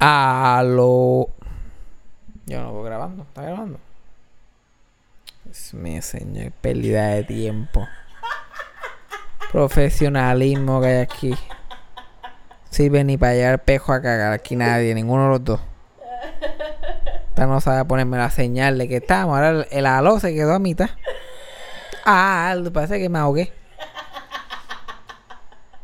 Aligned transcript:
Aló. 0.00 1.28
Yo 2.46 2.62
no 2.62 2.72
voy 2.72 2.86
grabando. 2.86 3.22
¿Está 3.24 3.42
grabando? 3.42 3.78
Es 5.50 5.74
mi 5.74 6.00
señor. 6.00 6.52
Pérdida 6.52 7.08
de 7.08 7.24
tiempo. 7.24 7.86
Profesionalismo 9.52 10.80
que 10.80 10.86
hay 10.86 10.96
aquí. 11.02 11.34
Sirve 12.70 13.04
ni 13.04 13.18
para 13.18 13.34
llevar 13.34 13.62
pejo 13.62 13.92
a 13.92 14.00
cagar. 14.00 14.32
Aquí 14.32 14.56
nadie, 14.56 14.94
ninguno 14.94 15.24
de 15.24 15.28
los 15.28 15.44
dos. 15.44 15.60
Esta 17.28 17.46
no 17.46 17.60
sabe 17.60 17.84
ponerme 17.84 18.16
la 18.16 18.30
señal 18.30 18.78
de 18.78 18.88
que 18.88 18.96
estamos. 18.96 19.36
Ahora 19.36 19.50
el, 19.50 19.66
el 19.70 19.84
aló 19.84 20.18
se 20.18 20.32
quedó 20.32 20.54
a 20.54 20.58
mitad. 20.58 20.88
Ah, 22.06 22.56
parece 22.72 22.98
que 22.98 23.10
me 23.10 23.18
ahogué. 23.18 23.52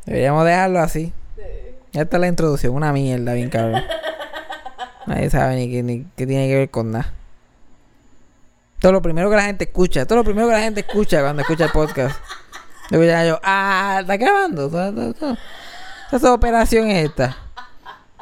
Deberíamos 0.07 0.47
dejarlo 0.47 0.79
así. 0.79 1.13
Esta 1.93 2.17
es 2.17 2.21
la 2.21 2.29
introducción, 2.29 2.75
una 2.75 2.93
mierda, 2.93 3.35
bien 3.35 3.51
cabrón. 3.51 3.83
Nadie 5.07 5.31
sabe 5.31 5.57
ni 5.57 5.71
qué, 5.71 5.83
ni 5.83 6.07
qué 6.17 6.27
tiene 6.27 6.49
que 6.49 6.55
ver 6.57 6.71
con 6.71 6.91
nada. 6.93 7.13
Todo 8.81 8.93
lo 8.93 9.03
primero 9.03 9.31
que 9.31 9.37
la 9.37 9.45
gente 9.45 9.65
escucha, 9.65 10.05
todo 10.05 10.19
lo 10.19 10.25
primero 10.25 10.49
que 10.49 10.55
la 10.55 10.61
gente 10.61 10.81
escucha 10.81 11.23
cuando 11.23 11.43
escucha 11.43 11.65
el 11.65 11.71
podcast. 11.71 12.21
Luego 12.91 13.07
ya 13.07 13.25
yo, 13.25 13.41
ah, 13.43 13.99
está 14.01 14.17
grabando. 14.17 14.71
Esa 16.13 16.33
operación 16.33 16.89
es 16.89 17.09
esta. 17.09 17.37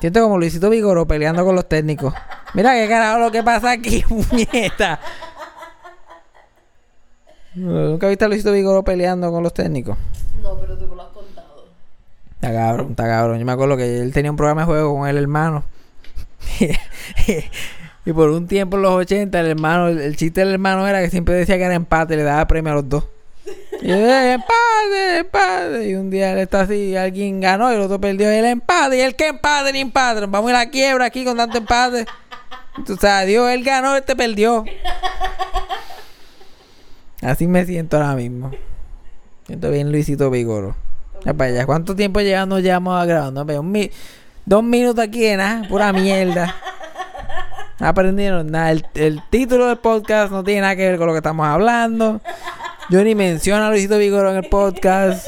Siento 0.01 0.23
como 0.23 0.39
Luisito 0.39 0.71
Vigoro 0.71 1.07
peleando 1.07 1.45
con 1.45 1.55
los 1.55 1.69
técnicos. 1.69 2.15
Mira 2.55 2.75
qué 2.75 2.89
carajo 2.89 3.19
lo 3.19 3.31
que 3.31 3.43
pasa 3.43 3.73
aquí, 3.73 4.03
puñeta. 4.09 5.01
¿Nunca 7.55 8.09
viste 8.09 8.25
a 8.25 8.29
Luisito 8.29 8.53
Vigoro 8.53 8.83
peleando 8.83 9.31
con 9.31 9.43
los 9.43 9.55
técnicos? 9.55 9.97
No, 10.43 10.57
pero 10.59 10.77
tú 10.77 10.89
me 10.89 10.97
lo 10.97 11.03
has 11.03 11.09
contado. 11.09 11.67
Está 12.35 12.53
cabrón, 12.53 12.91
está 12.91 13.07
cabrón. 13.07 13.39
Yo 13.39 13.45
me 13.45 13.53
acuerdo 13.53 13.77
que 13.77 14.01
él 14.01 14.13
tenía 14.13 14.31
un 14.31 14.37
programa 14.37 14.63
de 14.63 14.67
juego 14.67 14.99
con 14.99 15.09
el 15.09 15.17
hermano. 15.17 15.65
y 18.07 18.13
por 18.13 18.31
un 18.31 18.47
tiempo 18.47 18.77
en 18.77 18.83
los 18.83 18.93
80, 18.93 19.41
el 19.41 19.47
hermano, 19.47 19.89
el, 19.89 20.17
chiste 20.17 20.41
del 20.41 20.53
hermano 20.53 20.87
era 20.87 21.01
que 21.03 21.11
siempre 21.11 21.35
decía 21.35 21.57
que 21.57 21.65
era 21.65 21.75
empate, 21.75 22.17
le 22.17 22.23
daba 22.23 22.47
premio 22.47 22.73
a 22.73 22.77
los 22.77 22.89
dos. 22.89 23.05
Y 23.83 23.89
yo, 23.89 23.95
"Eh, 23.97 24.33
empate, 24.33 25.19
empate. 25.19 25.91
Y 25.91 25.95
un 25.95 26.11
día 26.11 26.33
él 26.33 26.39
está 26.39 26.63
así, 26.63 26.97
alguien 26.97 27.41
ganó 27.41 27.71
y 27.71 27.75
el 27.75 27.81
otro 27.83 28.01
perdió. 28.01 28.31
El 28.31 28.45
empate, 28.47 28.97
y 28.97 29.01
el 29.01 29.15
que 29.15 29.29
empate 29.29 29.73
ni 29.73 29.81
empate. 29.81 30.23
Nos 30.23 30.31
vamos 30.31 30.49
a 30.49 30.53
ir 30.53 30.57
a 30.57 30.65
la 30.65 30.71
quiebra 30.71 31.05
aquí 31.07 31.25
con 31.25 31.37
tanto 31.37 31.59
empate. 31.59 32.07
O 32.89 32.97
sea, 32.97 33.25
Dios, 33.25 33.51
él 33.51 33.63
ganó, 33.63 33.95
este 33.97 34.17
perdió. 34.17 34.65
Así 37.21 37.47
me 37.47 37.65
siento 37.65 37.97
ahora 37.97 38.15
mismo. 38.15 38.51
Siento 39.47 39.71
bien 39.71 39.93
Luisito 39.93 40.31
Vigoro. 40.31 40.77
Ya. 41.25 41.67
¿Cuánto 41.67 41.95
tiempo 41.97 42.21
llevamos 42.21 42.63
llevamos 42.63 43.07
grabando? 43.07 43.45
Ve, 43.45 43.59
un 43.59 43.71
mi- 43.73 43.91
dos 44.47 44.63
minutos 44.63 45.05
aquí 45.05 45.21
de 45.21 45.37
nada, 45.37 45.67
pura 45.69 45.93
mierda. 45.93 46.55
No 47.79 47.87
aprendieron 47.89 48.51
nada. 48.51 48.73
El, 48.73 48.87
el 48.95 49.23
título 49.31 49.67
del 49.67 49.79
podcast 49.79 50.31
no 50.31 50.45
tiene 50.45 50.63
nada 50.63 50.77
que 50.77 50.89
ver 50.89 50.99
con 50.99 51.07
lo 51.07 51.13
que 51.13 51.19
estamos 51.19 51.47
hablando. 51.47 52.21
Yo 52.91 53.03
ni 53.03 53.15
menciono 53.15 53.65
a 53.65 53.71
Luisito 53.71 53.99
Vigoro 53.99 54.31
en 54.31 54.37
el 54.37 54.49
podcast. 54.49 55.27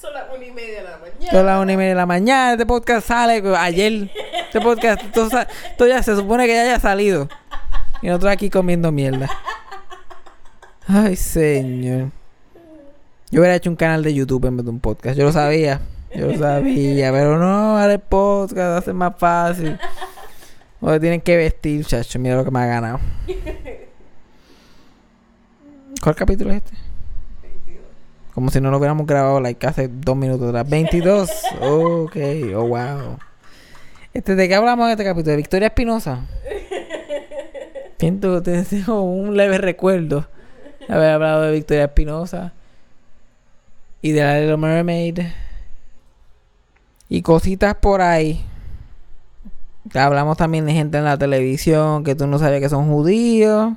Son 0.00 0.12
las 0.12 0.24
una 0.34 0.44
y 0.44 0.50
media 0.50 0.82
de 0.82 0.88
la 0.88 0.98
mañana. 0.98 1.30
Son 1.30 1.46
las 1.46 1.62
una 1.62 1.72
y 1.72 1.76
media 1.76 1.90
de 1.90 1.94
la 1.94 2.06
mañana. 2.06 2.52
Este 2.52 2.66
podcast 2.66 3.06
sale 3.06 3.42
ayer. 3.56 4.10
Este 4.44 4.60
podcast, 4.60 5.02
esto 5.02 5.86
ya 5.86 6.02
se 6.02 6.16
supone 6.16 6.46
que 6.46 6.54
ya 6.54 6.62
haya 6.62 6.80
salido. 6.80 7.28
Y 8.02 8.08
nosotros 8.08 8.32
aquí 8.32 8.50
comiendo 8.50 8.90
mierda. 8.90 9.28
Ay, 10.88 11.16
señor. 11.16 12.10
Yo 13.30 13.40
hubiera 13.40 13.56
hecho 13.56 13.68
un 13.68 13.76
canal 13.76 14.02
de 14.02 14.14
YouTube 14.14 14.46
en 14.46 14.56
vez 14.56 14.64
de 14.64 14.70
un 14.70 14.80
podcast. 14.80 15.18
Yo 15.18 15.24
lo 15.24 15.32
sabía. 15.32 15.80
Yo 16.14 16.28
lo 16.28 16.38
sabía. 16.38 17.12
Pero 17.12 17.38
no, 17.38 17.78
ahora 17.78 17.92
el 17.92 18.00
podcast 18.00 18.86
ser 18.86 18.94
más 18.94 19.14
fácil. 19.18 19.78
O 20.80 20.98
tienen 20.98 21.20
que 21.20 21.36
vestir, 21.36 21.84
chacho. 21.84 22.18
Mira 22.18 22.36
lo 22.36 22.44
que 22.44 22.50
me 22.50 22.60
ha 22.60 22.66
ganado. 22.66 23.00
¿Cuál 26.02 26.14
capítulo 26.14 26.50
es 26.50 26.56
este? 26.58 26.76
Como 28.32 28.50
si 28.50 28.60
no 28.60 28.70
lo 28.70 28.78
hubiéramos 28.78 29.06
grabado 29.06 29.40
like 29.40 29.66
hace 29.66 29.88
dos 29.88 30.16
minutos 30.16 30.48
atrás. 30.48 30.70
22. 30.70 31.30
Ok. 31.60 32.16
Oh, 32.54 32.68
wow. 32.68 33.18
Este, 34.14 34.36
¿De 34.36 34.48
qué 34.48 34.54
hablamos 34.54 34.86
en 34.86 34.92
este 34.92 35.04
capítulo? 35.04 35.32
¿De 35.32 35.36
Victoria 35.36 35.68
Espinosa? 35.68 36.24
Siento, 37.98 38.42
tengo 38.42 39.02
un 39.02 39.36
leve 39.36 39.58
recuerdo 39.58 40.28
haber 40.88 41.10
hablado 41.10 41.42
de 41.42 41.52
Victoria 41.52 41.84
Espinosa 41.84 42.54
y 44.00 44.12
de 44.12 44.22
la 44.22 44.40
Little 44.40 44.56
Mermaid 44.56 45.20
y 47.08 47.22
cositas 47.22 47.74
por 47.76 48.00
ahí. 48.00 48.44
Hablamos 49.94 50.36
también 50.36 50.66
de 50.66 50.72
gente 50.72 50.98
en 50.98 51.04
la 51.04 51.16
televisión 51.16 52.04
que 52.04 52.14
tú 52.14 52.26
no 52.26 52.38
sabías 52.38 52.60
que 52.60 52.68
son 52.68 52.88
judíos. 52.88 53.72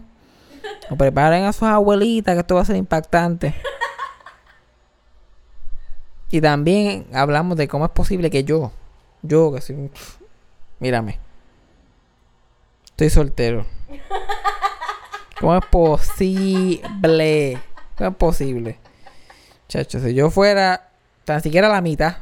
Preparen 0.97 1.45
a 1.45 1.53
sus 1.53 1.63
abuelitas 1.63 2.35
que 2.35 2.41
esto 2.41 2.55
va 2.55 2.61
a 2.61 2.65
ser 2.65 2.75
impactante. 2.75 3.55
Y 6.29 6.41
también 6.41 7.07
hablamos 7.13 7.57
de 7.57 7.67
cómo 7.67 7.85
es 7.85 7.91
posible 7.91 8.29
que 8.29 8.43
yo, 8.43 8.71
yo 9.21 9.53
que 9.53 9.61
soy. 9.61 9.89
Mírame. 10.79 11.19
Estoy 12.85 13.09
soltero. 13.09 13.65
¿Cómo 15.39 15.55
es 15.55 15.65
posible? 15.65 17.59
¿Cómo 17.97 18.09
es 18.09 18.15
posible? 18.15 18.80
Chacho, 19.71 20.01
si 20.01 20.13
yo 20.13 20.29
fuera 20.29 20.89
tan 21.23 21.41
siquiera 21.41 21.69
la 21.69 21.79
mitad. 21.79 22.17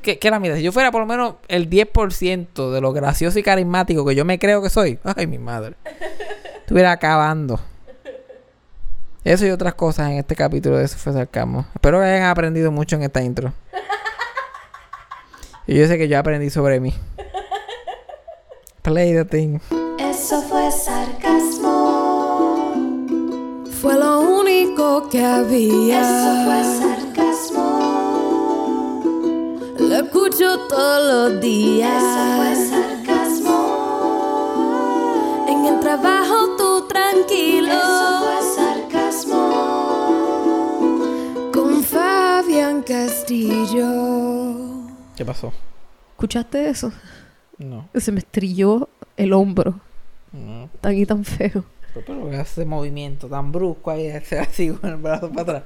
¿Qué, 0.00 0.18
qué, 0.18 0.30
la 0.30 0.40
mitad? 0.40 0.56
Si 0.56 0.62
yo 0.62 0.72
fuera 0.72 0.90
por 0.90 1.02
lo 1.02 1.06
menos 1.06 1.34
el 1.48 1.68
10% 1.68 2.70
de 2.72 2.80
lo 2.80 2.94
gracioso 2.94 3.38
y 3.38 3.42
carismático 3.42 4.06
que 4.06 4.14
yo 4.14 4.24
me 4.24 4.38
creo 4.38 4.62
que 4.62 4.70
soy. 4.70 4.98
Ay, 5.04 5.26
mi 5.26 5.36
madre. 5.36 5.74
Estuviera 6.60 6.92
acabando. 6.92 7.60
Eso 9.22 9.44
y 9.44 9.50
otras 9.50 9.74
cosas 9.74 10.08
en 10.08 10.16
este 10.16 10.34
capítulo 10.34 10.78
de 10.78 10.86
Eso 10.86 10.96
fue 10.96 11.12
Sarcasmo. 11.12 11.66
Espero 11.74 11.98
que 11.98 12.06
hayan 12.06 12.22
aprendido 12.22 12.72
mucho 12.72 12.96
en 12.96 13.02
esta 13.02 13.20
intro. 13.20 13.52
Y 15.66 15.74
yo 15.74 15.86
sé 15.86 15.98
que 15.98 16.08
yo 16.08 16.18
aprendí 16.18 16.48
sobre 16.48 16.80
mí. 16.80 16.94
Play 18.80 19.12
the 19.12 19.26
thing. 19.26 19.58
Eso 19.98 20.40
fue 20.40 20.70
sarcasmo. 20.72 21.68
Fue 23.82 23.92
lo 23.92 24.27
único 24.78 25.08
que 25.08 25.24
había. 25.24 26.00
Eso 26.00 26.44
fue 26.44 26.62
sarcasmo. 26.78 27.64
Lo 29.78 29.96
escucho 29.96 30.60
todos 30.68 31.32
los 31.32 31.40
días. 31.40 32.02
Eso 32.02 32.36
fue 32.36 32.54
sarcasmo. 32.70 33.58
En 35.48 35.66
el 35.66 35.80
trabajo 35.80 36.56
tú 36.56 36.86
tranquilo. 36.88 37.72
Eso 37.72 38.20
fue 38.20 38.38
sarcasmo. 38.56 39.42
Con 41.52 41.82
Fabián 41.82 42.82
Castillo. 42.82 43.88
¿Qué 45.16 45.24
pasó? 45.24 45.52
¿Escuchaste 46.12 46.68
eso? 46.70 46.92
No. 47.58 47.88
Se 47.94 48.12
me 48.12 48.20
estrelló 48.20 48.88
el 49.16 49.32
hombro. 49.32 49.80
No. 50.32 50.68
Tan 50.80 50.96
y 50.96 51.04
tan 51.06 51.24
feo. 51.24 51.64
Pero, 51.94 52.06
pero 52.06 52.32
ese 52.32 52.64
movimiento 52.64 53.28
tan 53.28 53.50
brusco 53.52 53.90
ahí, 53.90 54.08
así 54.40 54.70
con 54.70 54.90
el 54.90 54.96
brazo 54.96 55.30
para 55.30 55.58
atrás. 55.58 55.62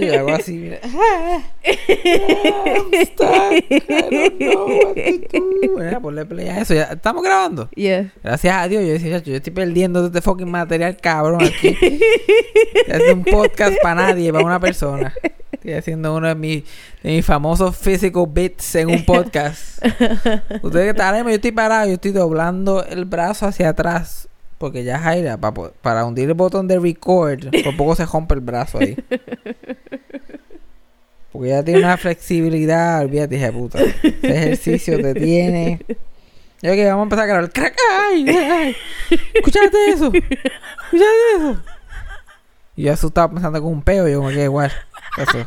Yo 0.00 0.18
hago 0.18 0.32
así, 0.32 0.56
mira. 0.56 0.78
Ah, 0.84 1.42
I'm 1.64 3.06
stuck. 3.06 3.52
I 3.52 3.78
don't 4.10 4.38
know 4.38 4.66
what 4.66 4.94
to 4.94 5.38
do. 5.38 5.78
Mira, 5.78 6.00
ponle 6.00 6.24
play 6.26 6.48
a 6.48 6.60
eso. 6.60 6.74
Ya, 6.74 6.84
¿Estamos 6.84 7.22
grabando? 7.22 7.68
Yeah. 7.74 8.12
Gracias 8.22 8.54
a 8.54 8.68
Dios, 8.68 8.82
yo 8.82 8.92
decía, 8.92 9.18
"Chacho, 9.18 9.30
yo 9.30 9.36
estoy 9.36 9.52
perdiendo 9.52 10.06
este 10.06 10.20
fucking 10.20 10.50
material 10.50 10.96
cabrón 10.96 11.42
aquí. 11.42 11.68
Estoy 11.68 12.00
haciendo 12.92 13.14
un 13.14 13.24
podcast 13.24 13.76
para 13.82 14.06
nadie, 14.06 14.32
para 14.32 14.44
una 14.44 14.60
persona. 14.60 15.14
Estoy 15.52 15.72
haciendo 15.72 16.14
uno 16.14 16.28
de 16.28 16.34
mis, 16.34 16.64
de 17.02 17.10
mis 17.10 17.24
famosos 17.26 17.76
physical 17.76 18.26
bits 18.28 18.74
en 18.76 18.90
un 18.90 19.04
podcast. 19.04 19.82
Ustedes 20.62 20.84
que 20.84 20.90
están, 20.90 21.24
yo 21.24 21.30
estoy 21.30 21.52
parado, 21.52 21.88
yo 21.88 21.94
estoy 21.94 22.12
doblando 22.12 22.84
el 22.84 23.04
brazo 23.06 23.46
hacia 23.46 23.70
atrás. 23.70 24.27
Porque 24.58 24.82
ya 24.84 24.98
Jaira, 24.98 25.36
para, 25.36 25.70
para 25.80 26.04
hundir 26.04 26.28
el 26.28 26.34
botón 26.34 26.66
de 26.66 26.78
record, 26.78 27.46
por 27.64 27.76
poco 27.76 27.94
se 27.94 28.04
rompe 28.04 28.34
el 28.34 28.40
brazo 28.40 28.78
ahí. 28.78 28.96
Porque 31.32 31.50
ya 31.50 31.62
tiene 31.62 31.80
una 31.80 31.96
flexibilidad, 31.96 33.02
olvídate, 33.02 33.36
hija 33.36 33.52
puta. 33.52 33.78
Ese 33.80 34.18
ejercicio 34.28 35.00
te 35.00 35.14
tiene. 35.14 35.80
Yo 36.60 36.72
que 36.72 36.86
vamos 36.86 37.00
a 37.00 37.04
empezar 37.04 37.24
a 37.24 37.26
grabar. 37.26 37.52
¡Crack! 37.52 37.76
¡Ay! 38.00 38.28
ay! 38.28 38.76
¿Escuchaste 39.34 39.90
eso? 39.90 40.06
¿Escuchaste 40.12 41.36
eso? 41.36 41.62
Y 42.74 42.84
yo 42.84 42.92
asustado 42.92 43.30
pensando 43.30 43.62
con 43.62 43.72
un 43.72 43.82
peo, 43.82 44.08
yo 44.08 44.18
como 44.18 44.30
que 44.30 44.44
igual. 44.44 44.72
Eso. 45.16 45.44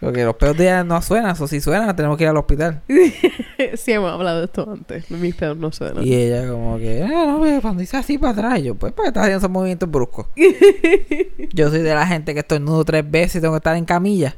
Porque 0.00 0.24
los 0.24 0.34
peos 0.36 0.56
de 0.56 0.64
ella 0.64 0.82
no 0.82 1.00
suenan, 1.02 1.36
o 1.38 1.46
si 1.46 1.60
suenan, 1.60 1.94
tenemos 1.94 2.16
que 2.16 2.24
ir 2.24 2.30
al 2.30 2.36
hospital. 2.38 2.80
sí, 2.88 3.92
hemos 3.92 4.10
hablado 4.10 4.38
de 4.38 4.44
esto 4.46 4.70
antes. 4.70 5.10
Mis 5.10 5.34
pedos 5.34 5.58
no 5.58 5.70
suenan. 5.70 6.06
Y 6.06 6.14
ella 6.14 6.48
como 6.48 6.78
que, 6.78 7.02
ah, 7.02 7.26
no, 7.26 7.60
cuando 7.60 7.80
dice 7.80 7.98
así 7.98 8.16
para 8.16 8.32
atrás, 8.32 8.62
yo, 8.62 8.74
pues, 8.74 8.94
porque 8.94 9.08
estás 9.08 9.24
haciendo 9.24 9.38
esos 9.38 9.50
movimientos 9.50 9.90
bruscos. 9.90 10.26
yo 11.52 11.68
soy 11.68 11.80
de 11.80 11.94
la 11.94 12.06
gente 12.06 12.32
que 12.32 12.40
estornudo 12.40 12.82
tres 12.84 13.08
veces 13.10 13.36
y 13.36 13.40
tengo 13.42 13.52
que 13.52 13.58
estar 13.58 13.76
en 13.76 13.84
camilla. 13.84 14.36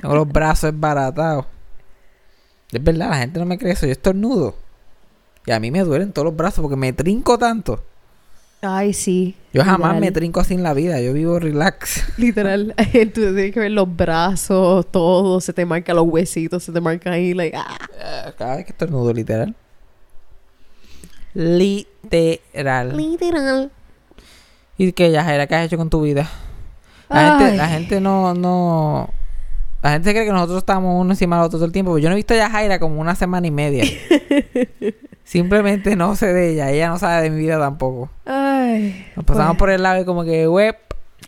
Tengo 0.00 0.14
los 0.14 0.28
brazos 0.28 0.72
esbaratados. 0.74 1.46
Es 2.70 2.84
verdad, 2.84 3.10
la 3.10 3.16
gente 3.16 3.40
no 3.40 3.46
me 3.46 3.56
cree 3.56 3.72
eso, 3.72 3.86
yo 3.86 3.92
estornudo. 3.92 4.56
Y 5.46 5.52
a 5.52 5.58
mí 5.58 5.70
me 5.70 5.80
duelen 5.80 6.12
todos 6.12 6.26
los 6.26 6.36
brazos 6.36 6.60
porque 6.60 6.76
me 6.76 6.92
trinco 6.92 7.38
tanto. 7.38 7.82
Ay, 8.64 8.92
sí. 8.92 9.34
Yo 9.52 9.64
jamás 9.64 9.98
me 9.98 10.12
trinco 10.12 10.38
así 10.38 10.54
en 10.54 10.62
la 10.62 10.72
vida, 10.72 11.00
yo 11.00 11.12
vivo 11.12 11.40
relax. 11.40 12.04
Literal. 12.16 12.74
Tú 12.92 13.20
tienes 13.20 13.52
que 13.52 13.58
ver 13.58 13.72
los 13.72 13.94
brazos, 13.94 14.86
todo. 14.90 15.40
Se 15.40 15.52
te 15.52 15.66
marca 15.66 15.92
los 15.92 16.06
huesitos, 16.06 16.62
se 16.62 16.70
te 16.70 16.80
marca 16.80 17.10
ahí. 17.10 17.34
Like, 17.34 17.56
ah. 17.56 17.76
Eh, 17.98 18.32
Cada 18.38 18.56
vez 18.56 18.64
que 18.66 18.70
estornudo, 18.70 19.12
literal. 19.12 19.56
Literal. 21.34 22.96
Literal. 22.96 23.72
¿Y 24.78 24.92
qué, 24.92 25.10
Yajaira, 25.10 25.48
qué 25.48 25.56
has 25.56 25.66
hecho 25.66 25.76
con 25.76 25.90
tu 25.90 26.02
vida? 26.02 26.30
La 27.08 27.38
gente, 27.38 27.56
la 27.56 27.68
gente 27.68 28.00
no, 28.00 28.32
no... 28.32 29.10
La 29.82 29.90
gente 29.90 30.12
cree 30.12 30.24
que 30.24 30.32
nosotros 30.32 30.58
estamos 30.58 31.00
uno 31.00 31.10
encima 31.10 31.36
del 31.36 31.46
otro 31.46 31.58
todo 31.58 31.66
el 31.66 31.72
tiempo. 31.72 31.90
pero 31.92 31.98
Yo 31.98 32.08
no 32.08 32.14
he 32.14 32.16
visto 32.16 32.32
a 32.34 32.36
Yajaira 32.36 32.78
como 32.78 33.00
una 33.00 33.16
semana 33.16 33.44
y 33.44 33.50
media. 33.50 33.84
Simplemente 35.24 35.96
no 35.96 36.14
sé 36.14 36.32
de 36.32 36.52
ella. 36.52 36.70
Ella 36.70 36.88
no 36.88 36.98
sabe 36.98 37.22
de 37.22 37.30
mi 37.30 37.38
vida 37.38 37.58
tampoco. 37.58 38.08
Ay. 38.24 38.41
Nos 39.16 39.24
pasamos 39.24 39.56
por 39.56 39.70
el 39.70 39.82
lado 39.82 40.00
y 40.00 40.04
como 40.04 40.24
que, 40.24 40.46
web, 40.48 40.76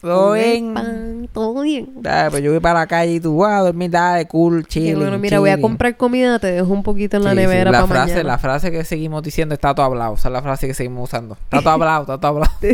todo 0.00 0.32
bien. 0.32 0.74
Pan, 0.74 1.28
todo 1.32 1.60
bien. 1.62 1.88
Dale, 1.96 2.30
pues 2.30 2.42
yo 2.42 2.50
voy 2.50 2.60
para 2.60 2.80
la 2.80 2.86
calle 2.86 3.12
y 3.14 3.20
tú, 3.20 3.32
wow, 3.34 3.64
dormir, 3.64 3.90
dale, 3.90 4.26
cool, 4.26 4.62
Qué 4.64 4.68
chile. 4.68 4.96
bueno, 4.96 5.18
mira, 5.18 5.38
voy 5.38 5.50
a 5.50 5.60
comprar 5.60 5.96
comida, 5.96 6.38
te 6.38 6.48
dejo 6.48 6.72
un 6.72 6.82
poquito 6.82 7.16
en 7.16 7.24
la 7.24 7.30
sí, 7.30 7.36
nevera 7.36 7.70
La 7.70 7.78
para 7.78 7.86
frase, 7.88 8.12
mañana. 8.12 8.28
la 8.28 8.38
frase 8.38 8.70
que 8.70 8.84
seguimos 8.84 9.22
diciendo 9.22 9.54
está 9.54 9.74
todo 9.74 9.86
hablado. 9.86 10.14
Esa 10.14 10.28
es 10.28 10.32
la 10.32 10.42
frase 10.42 10.66
que 10.66 10.74
seguimos 10.74 11.04
usando. 11.08 11.34
Está 11.34 11.60
todo 11.60 11.70
hablado, 11.70 12.02
está 12.02 12.18
todo 12.18 12.28
hablado. 12.32 12.52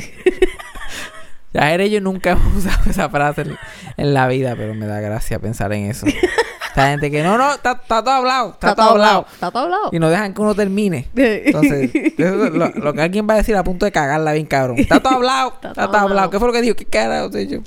Ya 1.53 1.73
eres 1.73 1.91
yo 1.91 2.01
nunca 2.01 2.31
hemos 2.31 2.57
usado 2.65 2.89
esa 2.91 3.09
frase 3.09 3.41
en, 3.43 3.57
en 3.97 4.15
la 4.15 4.29
vida, 4.29 4.55
pero 4.57 4.73
me 4.75 4.87
da 4.87 5.01
gracia 5.01 5.41
pensar 5.41 5.73
en 5.73 5.91
eso. 5.91 6.07
Esta 6.71 6.91
gente 6.91 7.11
que 7.11 7.23
no, 7.25 7.37
no, 7.37 7.55
está, 7.55 7.73
está 7.73 8.03
todo 8.03 8.15
hablado, 8.15 8.51
está, 8.51 8.77
todo 8.77 8.91
hablado. 8.91 9.27
Está 9.33 9.51
todo 9.51 9.65
hablado. 9.65 9.89
Y 9.91 9.99
no 9.99 10.09
dejan 10.09 10.33
que 10.33 10.41
uno 10.41 10.55
termine. 10.55 11.09
Entonces, 11.17 11.91
eso 11.93 12.37
lo, 12.51 12.69
lo 12.69 12.93
que 12.95 13.03
alguien 13.03 13.27
va 13.29 13.35
a 13.35 13.39
decir 13.39 13.57
a 13.57 13.65
punto 13.65 13.87
de 13.87 13.93
cagarla 13.93 14.33
bien 14.35 14.47
cabrón. 14.47 14.79
Está 14.79 15.01
todo 15.01 15.15
hablado, 15.15 15.55
está, 15.63 15.75
todo 15.75 15.97
hablado. 15.97 16.31
¿Qué 16.31 16.39
fue 16.39 16.47
lo 16.47 16.55
que 16.55 16.63
dijo? 16.63 16.77
¿Qué 16.77 16.85
carajo? 16.85 17.29
te 17.31 17.39
dicho? 17.39 17.61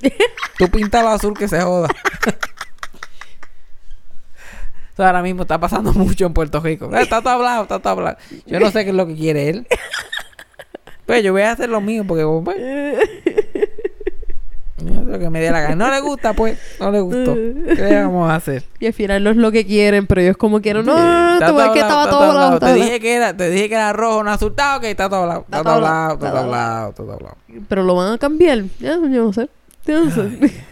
Tú 0.58 0.70
píntalo 0.70 1.10
azul 1.10 1.38
que 1.38 1.50
se 1.50 1.60
joda. 1.62 1.90
Eso 4.94 5.04
ahora 5.04 5.22
mismo 5.22 5.42
está 5.42 5.60
pasando 5.60 5.92
mucho 5.92 6.26
en 6.26 6.34
Puerto 6.34 6.62
Rico. 6.62 6.90
Eh, 6.96 7.02
Está 7.02 7.20
todo 7.22 7.34
hablado, 7.34 7.64
está 7.64 7.80
todo 7.80 7.94
hablado. 7.94 8.18
Yo 8.46 8.60
no 8.60 8.72
sé 8.72 8.84
qué 8.84 8.92
es 8.92 8.96
lo 8.96 9.06
que 9.08 9.16
quiere 9.16 9.50
él. 9.50 9.68
Pues 11.06 11.24
yo 11.24 11.34
voy 11.34 11.42
a 11.42 11.52
hacer 11.52 11.68
lo 11.70 11.82
mío 11.82 12.06
porque 12.08 12.26
pues, 12.46 12.58
lo 14.84 15.20
que 15.20 15.30
me 15.30 15.40
dé 15.40 15.52
la 15.52 15.62
gana. 15.62 15.76
No 15.76 15.92
le 15.92 16.00
gusta, 16.02 16.34
pues. 16.34 16.58
No 16.80 16.92
le 16.92 17.00
gustó. 17.02 17.34
¿Qué 17.76 17.76
le 17.76 18.04
vamos 18.04 18.30
a 18.30 18.36
hacer? 18.36 18.64
Y 18.80 18.88
al 18.88 18.94
final 18.94 19.24
no 19.24 19.30
es 19.32 19.38
lo 19.38 19.52
que 19.52 19.66
quieren, 19.66 20.08
pero 20.08 20.22
ellos 20.22 20.38
como 20.38 20.62
quieren. 20.62 20.86
No, 20.86 20.96
no, 20.96 21.40
no, 21.40 21.48
tú 21.48 21.56
ves 21.56 21.70
que 21.70 21.80
estaba 21.80 22.10
todo 22.10 22.24
hablado. 22.24 22.60
Te 22.60 22.74
dije 22.74 23.00
que 23.00 23.16
era, 23.16 23.36
te 23.36 23.50
dije 23.50 23.70
que 23.70 23.76
era 23.76 23.94
rojo, 23.94 24.24
no 24.24 24.32
asustado, 24.32 24.80
que 24.80 24.92
está 24.92 25.10
todo 25.10 25.22
hablado. 25.24 25.42
Está 25.42 25.64
todo 25.64 25.74
hablado, 25.74 26.14
está 26.14 26.30
todo 26.30 26.40
hablado, 26.40 26.90
está 26.90 27.04
todo 27.04 27.14
hablado. 27.14 27.38
Pero 27.68 27.84
lo 27.84 27.96
van 27.96 28.14
a 28.14 28.18
cambiar. 28.18 28.64
Ya, 28.80 28.94
yo 28.94 29.00
no 29.00 29.34
sé. 29.34 29.50
Yo 29.86 30.06
no 30.06 30.12
sé. 30.12 30.64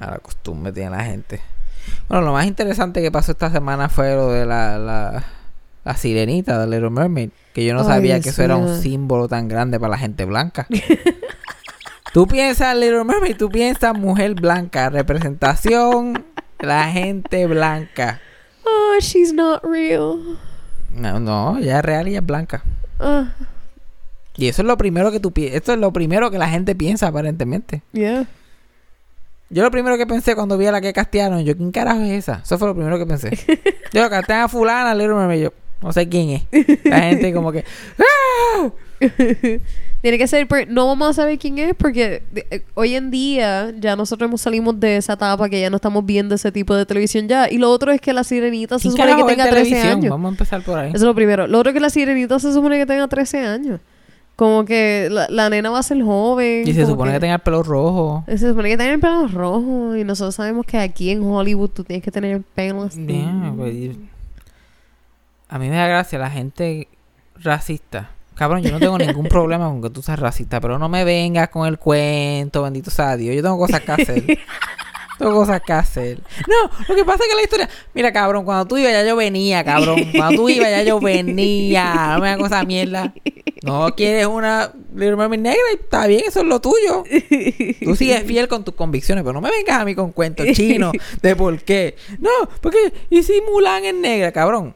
Mala 0.00 0.18
costumbre 0.18 0.72
tiene 0.72 0.90
la 0.90 1.04
gente. 1.04 1.40
Bueno, 2.08 2.24
lo 2.24 2.32
más 2.32 2.46
interesante 2.46 3.02
que 3.02 3.10
pasó 3.10 3.32
esta 3.32 3.50
semana 3.50 3.88
fue 3.88 4.14
lo 4.14 4.30
de 4.30 4.46
la, 4.46 4.78
la, 4.78 5.24
la 5.84 5.96
sirenita 5.96 6.58
de 6.58 6.66
Little 6.66 6.90
Mermaid. 6.90 7.30
Que 7.52 7.64
yo 7.64 7.74
no 7.74 7.80
Ay, 7.80 7.86
sabía 7.86 8.20
que 8.20 8.30
eso 8.30 8.42
era 8.42 8.56
un 8.56 8.80
símbolo 8.80 9.28
tan 9.28 9.48
grande 9.48 9.78
para 9.78 9.92
la 9.92 9.98
gente 9.98 10.24
blanca. 10.24 10.66
tú 12.14 12.26
piensas 12.26 12.74
Little 12.76 13.04
Mermaid, 13.04 13.36
tú 13.36 13.50
piensas 13.50 13.94
mujer 13.94 14.34
blanca, 14.34 14.88
representación 14.88 16.24
la 16.60 16.84
gente 16.90 17.46
blanca. 17.46 18.20
Oh, 18.64 18.94
she's 19.00 19.34
not 19.34 19.62
real. 19.62 20.38
No, 20.94 21.20
no, 21.20 21.58
ella 21.58 21.80
es 21.80 21.84
real 21.84 22.08
y 22.08 22.16
es 22.16 22.24
blanca. 22.24 22.62
Ah, 22.98 23.34
Y 24.36 24.48
eso 24.48 24.62
es 24.62 24.66
lo 24.68 24.78
primero 24.78 25.10
que 25.12 25.20
tú. 25.20 25.32
Esto 25.36 25.72
es 25.74 25.78
lo 25.78 25.92
primero 25.92 26.30
que 26.30 26.38
la 26.38 26.48
gente 26.48 26.74
piensa 26.74 27.08
aparentemente. 27.08 27.82
yeah. 27.92 28.26
Yo 29.50 29.62
lo 29.62 29.70
primero 29.70 29.98
que 29.98 30.06
pensé 30.06 30.34
cuando 30.34 30.56
vi 30.56 30.66
a 30.66 30.72
la 30.72 30.80
que 30.80 30.92
castearon, 30.92 31.44
yo, 31.44 31.54
¿quién 31.56 31.70
carajo 31.70 32.00
es 32.00 32.12
esa? 32.12 32.40
Eso 32.42 32.56
fue 32.58 32.68
lo 32.68 32.74
primero 32.74 32.98
que 32.98 33.06
pensé. 33.06 33.30
Yo, 33.92 34.08
castean 34.10 34.40
a 34.40 34.48
fulana, 34.48 34.94
Little 34.94 35.14
Mermaid, 35.14 35.42
yo, 35.42 35.52
no 35.84 35.92
sé 35.92 36.08
quién 36.08 36.30
es. 36.30 36.42
La 36.84 37.00
gente 37.02 37.32
como 37.32 37.52
que, 37.52 37.64
¡ah! 37.98 38.70
Tiene 40.02 40.18
que 40.18 40.26
ser, 40.26 40.46
por- 40.46 40.68
no 40.68 40.86
vamos 40.86 41.08
a 41.08 41.12
saber 41.14 41.38
quién 41.38 41.58
es 41.58 41.74
porque 41.74 42.22
eh, 42.50 42.62
hoy 42.74 42.94
en 42.94 43.10
día 43.10 43.72
ya 43.80 43.96
nosotros 43.96 44.28
hemos 44.28 44.42
salimos 44.42 44.78
de 44.78 44.98
esa 44.98 45.14
etapa 45.14 45.48
que 45.48 45.58
ya 45.60 45.70
no 45.70 45.76
estamos 45.76 46.04
viendo 46.04 46.34
ese 46.34 46.52
tipo 46.52 46.74
de 46.74 46.84
televisión 46.84 47.26
ya. 47.26 47.50
Y 47.50 47.56
lo 47.56 47.70
otro 47.70 47.90
es 47.90 48.02
que 48.02 48.12
la 48.12 48.22
sirenita 48.22 48.78
se 48.78 48.82
¿Quién 48.90 48.92
supone 48.92 49.16
que 49.16 49.24
tenga 49.24 49.48
13 49.48 49.64
televisión? 49.70 49.98
años. 49.98 50.10
Vamos 50.10 50.28
a 50.28 50.32
empezar 50.32 50.62
por 50.62 50.78
ahí. 50.78 50.88
Eso 50.88 50.96
es 50.96 51.02
lo 51.04 51.14
primero. 51.14 51.46
Lo 51.46 51.58
otro 51.58 51.70
es 51.70 51.74
que 51.74 51.80
la 51.80 51.88
sirenita 51.88 52.38
se 52.38 52.52
supone 52.52 52.76
que 52.76 52.84
tenga 52.84 53.08
13 53.08 53.38
años. 53.46 53.80
Como 54.36 54.64
que 54.66 55.08
la, 55.10 55.26
la 55.30 55.48
nena 55.48 55.70
va 55.70 55.78
a 55.78 55.82
ser 55.82 56.02
joven. 56.02 56.68
Y 56.68 56.74
se 56.74 56.84
supone 56.84 57.12
que 57.12 57.20
tenga 57.20 57.36
el 57.36 57.40
pelo 57.40 57.62
rojo. 57.62 58.24
Se 58.26 58.36
supone 58.36 58.68
que 58.68 58.76
tiene 58.76 58.92
el 58.94 59.00
pelo 59.00 59.26
rojo. 59.28 59.96
Y 59.96 60.04
nosotros 60.04 60.34
sabemos 60.34 60.66
que 60.66 60.76
aquí 60.76 61.10
en 61.10 61.22
Hollywood 61.22 61.70
tú 61.70 61.82
tienes 61.82 62.04
que 62.04 62.10
tener 62.10 62.36
el 62.36 62.42
pelo 62.42 62.82
así. 62.82 63.06
Yeah, 63.06 63.54
pues, 63.56 63.74
a 65.54 65.58
mí 65.60 65.70
me 65.70 65.76
da 65.76 65.86
gracia 65.86 66.18
la 66.18 66.30
gente 66.30 66.88
racista. 67.36 68.10
Cabrón, 68.34 68.64
yo 68.64 68.72
no 68.72 68.80
tengo 68.80 68.98
ningún 68.98 69.28
problema 69.28 69.68
con 69.68 69.80
que 69.80 69.88
tú 69.88 70.02
seas 70.02 70.18
racista, 70.18 70.60
pero 70.60 70.80
no 70.80 70.88
me 70.88 71.04
vengas 71.04 71.48
con 71.48 71.68
el 71.68 71.78
cuento, 71.78 72.64
bendito 72.64 72.90
sea 72.90 73.16
Dios. 73.16 73.36
Yo 73.36 73.42
tengo 73.42 73.56
cosas 73.56 73.80
que 73.82 73.92
hacer. 73.92 74.24
tengo 75.18 75.32
cosas 75.32 75.62
que 75.64 75.72
hacer. 75.72 76.20
No, 76.48 76.70
lo 76.88 76.96
que 76.96 77.04
pasa 77.04 77.22
es 77.22 77.30
que 77.30 77.36
la 77.36 77.42
historia. 77.44 77.68
Mira, 77.94 78.12
cabrón, 78.12 78.44
cuando 78.44 78.66
tú 78.66 78.78
ibas 78.78 78.90
ya 78.90 79.04
yo 79.04 79.14
venía, 79.14 79.62
cabrón. 79.62 80.10
Cuando 80.10 80.42
tú 80.42 80.48
ibas 80.48 80.70
ya 80.70 80.82
yo 80.82 80.98
venía. 80.98 82.14
No 82.14 82.22
me 82.22 82.30
hagas 82.30 82.38
cosa 82.38 82.64
mierda. 82.64 83.14
No 83.62 83.94
quieres 83.94 84.26
una 84.26 84.72
Little 84.92 85.14
Mermaid 85.14 85.38
negra 85.38 85.62
y 85.70 85.76
está 85.76 86.08
bien, 86.08 86.22
eso 86.26 86.40
es 86.40 86.46
lo 86.46 86.60
tuyo. 86.60 87.04
Tú 87.84 87.94
sigues 87.94 88.24
fiel 88.24 88.48
con 88.48 88.64
tus 88.64 88.74
convicciones, 88.74 89.22
pero 89.22 89.34
no 89.34 89.40
me 89.40 89.52
vengas 89.52 89.80
a 89.80 89.84
mí 89.84 89.94
con 89.94 90.10
cuentos 90.10 90.48
chinos 90.48 90.90
de 91.22 91.36
por 91.36 91.62
qué. 91.62 91.94
No, 92.18 92.32
porque 92.60 92.92
¿y 93.08 93.22
si 93.22 93.40
Mulan 93.40 93.84
es 93.84 93.94
negra, 93.94 94.32
cabrón? 94.32 94.74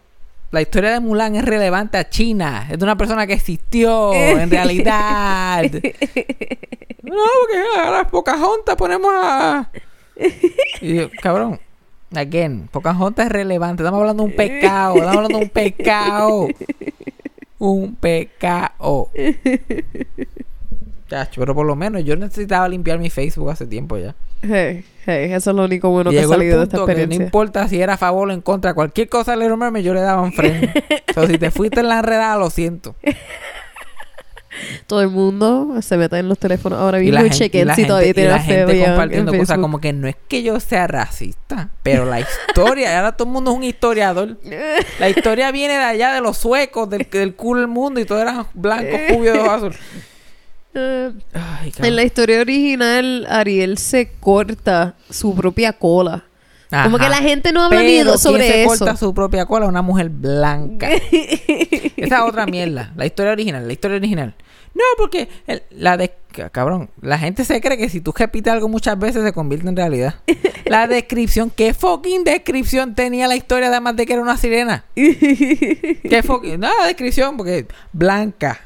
La 0.51 0.63
historia 0.63 0.93
de 0.93 1.01
Mulan 1.01 1.37
es 1.37 1.45
relevante 1.45 1.99
a 1.99 2.09
China. 2.09 2.67
Es 2.71 2.79
de 2.79 2.85
una 2.85 2.97
persona 2.97 3.27
que 3.27 3.35
existió 3.35 4.13
en 4.15 4.51
realidad. 4.51 5.71
No, 7.01 7.15
porque 7.41 7.81
ahora 7.81 8.01
es 8.03 8.09
Pocahontas 8.09 8.77
ponemos 8.77 9.11
a... 9.15 9.71
Y 10.83 10.97
yo, 10.97 11.09
cabrón, 11.23 11.59
again, 12.15 12.69
Pocahontas 12.71 13.27
es 13.27 13.33
relevante. 13.33 13.83
Estamos 13.83 14.01
hablando 14.01 14.25
de 14.25 14.29
un 14.29 14.37
pecado. 14.37 14.97
Estamos 14.97 15.17
hablando 15.17 15.39
de 15.39 15.45
un 15.45 15.51
pecado. 15.51 16.49
Un 17.59 17.95
pecado. 17.95 19.09
Chacho, 21.09 21.41
pero 21.41 21.55
por 21.55 21.65
lo 21.65 21.77
menos 21.77 22.05
yo 22.05 22.15
necesitaba 22.15 22.69
limpiar 22.69 22.99
mi 22.99 23.09
Facebook 23.09 23.51
hace 23.51 23.67
tiempo 23.67 23.97
ya. 23.97 24.15
Hey, 24.43 24.85
hey, 25.07 25.33
eso 25.33 25.51
es 25.51 25.57
lo 25.57 25.65
único 25.65 25.91
bueno 25.91 26.13
Y 26.13 26.15
que 26.15 26.21
ha 26.21 26.25
el 26.25 26.29
salido 26.29 26.59
de 26.59 26.65
esta 26.65 26.79
punto 26.79 26.95
que 26.95 27.07
no 27.07 27.13
experiencia. 27.13 27.25
importa 27.25 27.69
si 27.69 27.81
era 27.81 27.95
a 27.95 27.97
favor 27.97 28.29
o 28.29 28.33
en 28.33 28.41
contra, 28.41 28.75
cualquier 28.75 29.09
cosa 29.09 29.33
de 29.33 29.39
Little 29.39 29.57
Mermaid 29.57 29.85
yo 29.85 29.95
le 29.95 30.01
daba 30.01 30.23
un 30.23 30.33
freno. 30.33 30.69
o 31.11 31.13
sea, 31.13 31.27
si 31.27 31.39
te 31.39 31.51
fuiste 31.51 31.81
en 31.81 31.89
la 31.89 31.99
enredada, 31.99 32.37
lo 32.37 32.51
siento. 32.51 32.95
Todo 34.87 35.03
el 35.03 35.11
mundo 35.11 35.75
se 35.83 35.97
mete 35.97 36.19
en 36.19 36.29
los 36.29 36.39
teléfonos 36.39 36.81
ahora 36.81 37.01
Y 37.03 37.03
mismo 37.03 37.21
la 37.21 37.27
y, 37.27 37.31
gente, 37.31 37.59
y 37.59 37.65
chequen 37.65 37.67
la 37.67 37.75
si 37.75 37.85
gente, 37.85 38.09
y 38.09 38.15
tiene 38.15 38.31
la 38.31 38.39
compartiendo 38.87 39.33
cosas 39.33 39.49
Facebook. 39.49 39.61
como 39.61 39.79
que 39.81 39.93
no 39.93 40.09
es 40.09 40.17
que 40.29 40.43
yo 40.43 40.59
sea 40.59 40.87
racista, 40.89 41.71
pero 41.83 42.05
la 42.07 42.21
historia, 42.21 42.97
ahora 42.99 43.13
todo 43.13 43.29
el 43.29 43.35
mundo 43.35 43.51
es 43.53 43.57
un 43.59 43.65
historiador. 43.65 44.39
La 44.99 45.09
historia 45.11 45.51
viene 45.53 45.75
de 45.75 45.85
allá 45.85 46.13
de 46.13 46.21
los 46.21 46.39
suecos, 46.39 46.89
del, 46.91 47.07
del 47.11 47.35
culo 47.35 47.61
del 47.61 47.69
mundo 47.69 48.01
y 48.01 48.05
todos 48.05 48.23
eran 48.23 48.47
blancos, 48.55 48.99
cubios, 49.13 49.39
azules. 49.49 49.79
Ay, 51.35 51.73
en 51.79 51.97
la 51.97 52.03
historia 52.03 52.41
original, 52.41 53.27
Ariel 53.31 53.79
se 53.79 54.11
corta 54.21 54.95
su 55.11 55.35
propia 55.35 55.73
cola. 55.73 56.25
Como 56.71 56.99
que 56.99 57.09
la 57.09 57.17
gente 57.17 57.51
no 57.53 57.65
ha 57.65 57.71
Pero 57.71 57.81
¿quién 57.81 58.19
sobre 58.19 58.47
se 58.47 58.61
eso. 58.63 58.69
corta 58.69 58.97
su 58.97 59.15
propia 59.15 59.47
cola? 59.47 59.67
Una 59.67 59.81
mujer 59.81 60.11
blanca. 60.11 60.91
Esa 61.97 62.17
es 62.17 62.23
otra 62.23 62.45
mierda. 62.47 62.93
La 62.95 63.07
historia 63.07 63.33
original, 63.33 63.67
la 63.67 63.73
historia 63.73 63.97
original. 63.97 64.35
No, 64.75 64.85
porque 64.99 65.29
el- 65.47 65.63
la 65.71 65.97
de... 65.97 66.15
Cabrón, 66.53 66.91
la 67.01 67.19
gente 67.19 67.45
se 67.47 67.61
cree 67.63 67.79
que 67.79 67.89
si 67.89 68.01
tú 68.03 68.13
repites 68.17 68.53
algo 68.53 68.69
muchas 68.69 68.97
veces 68.99 69.25
se 69.25 69.33
convierte 69.33 69.67
en 69.69 69.77
realidad. 69.77 70.17
La 70.67 70.87
descripción, 70.87 71.51
¿qué 71.51 71.73
fucking 71.73 72.23
descripción 72.23 72.95
tenía 72.95 73.27
la 73.27 73.35
historia 73.35 73.69
además 73.69 73.97
de 73.97 74.05
que 74.05 74.13
era 74.13 74.21
una 74.23 74.37
sirena? 74.37 74.85
¿Qué 74.95 76.23
fucking... 76.25 76.61
No, 76.61 76.69
la 76.79 76.87
descripción, 76.87 77.37
porque 77.39 77.67
blanca, 77.93 78.61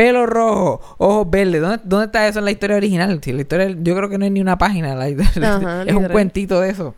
pelo 0.00 0.24
rojo, 0.24 0.80
ojos 0.96 1.30
verdes. 1.30 1.60
¿Dónde, 1.60 1.80
dónde 1.84 2.06
está 2.06 2.26
eso 2.26 2.38
en 2.38 2.46
la 2.46 2.50
historia 2.52 2.76
original? 2.76 3.20
Si 3.22 3.32
la 3.32 3.42
historia, 3.42 3.68
yo 3.82 3.94
creo 3.94 4.08
que 4.08 4.16
no 4.16 4.24
hay 4.24 4.30
ni 4.30 4.40
una 4.40 4.56
página. 4.56 4.94
la- 4.94 5.04
Ajá, 5.06 5.82
es 5.86 5.94
un 5.94 6.04
cuentito 6.08 6.58
de 6.60 6.70
eso. 6.70 6.94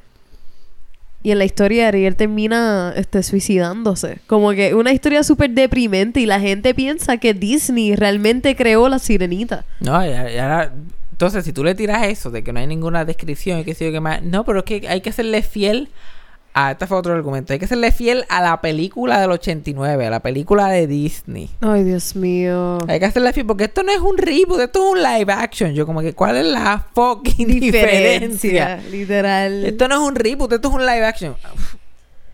Y 1.25 1.33
en 1.33 1.39
la 1.39 1.45
historia 1.45 1.89
Ariel 1.89 2.15
termina 2.15 2.93
este, 2.97 3.25
suicidándose. 3.25 4.19
Como 4.29 4.53
que 4.53 4.75
una 4.77 4.93
historia 4.93 5.25
súper 5.25 5.51
deprimente 5.51 6.21
y 6.21 6.27
la 6.27 6.39
gente 6.39 6.75
piensa 6.75 7.17
que 7.17 7.35
Disney 7.35 7.97
realmente 7.97 8.55
creó 8.55 8.89
la 8.89 8.99
sirenita. 9.01 9.65
No, 9.81 10.05
y, 10.05 10.09
y 10.11 10.39
ahora... 10.39 10.73
Entonces, 11.11 11.45
si 11.45 11.53
tú 11.53 11.63
le 11.63 11.75
tiras 11.77 12.05
eso 12.07 12.31
de 12.31 12.43
que 12.45 12.53
no 12.53 12.59
hay 12.61 12.67
ninguna 12.67 13.05
descripción 13.05 13.59
y 13.61 13.65
que 13.65 13.75
sé 13.75 13.85
yo 13.87 13.93
qué 13.93 14.01
más... 14.01 14.23
No, 14.23 14.45
pero 14.45 14.61
es 14.61 14.65
que 14.65 14.89
hay 14.89 15.01
que 15.01 15.11
serle 15.13 15.43
fiel... 15.43 15.89
A, 16.55 16.73
este 16.73 16.87
fue 16.87 16.99
otro 16.99 17.15
argumento. 17.15 17.53
Hay 17.55 17.59
que 17.59 17.67
serle 17.67 17.93
fiel 17.93 18.25
a 18.29 18.43
la 18.43 18.61
película 18.61 19.19
del 19.19 19.31
89, 19.31 20.07
a 20.07 20.11
la 20.11 20.21
película 20.21 20.69
de 20.69 20.87
Disney. 20.87 21.49
Ay, 21.63 21.83
Dios 21.83 22.15
mío. 22.15 22.77
Hay 22.89 22.99
que 23.01 23.07
hacerle 23.07 23.33
fiel 23.33 23.47
porque 23.47 23.65
esto 23.65 23.83
no 23.83 23.91
es 23.91 24.01
un 24.01 24.19
reboot, 24.19 24.61
esto 24.61 24.85
es 24.87 24.93
un 24.93 25.03
live 25.03 25.33
action. 25.33 25.73
Yo 25.73 25.87
como 25.87 26.03
que, 26.03 26.13
¿cuál 26.13 26.37
es 26.37 26.45
la 26.47 26.85
fucking 26.95 27.49
diferencia? 27.61 28.81
literal. 28.91 29.65
Esto 29.65 29.89
no 29.89 29.95
es 30.03 30.09
un 30.11 30.15
reboot, 30.15 30.53
esto 30.53 30.69
es 30.69 30.75
un 30.75 30.83
live 30.85 31.05
action. 31.07 31.37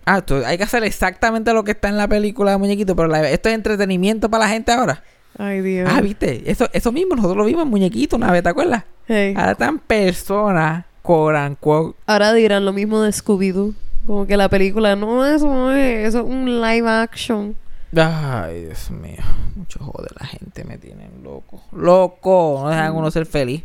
Ah, 0.04 0.18
esto- 0.18 0.42
hay 0.44 0.56
que 0.58 0.64
hacer 0.64 0.82
exactamente 0.84 1.52
lo 1.52 1.62
que 1.62 1.72
está 1.72 1.88
en 1.88 1.96
la 1.96 2.08
película 2.08 2.50
de 2.50 2.56
muñequito, 2.56 2.96
pero 2.96 3.14
esto 3.14 3.48
es 3.50 3.54
entretenimiento 3.54 4.28
para 4.28 4.44
la 4.44 4.50
gente 4.50 4.72
ahora. 4.72 5.02
Ay, 5.38 5.60
Dios. 5.60 5.88
Ah, 5.92 6.00
viste, 6.00 6.50
eso, 6.50 6.68
eso 6.72 6.90
mismo 6.90 7.14
nosotros 7.14 7.36
lo 7.36 7.44
vimos 7.44 7.62
en 7.62 7.68
muñequito 7.70 8.16
una 8.16 8.32
vez, 8.32 8.42
¿te 8.42 8.48
acuerdas? 8.48 8.82
Hey. 9.06 9.34
Ahora 9.36 9.52
están 9.52 9.78
personas, 9.78 10.84
unquote. 11.04 11.96
Ahora 12.06 12.32
dirán 12.32 12.64
lo 12.64 12.72
mismo 12.72 13.00
de 13.02 13.10
Scooby-Doo. 13.12 13.74
Como 14.08 14.26
que 14.26 14.38
la 14.38 14.48
película, 14.48 14.96
no, 14.96 15.26
eso 15.26 15.46
no 15.46 15.70
es, 15.70 16.08
eso 16.08 16.20
es 16.20 16.24
un 16.24 16.62
live 16.62 16.88
action. 16.88 17.54
Ay, 17.94 18.64
Dios 18.64 18.90
mío. 18.90 19.18
Mucho 19.54 19.80
joder, 19.80 20.10
la 20.18 20.26
gente 20.26 20.64
me 20.64 20.78
tienen 20.78 21.22
loco. 21.22 21.62
Loco, 21.72 22.60
no 22.62 22.70
dejan 22.70 22.94
uno 22.94 23.10
ser 23.10 23.26
feliz. 23.26 23.64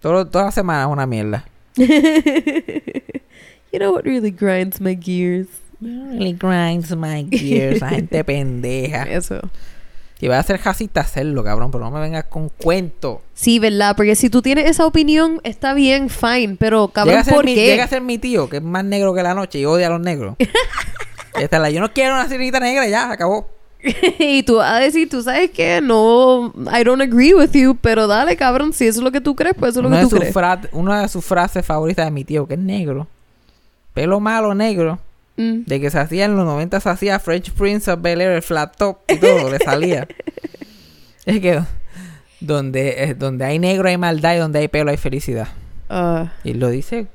Todo, 0.00 0.26
toda 0.26 0.46
la 0.46 0.50
semana 0.50 0.82
es 0.82 0.88
una 0.88 1.06
mierda. 1.06 1.44
You 3.70 3.78
know 3.78 3.92
what 3.92 4.04
really 4.06 4.32
grinds 4.32 4.80
my 4.80 4.94
gears? 4.94 5.46
Really 5.80 6.32
grinds 6.32 6.90
my 6.96 7.22
gears, 7.22 7.80
la 7.80 7.88
gente 7.94 8.24
pendeja. 8.24 9.04
Eso. 9.04 9.40
Si 10.18 10.26
vas 10.26 10.40
a 10.40 10.42
ser 10.42 10.58
jacista, 10.58 11.00
hacerlo, 11.00 11.44
cabrón, 11.44 11.70
pero 11.70 11.84
no 11.84 11.92
me 11.92 12.00
vengas 12.00 12.24
con 12.24 12.48
cuento. 12.48 13.22
Sí, 13.34 13.60
¿verdad? 13.60 13.94
Porque 13.96 14.16
si 14.16 14.30
tú 14.30 14.42
tienes 14.42 14.68
esa 14.68 14.84
opinión, 14.84 15.40
está 15.44 15.74
bien, 15.74 16.10
fine. 16.10 16.56
Pero, 16.58 16.88
cabrón, 16.88 17.22
¿por 17.28 17.44
mi, 17.44 17.54
qué? 17.54 17.66
llega 17.66 17.84
a 17.84 17.88
ser 17.88 18.02
mi 18.02 18.18
tío, 18.18 18.48
que 18.48 18.56
es 18.56 18.62
más 18.62 18.84
negro 18.84 19.14
que 19.14 19.22
la 19.22 19.34
noche 19.34 19.60
y 19.60 19.64
odia 19.64 19.86
a 19.86 19.90
los 19.90 20.00
negros. 20.00 20.34
Y 21.38 21.42
está 21.44 21.60
la, 21.60 21.70
yo 21.70 21.80
no 21.80 21.92
quiero 21.92 22.14
una 22.14 22.26
sirenita 22.26 22.58
negra, 22.58 22.88
ya, 22.88 23.06
se 23.06 23.12
acabó. 23.12 23.48
y 24.18 24.42
tú 24.42 24.56
vas 24.56 24.72
a 24.72 24.80
decir, 24.80 25.08
tú 25.08 25.22
sabes 25.22 25.50
qué, 25.52 25.80
no, 25.80 26.52
I 26.76 26.82
don't 26.82 27.00
agree 27.00 27.32
with 27.32 27.52
you, 27.52 27.76
pero 27.80 28.08
dale, 28.08 28.36
cabrón, 28.36 28.72
si 28.72 28.88
eso 28.88 28.98
es 28.98 29.04
lo 29.04 29.12
que 29.12 29.20
tú 29.20 29.36
crees, 29.36 29.54
pues 29.56 29.70
eso 29.70 29.80
es 29.80 29.82
lo 29.84 29.88
Una 29.88 30.00
que 30.00 30.08
tú 30.08 30.16
crees. 30.16 30.34
una 30.72 31.02
de 31.02 31.08
sus 31.08 31.24
frases 31.24 31.64
favoritas 31.64 32.04
de 32.06 32.10
mi 32.10 32.24
tío, 32.24 32.48
que 32.48 32.54
es 32.54 32.60
negro. 32.60 33.06
Pelo 33.94 34.18
malo 34.18 34.52
negro. 34.54 34.98
Mm. 35.38 35.64
De 35.66 35.80
que 35.80 35.88
se 35.90 35.98
hacía 35.98 36.24
en 36.26 36.36
los 36.36 36.44
90 36.44 36.80
se 36.80 36.88
hacía 36.90 37.18
French 37.20 37.52
Prince 37.52 37.90
of 37.90 38.02
Bel 38.02 38.20
Air, 38.20 38.32
el 38.32 38.42
flat 38.42 38.76
top 38.76 38.98
y 39.08 39.16
todo, 39.18 39.50
le 39.50 39.58
salía. 39.58 40.06
Es 41.26 41.40
que 41.40 41.60
donde, 42.40 43.04
eh, 43.04 43.14
donde 43.14 43.44
hay 43.44 43.58
negro 43.58 43.88
hay 43.88 43.96
maldad 43.98 44.34
y 44.34 44.38
donde 44.38 44.58
hay 44.60 44.68
pelo 44.68 44.90
hay 44.90 44.96
felicidad. 44.96 45.48
Ah, 45.90 46.32
Y 46.42 46.54
lo 46.54 46.68
dice 46.70 47.06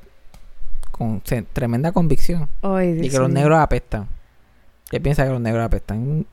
con 0.92 1.22
se- 1.26 1.42
tremenda 1.42 1.92
convicción. 1.92 2.48
ay, 2.62 3.00
Y 3.04 3.10
que 3.10 3.18
los 3.20 3.30
negros 3.30 3.60
apestan. 3.60 4.08
¿Qué 4.90 5.00
piensa 5.02 5.24
que 5.26 5.32
los 5.32 5.42
negros 5.42 5.66
apestan? 5.66 6.26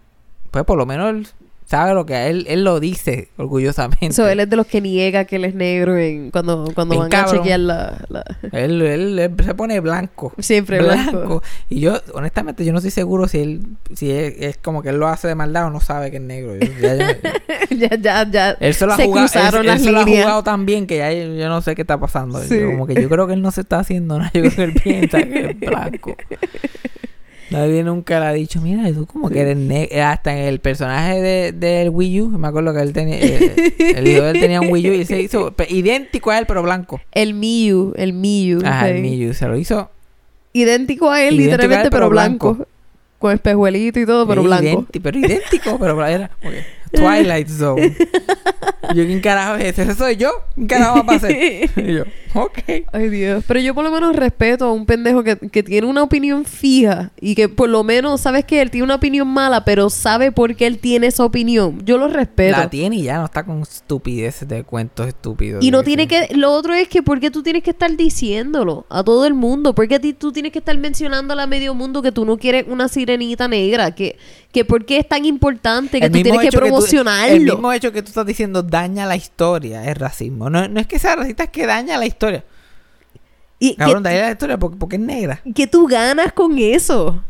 Pues 0.51 0.65
por 0.65 0.77
lo 0.77 0.85
menos 0.87 1.11
él 1.11 1.29
sabe 1.71 1.95
lo 1.95 2.05
que 2.05 2.27
él, 2.27 2.47
él 2.49 2.65
lo 2.65 2.81
dice 2.81 3.29
orgullosamente. 3.37 4.13
So, 4.13 4.29
él 4.29 4.41
es 4.41 4.51
de 4.51 4.57
los 4.57 4.67
que 4.67 4.81
niega 4.81 5.25
que 5.25 5.37
él 5.37 5.45
es 5.45 5.55
negro 5.55 5.97
en, 5.97 6.33
cuando, 6.33 6.69
cuando 6.75 6.95
Bien 6.97 7.03
van 7.03 7.11
cabrón. 7.11 7.35
a 7.35 7.39
chequear 7.39 7.61
la... 7.61 8.05
la- 8.09 8.25
Él, 8.51 8.83
él- 8.83 9.19
él 9.21 9.33
se 9.45 9.55
pone 9.55 9.79
blanco. 9.79 10.33
Siempre 10.41 10.81
blanco. 10.83 11.43
Y 11.69 11.79
yo, 11.79 12.01
honestamente, 12.15 12.65
yo 12.65 12.73
no 12.73 12.79
estoy 12.79 12.91
seguro 12.91 13.29
si 13.29 13.39
él, 13.39 13.61
si 13.95 14.11
es, 14.11 14.35
es 14.41 14.57
como 14.59 14.83
que 14.83 14.89
él 14.89 14.97
lo 14.97 15.07
hace 15.07 15.29
de 15.29 15.37
maldad 15.37 15.67
o 15.67 15.71
no 15.71 15.79
sabe 15.81 16.11
que 16.11 16.17
es 16.17 16.23
negro. 16.23 16.57
Yo- 16.57 16.67
ya 16.81 16.97
ya, 17.71 17.97
ya, 17.97 18.29
ya. 18.31 18.51
él 18.59 18.75
se 18.75 18.87
lo 18.87 18.93
ha 18.93 18.97
se 18.97 19.05
jugado, 19.07 19.27
él- 19.27 19.31
cruzaron 19.33 19.61
él 19.61 19.67
las 19.69 19.83
se 19.83 19.93
lo 19.93 20.01
ha 20.01 20.05
jugado 20.05 20.43
tan 20.43 20.67
bien 20.67 20.89
que 20.89 20.97
ya 20.99 21.13
yo, 21.13 21.35
yo 21.37 21.49
no 21.49 21.63
sé 21.63 21.77
qué 21.77 21.83
está 21.83 22.01
pasando. 22.01 22.41
Sí. 22.43 22.59
Yo 22.59 22.67
como 22.67 22.87
que 22.89 23.01
yo 23.01 23.09
creo 23.09 23.29
que 23.29 23.35
él 23.35 23.43
no 23.43 23.53
se 23.53 23.61
está 23.61 23.79
haciendo 23.79 24.19
nada. 24.19 24.33
Yo 24.35 24.43
creo 24.43 24.55
que 24.57 24.65
él 24.65 24.75
piensa 24.75 25.23
que 25.23 25.51
es 25.51 25.61
blanco. 25.61 26.17
Nadie 27.51 27.83
nunca 27.83 28.21
le 28.21 28.27
ha 28.27 28.33
dicho, 28.33 28.61
mira, 28.61 28.91
tú 28.93 29.07
como 29.07 29.29
que 29.29 29.41
eres 29.41 29.57
negro. 29.57 30.05
Hasta 30.05 30.33
en 30.37 30.45
el 30.47 30.61
personaje 30.61 31.21
de, 31.21 31.53
del 31.53 31.91
Wii 31.91 32.23
U, 32.23 32.29
me 32.31 32.49
acuerdo 32.49 32.73
que 32.73 32.81
él 32.81 32.93
tenía, 32.93 33.17
eh, 33.19 33.75
el 33.97 34.07
hijo 34.09 34.23
de 34.23 34.31
él 34.31 34.41
tenía 34.41 34.61
un 34.61 34.69
Wii 34.71 34.91
U 34.91 34.93
y 34.95 35.05
se 35.05 35.21
hizo 35.21 35.55
idéntico 35.69 36.31
a 36.31 36.39
él, 36.39 36.47
pero 36.47 36.63
blanco. 36.63 37.01
El 37.13 37.35
Miyu, 37.35 37.93
el 37.97 38.13
Miyu. 38.13 38.61
Ajá, 38.65 38.89
el 38.91 38.99
ok. 38.99 39.03
Wii 39.05 39.29
U 39.31 39.35
se 39.35 39.47
lo 39.49 39.57
hizo 39.57 39.91
Idéntico 40.53 41.11
a 41.11 41.23
él, 41.23 41.27
Idéntico 41.27 41.27
a 41.27 41.29
él, 41.29 41.37
literalmente, 41.37 41.91
pero 41.91 42.07
pero 42.07 42.11
blanco. 42.11 42.55
blanco. 42.55 42.69
Con 43.19 43.33
espejuelito 43.33 44.01
y 44.01 44.07
todo, 44.07 44.27
pero 44.27 44.41
Sí, 44.43 44.47
blanco. 44.47 44.87
pero 45.03 45.19
idéntico, 45.19 45.79
pero 45.79 46.07
era 46.07 46.31
que 46.41 46.63
Twilight 46.93 47.49
Zone. 47.49 47.97
yo, 48.95 49.07
¿quién 49.07 49.21
carajo 49.21 49.57
es 49.57 49.65
ese? 49.65 49.83
¿Ese 49.83 49.95
soy 49.95 50.17
yo? 50.17 50.31
¿Quién 50.55 50.67
carajo 50.67 50.95
va 50.97 51.01
a 51.01 51.07
pasar? 51.07 51.31
y 51.33 51.69
yo, 51.77 52.05
ok. 52.35 52.59
Ay, 52.93 53.09
Dios. 53.09 53.45
Pero 53.47 53.61
yo 53.61 53.75
por 53.75 53.85
lo 53.85 53.91
menos 53.91 54.15
respeto 54.17 54.67
a 54.67 54.73
un 54.73 54.87
pendejo 54.87 55.23
que, 55.23 55.37
que 55.37 55.63
tiene 55.63 55.87
una 55.87 56.03
opinión 56.03 56.45
fija 56.45 57.13
y 57.21 57.35
que 57.35 57.49
por 57.49 57.69
lo 57.69 57.85
menos 57.85 58.21
sabes 58.21 58.45
que 58.45 58.61
él 58.61 58.71
tiene 58.71 58.85
una 58.85 58.97
opinión 58.97 59.29
mala, 59.29 59.65
pero 59.65 59.91
sabe 59.91 60.33
por 60.33 60.57
qué 60.57 60.67
él 60.67 60.79
tiene 60.79 61.09
esa 61.09 61.25
opinión. 61.25 61.81
Yo 61.85 61.99
lo 61.99 62.09
respeto. 62.09 62.59
La 62.59 62.71
tiene 62.71 62.97
y 62.97 63.03
ya 63.05 63.19
no 63.19 63.25
está 63.25 63.45
con 63.45 63.63
estupideces 63.63 64.49
de 64.49 64.65
cuentos 64.65 65.07
estúpidos. 65.07 65.65
Y 65.65 65.71
no 65.71 65.83
tiene 65.83 66.09
que... 66.09 66.29
Lo 66.35 66.53
otro 66.53 66.75
es 66.75 66.89
que 66.89 67.03
¿por 67.03 67.21
qué 67.21 67.31
tú 67.31 67.43
tienes 67.43 67.63
que 67.63 67.71
estar 67.71 67.97
diciéndolo 67.97 68.87
a 68.89 69.05
todo 69.05 69.27
el 69.27 69.35
mundo? 69.35 69.75
¿Por 69.75 69.89
qué 69.89 69.99
tú 70.15 70.33
tienes 70.33 70.53
que 70.53 70.59
estar 70.59 70.77
mencionándole 70.77 71.43
a 71.43 71.47
medio 71.47 71.75
mundo 71.75 72.03
que 72.03 72.13
tú 72.13 72.25
no 72.25 72.37
quieres 72.37 72.65
una 72.69 72.89
sirenita 72.89 73.49
negra? 73.49 73.95
Que, 73.95 74.19
que 74.53 74.65
¿por 74.65 74.85
qué 74.85 74.99
es 74.99 75.09
tan 75.09 75.25
importante 75.25 76.01
que 76.01 76.07
El 76.07 76.13
tú 76.13 76.23
tienes 76.23 76.41
que 76.41 76.49
hecho 76.49 76.59
tú- 76.59 76.65
promocionarlo? 76.67 77.35
el 77.37 77.45
mismo 77.45 77.73
hecho 77.73 77.93
que 77.93 78.03
tú 78.03 78.09
estás 78.09 78.27
diciendo 78.27 78.63
daña 78.63 79.07
la 79.07 79.17
historia 79.17 79.85
es 79.89 79.97
racismo. 79.97 80.51
No, 80.51 80.67
no 80.69 80.81
es 80.81 80.87
que 80.87 80.99
sea 80.99 81.17
racista, 81.17 81.45
es 81.45 81.51
que 81.51 81.67
daña 81.67 81.97
la 81.99 82.07
historia. 82.07 82.45
y 83.59 83.77
Cabrón, 83.77 84.03
que, 84.03 84.09
daña 84.09 84.23
la 84.23 84.31
historia 84.33 84.59
porque, 84.59 84.77
porque 84.77 84.97
es 84.97 85.03
negra. 85.03 85.41
que 85.55 85.67
tú 85.67 85.87
ganas 85.87 86.33
con 86.33 86.59
eso. 86.59 87.23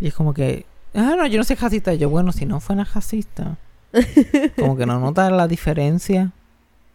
Y 0.00 0.06
es 0.08 0.14
como 0.14 0.32
que, 0.32 0.64
ah, 0.94 1.14
no, 1.16 1.26
yo 1.26 1.38
no 1.38 1.44
soy 1.44 1.56
racista. 1.56 1.92
Yo, 1.94 2.08
bueno, 2.08 2.32
si 2.32 2.46
no 2.46 2.58
fuera 2.60 2.84
racista. 2.84 3.56
Como 4.58 4.76
que 4.76 4.86
no 4.86 4.98
notas 4.98 5.30
la 5.30 5.46
diferencia 5.46 6.30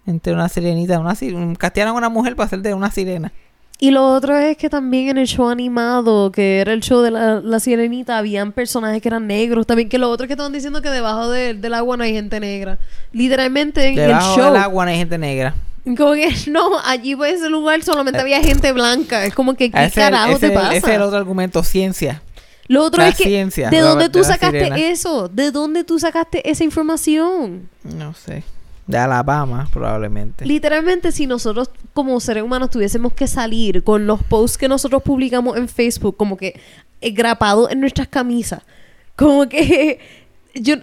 entre 0.07 0.33
una 0.33 0.49
sirenita, 0.49 0.99
una 0.99 1.15
un- 1.33 1.55
castigaron 1.55 1.93
a 1.93 1.97
una 1.97 2.09
mujer 2.09 2.35
para 2.35 2.47
hacer 2.47 2.61
de 2.61 2.73
una 2.73 2.89
sirena. 2.89 3.31
Y 3.79 3.91
lo 3.91 4.07
otro 4.11 4.35
es 4.35 4.57
que 4.57 4.69
también 4.69 5.09
en 5.09 5.17
el 5.19 5.27
show 5.27 5.49
animado, 5.49 6.31
que 6.31 6.59
era 6.61 6.73
el 6.73 6.81
show 6.81 7.01
de 7.01 7.11
la, 7.11 7.41
la 7.41 7.59
sirenita, 7.59 8.17
habían 8.17 8.51
personajes 8.51 9.01
que 9.03 9.07
eran 9.09 9.27
negros. 9.27 9.67
También 9.67 9.87
que 9.87 9.99
lo 9.99 10.09
otro 10.09 10.23
es 10.25 10.27
que 10.27 10.33
estaban 10.33 10.51
diciendo 10.51 10.81
que 10.81 10.89
debajo 10.89 11.29
de- 11.29 11.53
del 11.53 11.73
agua 11.75 11.95
no 11.95 12.03
hay 12.03 12.11
gente 12.13 12.39
negra. 12.39 12.79
Literalmente 13.11 13.85
en 13.89 13.95
Debajo 13.95 14.33
el 14.35 14.41
show. 14.41 14.53
del 14.53 14.61
agua 14.63 14.85
no 14.85 14.91
hay 14.91 14.97
gente 14.97 15.17
negra. 15.19 15.53
Como 15.95 16.13
que 16.13 16.27
no, 16.49 16.79
allí 16.85 17.15
por 17.15 17.27
ese 17.27 17.49
lugar 17.49 17.83
solamente 17.83 18.19
había 18.19 18.41
gente 18.41 18.71
blanca. 18.71 19.23
Es 19.25 19.35
como 19.35 19.53
que, 19.53 19.69
¿qué 19.69 19.85
Ese, 19.85 20.01
carajo 20.01 20.31
ese- 20.31 20.49
te 20.49 20.55
pasa? 20.55 20.75
ese 20.75 20.87
es 20.89 20.95
el 20.95 21.01
otro 21.03 21.17
argumento, 21.17 21.63
ciencia. 21.63 22.23
Lo 22.69 22.83
otro 22.83 23.01
la 23.01 23.09
es 23.09 23.15
que, 23.15 23.23
ciencia, 23.25 23.69
¿de 23.69 23.79
la- 23.79 23.89
dónde 23.89 24.05
de 24.05 24.09
tú 24.09 24.19
la 24.19 24.25
sacaste 24.25 24.89
eso? 24.89 25.29
¿De 25.29 25.51
dónde 25.51 25.83
tú 25.83 25.99
sacaste 25.99 26.49
esa 26.49 26.63
información? 26.63 27.69
No 27.83 28.13
sé. 28.13 28.43
De 28.87 28.97
Alabama, 28.97 29.67
probablemente. 29.71 30.45
Literalmente, 30.45 31.11
si 31.11 31.27
nosotros 31.27 31.69
como 31.93 32.19
seres 32.21 32.43
humanos 32.43 32.69
tuviésemos 32.69 33.11
que 33.13 33.27
salir 33.27 33.83
con 33.83 34.07
los 34.07 34.23
posts 34.23 34.57
que 34.57 34.67
nosotros 34.69 35.03
publicamos 35.03 35.57
en 35.57 35.67
Facebook, 35.67 36.15
como 36.15 36.37
que 36.37 36.59
eh, 37.01 37.11
grapados 37.11 37.69
en 37.71 37.81
nuestras 37.81 38.07
camisas, 38.07 38.63
como 39.15 39.47
que 39.49 39.99
yo... 40.55 40.75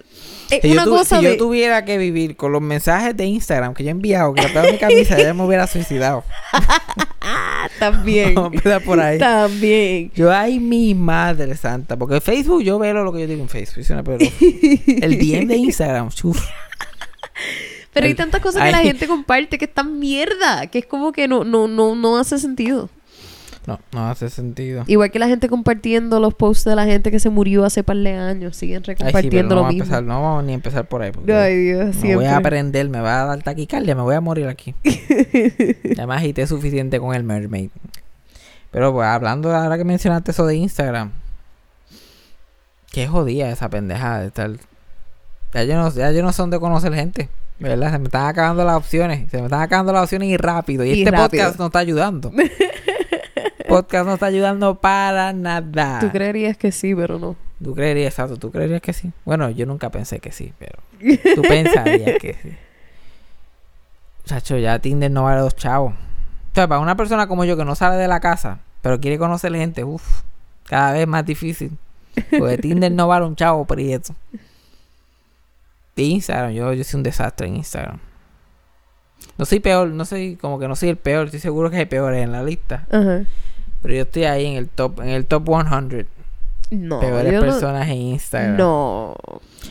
Si, 0.51 0.61
yo, 0.63 0.73
una 0.73 0.85
tu- 0.85 0.91
cosa 0.91 1.19
si 1.19 1.25
de... 1.25 1.31
yo 1.33 1.37
tuviera 1.39 1.87
que 1.87 1.97
vivir 1.97 2.37
con 2.37 2.53
los 2.53 2.61
mensajes 2.61 3.17
de 3.17 3.25
Instagram 3.25 3.73
que 3.73 3.83
yo 3.83 3.89
he 3.89 3.93
enviado, 3.93 4.35
pego 4.35 4.59
a 4.59 4.63
mi 4.71 4.77
camisa, 4.77 5.17
ya 5.19 5.33
me 5.33 5.43
hubiera 5.43 5.67
suicidado. 5.67 6.23
También. 7.79 8.35
Vamos 8.35 8.53
a 8.53 8.57
empezar 8.57 8.83
por 8.85 9.01
ahí. 9.01 9.19
también. 9.19 10.13
Yo, 10.15 10.31
ay, 10.31 10.61
mi 10.61 10.95
madre 10.95 11.57
santa. 11.57 11.97
Porque 11.97 12.17
en 12.17 12.21
Facebook 12.21 12.63
yo 12.63 12.79
veo 12.79 12.93
lo 13.03 13.13
que 13.13 13.21
yo 13.23 13.27
digo 13.27 13.41
en 13.43 13.49
Facebook. 13.49 13.85
el 13.89 15.19
DM 15.19 15.47
de 15.47 15.57
Instagram, 15.57 16.09
uf. 16.23 16.47
Pero 17.95 18.07
hay 18.07 18.15
tantas 18.15 18.41
cosas 18.43 18.65
que 18.65 18.73
la 18.73 18.79
gente 18.79 19.07
comparte 19.07 19.57
que 19.57 19.65
están 19.65 19.99
mierda, 19.99 20.67
que 20.67 20.81
es 20.81 20.87
como 20.87 21.13
que 21.13 21.29
no, 21.29 21.45
no, 21.45 21.69
no, 21.69 21.95
no 21.95 22.19
hace 22.19 22.39
sentido. 22.39 22.91
No, 23.67 23.81
no 23.93 24.11
hace 24.11 24.29
sentido. 24.29 24.85
Igual 24.87 25.11
que 25.11 25.19
la 25.19 25.27
gente 25.27 25.49
compartiendo 25.49 26.21
los 26.21 26.35
posts 26.35 26.65
de 26.65 26.77
la 26.77 26.85
gente 26.85 27.11
que 27.11 27.19
se 27.19 27.31
murió 27.31 27.65
hace 27.65 27.83
par 27.83 27.97
de 27.97 28.13
años, 28.13 28.57
siguen 28.57 28.79
Ay, 28.79 28.85
sí, 28.85 28.87
recompartiendo 28.89 29.55
no 29.55 29.55
lo 29.55 29.63
vamos, 29.63 29.69
a 29.69 29.73
mismo. 29.73 29.85
empezar, 29.85 30.03
no 30.03 30.23
vamos 30.23 30.45
ni 30.45 30.53
a 30.53 30.55
empezar 30.57 30.87
por 30.87 31.01
ahí. 31.01 31.13
Ay, 31.33 31.57
Dios, 31.57 31.87
me 31.87 31.93
siempre. 31.93 32.17
voy 32.17 32.27
a 32.27 32.37
aprender, 32.37 32.89
me 32.91 33.01
va 33.01 33.23
a 33.23 33.25
dar 33.25 33.43
taquicardia, 33.43 33.95
me 33.95 34.03
voy 34.03 34.17
a 34.17 34.21
morir 34.21 34.49
aquí. 34.49 34.75
me 34.85 36.15
agité 36.15 36.47
suficiente 36.47 37.01
con 37.01 37.15
el 37.15 37.23
mermaid. 37.23 37.71
Pero 38.71 38.93
pues 38.93 39.07
hablando 39.07 39.55
ahora 39.55 39.79
que 39.79 39.85
mencionaste 39.85 40.33
eso 40.33 40.45
de 40.47 40.57
Instagram. 40.57 41.13
Qué 42.91 43.07
jodida 43.07 43.49
esa 43.51 43.71
pendejada 43.71 44.21
de 44.21 44.27
estar. 44.27 44.51
Ya 45.55 45.63
yo 45.65 45.77
no, 45.77 45.91
ya 45.91 46.11
yo 46.11 46.23
no 46.23 46.33
sé 46.33 46.43
dónde 46.43 46.59
conocer 46.61 46.93
gente. 46.93 47.29
¿Verdad? 47.65 47.93
Se 47.93 47.99
me 47.99 48.05
están 48.05 48.27
acabando 48.27 48.63
las 48.63 48.77
opciones. 48.77 49.31
Se 49.31 49.39
me 49.39 49.45
están 49.45 49.63
acabando 49.63 49.91
las 49.95 50.03
opciones 50.03 50.29
y 50.29 50.37
rápido. 50.37 50.85
Y, 50.85 50.91
Y 50.91 50.99
este 51.03 51.11
rápido. 51.11 51.45
podcast 51.45 51.59
no 51.59 51.67
está 51.67 51.79
ayudando. 51.79 52.31
podcast 53.69 54.07
no 54.07 54.15
está 54.15 54.27
ayudando 54.27 54.75
para 54.75 55.33
nada. 55.33 55.99
Tú 56.01 56.11
creerías 56.11 56.59
que 56.59 56.73
sí, 56.73 56.95
pero 56.95 57.19
no. 57.19 57.37
Tú 57.63 57.75
creerías, 57.75 58.13
exacto, 58.13 58.37
tú 58.37 58.51
creerías 58.51 58.83
que 58.83 58.93
sí. 58.93 59.13
Bueno, 59.25 59.49
yo 59.49 59.65
nunca 59.65 59.89
pensé 59.89 60.19
que 60.21 60.31
sí, 60.31 60.53
pero 60.59 60.79
tú 61.35 61.41
pensarías 61.41 62.19
que 62.21 62.37
sí. 62.43 62.55
Chacho, 64.27 64.59
ya 64.59 64.79
Tinder 64.79 65.11
no 65.11 65.25
vale 65.25 65.41
dos 65.41 65.57
chavos. 65.57 65.95
O 65.95 66.55
sea, 66.55 66.69
para 66.69 66.83
una 66.83 66.97
persona 66.99 67.27
como 67.27 67.47
yo 67.47 67.57
que 67.57 67.65
no 67.65 67.75
sale 67.75 67.97
de 67.97 68.09
la 68.09 68.21
casa, 68.21 68.59
pero 68.83 69.01
quiere 69.01 69.17
conocer 69.17 69.55
gente, 69.55 69.85
uff, 69.85 70.21
cada 70.65 70.93
vez 70.93 71.07
más 71.07 71.25
difícil. 71.25 71.79
Porque 72.39 72.59
Tinder 72.63 72.93
no 72.93 73.09
vale 73.09 73.25
un 73.25 73.37
chavo 73.37 73.65
prieto. 73.65 74.15
De 75.97 76.03
Instagram, 76.03 76.53
yo, 76.53 76.73
yo 76.73 76.85
soy 76.85 76.99
un 76.99 77.03
desastre 77.05 77.47
en 77.47 77.57
Instagram. 77.57 77.99
No 79.39 79.45
soy 79.45 79.61
peor, 79.61 79.89
no 79.89 80.05
soy, 80.05 80.37
como 80.37 80.59
que 80.59 80.69
no 80.69 80.77
soy 80.77 80.91
el 80.91 80.97
peor, 80.97 81.27
estoy 81.27 81.41
seguro 81.41 81.71
que 81.71 81.77
hay 81.77 81.87
peores 81.87 82.23
en 82.23 82.33
la 82.33 82.43
lista. 82.43 82.87
Pero 82.91 83.95
yo 83.95 84.03
estoy 84.03 84.25
ahí 84.25 84.47
en 84.47 84.55
el 84.57 84.69
top, 84.69 85.01
en 85.01 85.09
el 85.09 85.27
top 85.27 85.47
100 85.47 86.07
No, 86.71 87.01
peores 87.01 87.33
no, 87.33 87.41
personas 87.41 87.89
en 87.89 87.97
Instagram. 87.97 88.57
no, 88.57 89.15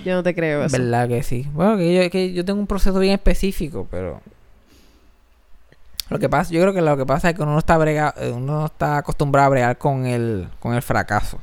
yo 0.03 0.15
no 0.15 0.23
te 0.23 0.35
creo 0.35 0.65
eso. 0.65 0.77
¿Verdad 0.77 1.07
que 1.07 1.23
sí? 1.23 1.47
Bueno, 1.53 1.77
que 1.77 1.93
yo, 1.93 2.09
que 2.09 2.33
yo 2.33 2.45
tengo 2.45 2.59
un 2.59 2.67
proceso 2.67 2.99
bien 2.99 3.13
específico, 3.13 3.87
pero... 3.89 4.21
Lo 6.09 6.19
que 6.19 6.29
pasa, 6.29 6.51
yo 6.51 6.61
creo 6.61 6.73
que 6.73 6.81
lo 6.81 6.97
que 6.97 7.05
pasa 7.05 7.29
es 7.29 7.35
que 7.35 7.41
uno 7.41 7.53
no 7.53 7.59
está 7.59 7.77
brega, 7.77 8.13
eh, 8.17 8.31
uno 8.35 8.59
no 8.59 8.65
está 8.65 8.97
acostumbrado 8.97 9.47
a 9.47 9.49
bregar 9.49 9.77
con 9.77 10.05
el, 10.05 10.47
con 10.59 10.75
el 10.75 10.81
fracaso. 10.81 11.39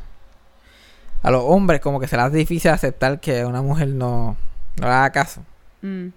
A 1.22 1.30
los 1.30 1.42
hombres 1.44 1.80
como 1.80 1.99
que 1.99 2.06
se 2.06 2.16
les 2.16 2.26
hace 2.26 2.37
difícil 2.37 2.70
aceptar 2.70 3.18
que 3.20 3.44
una 3.44 3.62
mujer 3.62 3.88
no, 3.88 4.37
no 4.80 4.87
le 4.87 4.92
haga 4.92 5.10
caso. 5.10 5.42
Mm. 5.82 6.08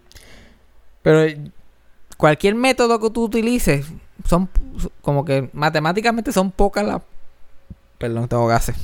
Pero 1.02 1.52
cualquier 2.18 2.56
método 2.56 3.00
que 3.00 3.10
tú 3.10 3.26
utilices, 3.26 3.86
son 4.26 4.50
como 5.02 5.26
que 5.26 5.50
matemáticamente 5.54 6.32
son 6.32 6.52
pocas 6.52 6.86
las... 6.86 7.02
Perdón, 7.98 8.28
tengo 8.28 8.48
gases. 8.48 8.76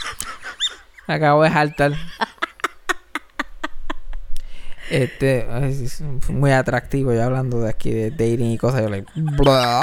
Acabo 1.06 1.42
de 1.42 1.50
saltar. 1.50 1.92
Este, 4.90 5.46
es 5.68 6.02
muy 6.28 6.50
atractivo 6.50 7.12
yo 7.12 7.22
hablando 7.22 7.60
de 7.60 7.70
aquí 7.70 7.90
de 7.92 8.10
dating 8.10 8.52
y 8.52 8.58
cosas. 8.58 8.82
Yo 8.82 8.88
like, 8.88 9.10
blah. 9.14 9.82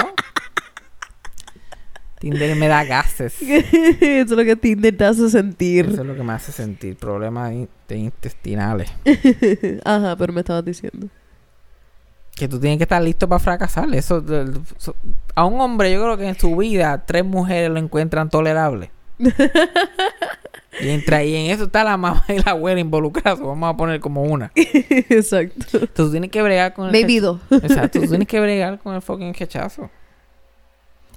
Tinder 2.19 2.55
me 2.55 2.67
da 2.67 2.83
gases. 2.83 3.36
Eso 3.41 4.01
es 4.01 4.31
lo 4.31 4.43
que 4.43 4.55
Tinder 4.55 4.95
te 4.95 5.05
hace 5.05 5.29
sentir. 5.29 5.86
Eso 5.86 6.01
es 6.01 6.07
lo 6.07 6.15
que 6.15 6.24
me 6.24 6.33
hace 6.33 6.51
sentir 6.51 6.95
problemas 6.95 7.53
de 7.88 7.97
intestinales. 7.97 8.91
Ajá, 9.86 10.15
pero 10.15 10.33
me 10.33 10.41
estabas 10.41 10.65
diciendo. 10.65 11.07
Que 12.36 12.47
tú 12.47 12.59
tienes 12.59 12.77
que 12.77 12.83
estar 12.83 13.01
listo 13.01 13.27
para 13.27 13.39
fracasar. 13.39 13.93
Eso, 13.93 14.24
a 15.36 15.45
un 15.45 15.62
hombre, 15.62 15.91
yo 15.91 16.03
creo 16.03 16.17
que 16.17 16.27
en 16.27 16.38
su 16.38 16.55
vida 16.55 17.03
tres 17.05 17.25
mujeres 17.25 17.69
lo 17.69 17.79
encuentran 17.79 18.29
tolerable. 18.29 18.91
y, 20.79 20.89
entra, 20.89 21.24
y 21.24 21.36
en 21.36 21.51
eso 21.51 21.65
está 21.65 21.83
la 21.83 21.97
mamá 21.97 22.24
y 22.29 22.39
la 22.39 22.51
abuela 22.51 22.79
involucradas. 22.79 23.39
Vamos 23.39 23.74
a 23.74 23.77
poner 23.77 24.00
como 24.00 24.24
una. 24.24 24.51
Exacto. 24.55 25.55
Entonces 25.63 25.93
tú 25.93 26.12
tienes 26.12 26.31
que 26.31 26.41
bregar 26.41 26.74
con 26.74 26.93
el 26.93 27.21
dos. 27.21 27.41
Exacto, 27.51 28.01
tú 28.01 28.07
tienes 28.07 28.27
que 28.27 28.39
bregar 28.39 28.79
con 28.79 28.95
el 28.95 29.01
fucking 29.01 29.33
rechazo. 29.33 29.89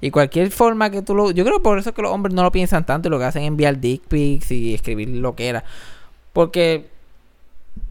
Y 0.01 0.09
cualquier 0.09 0.49
forma 0.51 0.89
que 0.89 1.03
tú 1.03 1.13
lo... 1.13 1.31
Yo 1.31 1.45
creo 1.45 1.61
por 1.61 1.77
eso 1.77 1.89
es 1.89 1.95
que 1.95 2.01
los 2.01 2.11
hombres 2.11 2.33
no 2.33 2.41
lo 2.41 2.51
piensan 2.51 2.85
tanto 2.85 3.07
y 3.07 3.11
lo 3.11 3.19
que 3.19 3.25
hacen 3.25 3.43
es 3.43 3.47
enviar 3.47 3.79
dick 3.79 4.01
pics 4.07 4.51
y 4.51 4.73
escribir 4.73 5.09
lo 5.09 5.35
que 5.35 5.47
era. 5.47 5.63
Porque... 6.33 6.89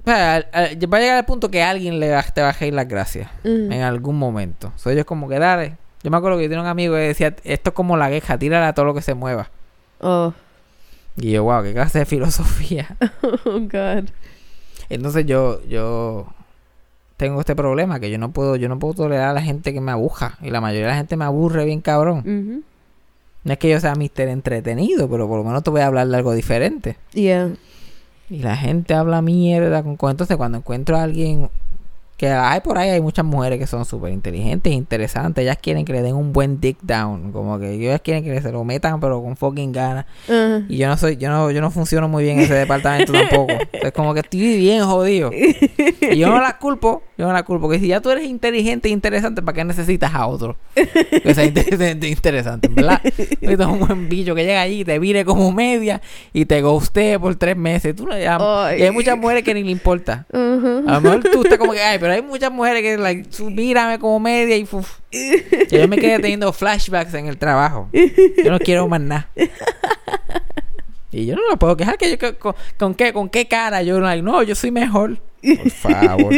o 0.02 0.04
sea, 0.04 0.44
va 0.52 0.98
a 0.98 1.00
llegar 1.00 1.18
el 1.18 1.24
punto 1.24 1.50
que 1.50 1.62
alguien 1.62 2.00
le 2.00 2.10
va, 2.10 2.22
te 2.22 2.42
va 2.42 2.48
a 2.48 2.52
reír 2.52 2.74
las 2.74 2.88
gracias. 2.88 3.30
En 3.44 3.80
algún 3.82 4.18
momento. 4.18 4.72
So, 4.74 4.90
ellos 4.90 5.04
como 5.04 5.28
que 5.28 5.38
dale. 5.38 5.76
Yo 6.02 6.10
me 6.10 6.16
acuerdo 6.16 6.38
que 6.38 6.44
yo 6.44 6.48
tenía 6.48 6.62
un 6.62 6.68
amigo 6.68 6.94
que 6.94 7.00
decía, 7.00 7.36
esto 7.44 7.70
es 7.70 7.74
como 7.74 7.96
la 7.96 8.08
queja, 8.10 8.38
tírale 8.38 8.66
a 8.66 8.74
todo 8.74 8.86
lo 8.86 8.94
que 8.94 9.02
se 9.02 9.14
mueva. 9.14 9.50
Oh. 10.00 10.32
Y 11.16 11.32
yo, 11.32 11.44
wow, 11.44 11.62
qué 11.62 11.72
clase 11.72 12.00
de 12.00 12.06
filosofía. 12.06 12.96
oh, 13.22 13.60
God. 13.60 14.08
Entonces 14.88 15.26
yo, 15.26 15.62
yo 15.68 16.26
tengo 17.20 17.38
este 17.40 17.54
problema 17.54 18.00
que 18.00 18.10
yo 18.10 18.16
no 18.16 18.30
puedo, 18.32 18.56
yo 18.56 18.68
no 18.70 18.78
puedo 18.78 18.94
tolerar 18.94 19.28
a 19.28 19.32
la 19.34 19.42
gente 19.42 19.74
que 19.74 19.80
me 19.82 19.92
abuja. 19.92 20.38
Y 20.40 20.48
la 20.48 20.62
mayoría 20.62 20.86
de 20.86 20.92
la 20.92 20.96
gente 20.96 21.16
me 21.18 21.26
aburre 21.26 21.66
bien 21.66 21.82
cabrón. 21.82 22.64
No 23.44 23.52
es 23.52 23.58
que 23.58 23.68
yo 23.68 23.78
sea 23.78 23.94
mister 23.94 24.28
entretenido, 24.28 25.08
pero 25.08 25.28
por 25.28 25.36
lo 25.38 25.44
menos 25.44 25.62
te 25.62 25.68
voy 25.70 25.82
a 25.82 25.86
hablar 25.86 26.08
de 26.08 26.16
algo 26.16 26.32
diferente. 26.32 26.96
Yeah. 27.12 27.50
Y 28.30 28.38
la 28.38 28.56
gente 28.56 28.94
habla 28.94 29.20
mierda 29.20 29.82
con 29.82 29.96
con- 29.96 30.10
Entonces 30.12 30.36
cuando 30.38 30.56
encuentro 30.58 30.96
a 30.96 31.02
alguien 31.02 31.50
que 32.20 32.28
hay 32.28 32.60
por 32.60 32.76
ahí, 32.76 32.90
hay 32.90 33.00
muchas 33.00 33.24
mujeres 33.24 33.58
que 33.58 33.66
son 33.66 33.86
súper 33.86 34.12
inteligentes, 34.12 34.70
interesantes. 34.70 35.42
Ellas 35.42 35.56
quieren 35.56 35.86
que 35.86 35.94
le 35.94 36.02
den 36.02 36.14
un 36.14 36.34
buen 36.34 36.60
dick 36.60 36.76
down. 36.82 37.32
Como 37.32 37.58
que 37.58 37.72
ellas 37.72 38.02
quieren 38.02 38.22
que 38.22 38.42
se 38.42 38.52
lo 38.52 38.62
metan, 38.62 39.00
pero 39.00 39.22
con 39.22 39.38
fucking 39.38 39.72
ganas. 39.72 40.04
Y 40.68 40.76
yo 40.76 40.86
no 40.88 40.98
soy, 40.98 41.16
yo 41.16 41.30
no, 41.30 41.50
yo 41.50 41.62
no 41.62 41.70
funciono 41.70 42.08
muy 42.08 42.24
bien 42.24 42.36
en 42.36 42.44
ese 42.44 42.52
departamento 42.52 43.14
tampoco. 43.14 43.54
Es 43.72 43.92
como 43.92 44.12
que 44.12 44.20
estoy 44.20 44.58
bien 44.58 44.84
jodido. 44.84 45.30
Y 45.32 46.18
yo 46.18 46.28
no 46.28 46.38
la 46.42 46.58
culpo, 46.58 47.02
yo 47.16 47.26
no 47.26 47.32
la 47.32 47.42
culpo. 47.42 47.62
Porque 47.62 47.78
si 47.78 47.86
ya 47.86 48.02
tú 48.02 48.10
eres 48.10 48.26
inteligente 48.26 48.88
e 48.88 48.90
interesante, 48.90 49.40
¿para 49.40 49.56
qué 49.56 49.64
necesitas 49.64 50.14
a 50.14 50.26
otro? 50.26 50.58
Que 50.74 51.34
sea 51.34 51.46
inteligente 51.46 52.06
e 52.06 52.10
interesante, 52.10 52.68
¿verdad? 52.68 53.00
Necesitas 53.02 53.66
un 53.66 53.80
buen 53.80 54.10
bicho 54.10 54.34
que 54.34 54.44
llega 54.44 54.60
allí 54.60 54.80
y 54.80 54.84
te 54.84 54.98
vire 54.98 55.24
como 55.24 55.50
media 55.52 56.02
y 56.34 56.44
te 56.44 56.60
ghostee 56.60 57.18
por 57.18 57.34
tres 57.36 57.56
meses. 57.56 57.96
Tú 57.96 58.06
no 58.06 58.18
llamas. 58.18 58.72
Ay. 58.72 58.80
Y 58.80 58.82
hay 58.82 58.90
muchas 58.90 59.16
mujeres 59.16 59.42
que 59.42 59.54
ni 59.54 59.62
le 59.62 59.70
importa. 59.70 60.26
Ajá. 60.30 60.82
A 60.86 60.94
lo 60.94 61.00
mejor 61.00 61.22
tú 61.22 61.42
estás 61.44 61.58
como 61.58 61.72
que, 61.72 61.80
ay, 61.80 61.98
pero 61.98 62.09
hay 62.12 62.22
muchas 62.22 62.50
mujeres 62.52 62.82
que, 62.82 62.96
like, 62.96 63.28
tú 63.28 63.50
mírame 63.50 63.98
como 63.98 64.20
media 64.20 64.56
y 64.56 64.66
yo 65.70 65.88
me 65.88 65.98
quedé 65.98 66.18
teniendo 66.18 66.52
flashbacks 66.52 67.14
en 67.14 67.26
el 67.26 67.36
trabajo. 67.36 67.88
Yo 67.92 68.50
no 68.50 68.58
quiero 68.58 68.88
más 68.88 69.00
nada. 69.00 69.28
Y 71.12 71.26
yo 71.26 71.34
no 71.34 71.42
lo 71.50 71.58
puedo 71.58 71.76
quejar 71.76 71.98
que 71.98 72.16
yo 72.16 72.38
con, 72.38 72.54
con 72.78 72.94
qué 72.94 73.12
con 73.12 73.28
qué 73.28 73.48
cara 73.48 73.82
yo 73.82 74.00
like, 74.00 74.22
no, 74.22 74.42
yo 74.42 74.54
soy 74.54 74.70
mejor. 74.70 75.18
Por 75.42 75.70
favor. 75.70 76.34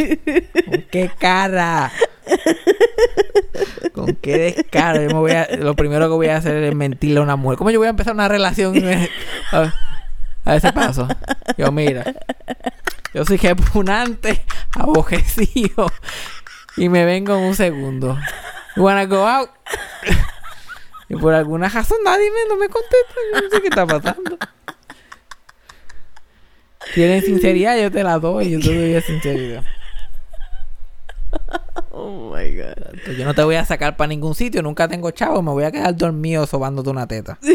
¿Con 0.65 0.85
qué 0.89 1.11
cara? 1.19 1.91
¿Con 3.93 4.15
qué 4.15 4.37
descaro? 4.37 5.01
Yo 5.01 5.07
me 5.09 5.19
voy 5.19 5.31
a, 5.31 5.47
lo 5.57 5.75
primero 5.75 6.07
que 6.07 6.15
voy 6.15 6.27
a 6.27 6.37
hacer 6.37 6.55
es 6.63 6.75
mentirle 6.75 7.19
a 7.19 7.23
una 7.23 7.35
mujer. 7.35 7.57
¿Cómo 7.57 7.69
yo 7.69 7.79
voy 7.79 7.87
a 7.87 7.91
empezar 7.91 8.13
una 8.13 8.27
relación? 8.27 8.73
A, 10.45 10.55
ese 10.55 10.73
paso. 10.73 11.07
Yo, 11.57 11.71
mira. 11.71 12.13
Yo 13.13 13.25
soy 13.25 13.37
repugnante, 13.37 14.43
abojecido. 14.73 15.87
Y 16.77 16.89
me 16.89 17.05
vengo 17.05 17.35
en 17.35 17.43
un 17.43 17.55
segundo. 17.55 18.17
You 18.75 18.83
wanna 18.83 19.05
go 19.05 19.27
out? 19.27 19.49
Y 21.09 21.15
por 21.15 21.33
alguna 21.33 21.69
razón 21.69 21.97
nadie 22.03 22.31
me, 22.31 22.49
no 22.49 22.55
me 22.57 22.69
contesta. 22.69 23.15
Yo 23.33 23.41
no 23.41 23.49
sé 23.49 23.61
qué 23.61 23.67
está 23.67 23.85
pasando. 23.85 24.37
Quieren 26.93 27.21
sinceridad, 27.21 27.77
yo 27.79 27.91
te 27.91 28.03
la 28.03 28.17
doy. 28.17 28.51
Yo 28.51 28.59
te 28.59 28.93
doy 28.93 29.01
sinceridad. 29.01 29.63
Oh 31.91 32.33
my 32.33 32.55
God. 32.55 33.15
Yo 33.17 33.25
no 33.25 33.33
te 33.35 33.43
voy 33.43 33.55
a 33.55 33.65
sacar 33.65 33.95
para 33.95 34.07
ningún 34.07 34.33
sitio. 34.33 34.63
Nunca 34.63 34.87
tengo 34.87 35.11
chavo. 35.11 35.41
Me 35.41 35.51
voy 35.51 35.65
a 35.65 35.71
quedar 35.71 35.95
dormido 35.95 36.47
sobándote 36.47 36.89
una 36.89 37.07
teta. 37.07 37.37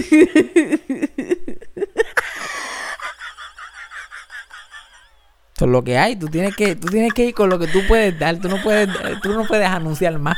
Eso 5.59 5.65
es 5.65 5.73
lo 5.73 5.83
que 5.83 5.99
hay. 5.99 6.15
Tú 6.15 6.29
tienes 6.29 6.55
que, 6.55 6.77
tú 6.77 6.87
tienes 6.87 7.13
que 7.13 7.25
ir 7.25 7.35
con 7.35 7.51
lo 7.51 7.59
que 7.59 7.67
tú 7.67 7.81
puedes 7.89 8.17
dar. 8.17 8.37
Tú 8.37 8.49
no 8.49 8.63
puedes, 8.63 8.89
tú 9.25 9.31
no 9.35 9.45
puedes 9.45 9.67
anunciar 9.67 10.17
más. 10.21 10.37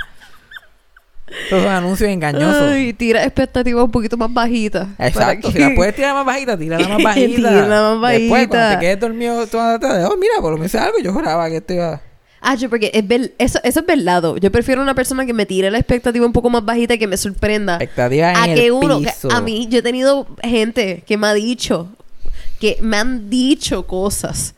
Esos 1.47 1.63
son 1.63 1.71
anuncios 1.71 2.09
engañosos. 2.09 2.71
Ay, 2.73 2.95
tira 2.95 3.23
expectativas 3.23 3.85
un 3.85 3.91
poquito 3.91 4.17
más 4.17 4.33
bajitas. 4.33 4.89
Exacto, 4.99 5.53
si 5.53 5.59
la 5.59 5.75
puedes 5.75 5.95
tirar 5.95 6.15
más 6.15 6.25
bajita, 6.25 6.57
tírala 6.57 6.89
más 6.89 7.03
bajita. 7.05 7.37
Tírala 7.37 7.95
más 7.97 8.13
Después, 8.13 8.49
cuando 8.49 8.57
bajita. 8.57 8.79
te 8.81 8.87
quedes 8.87 9.01
dormido 9.01 9.47
toda 9.47 9.73
la 9.73 9.79
tarde, 9.79 10.07
oh, 10.07 10.17
mira, 10.17 10.33
por 10.41 10.53
lo 10.53 10.57
menos 10.57 10.75
algo, 10.77 10.99
yo 11.03 11.13
juraba 11.13 11.51
que 11.51 11.59
esto 11.59 11.75
iba... 11.75 12.01
Ah, 12.41 12.55
yo 12.55 12.71
porque 12.71 12.91
es 12.95 13.07
ver- 13.07 13.35
eso, 13.37 13.61
eso 13.63 13.81
es 13.81 13.87
verdad. 13.87 14.23
Yo 14.41 14.51
prefiero 14.51 14.81
una 14.81 14.95
persona 14.95 15.27
que 15.27 15.35
me 15.35 15.45
tire 15.45 15.71
la 15.71 15.77
expectativa 15.77 16.25
un 16.25 16.33
poco 16.33 16.49
más 16.49 16.65
bajita 16.65 16.95
y 16.95 16.99
que 16.99 17.07
me 17.07 17.19
sorprenda. 17.19 17.75
Expectativa 17.75 18.31
en 18.31 18.37
a 18.39 18.47
el 18.47 18.55
que 18.59 18.73
uno, 18.73 19.01
que 19.03 19.13
a 19.31 19.41
mí, 19.43 19.69
yo 19.71 19.81
he 19.81 19.83
tenido 19.83 20.27
gente 20.43 21.05
que 21.07 21.19
me 21.19 21.27
ha 21.27 21.35
dicho, 21.35 21.89
que 22.59 22.79
me 22.81 22.97
han 22.97 23.29
dicho 23.29 23.87
cosas 23.87 24.55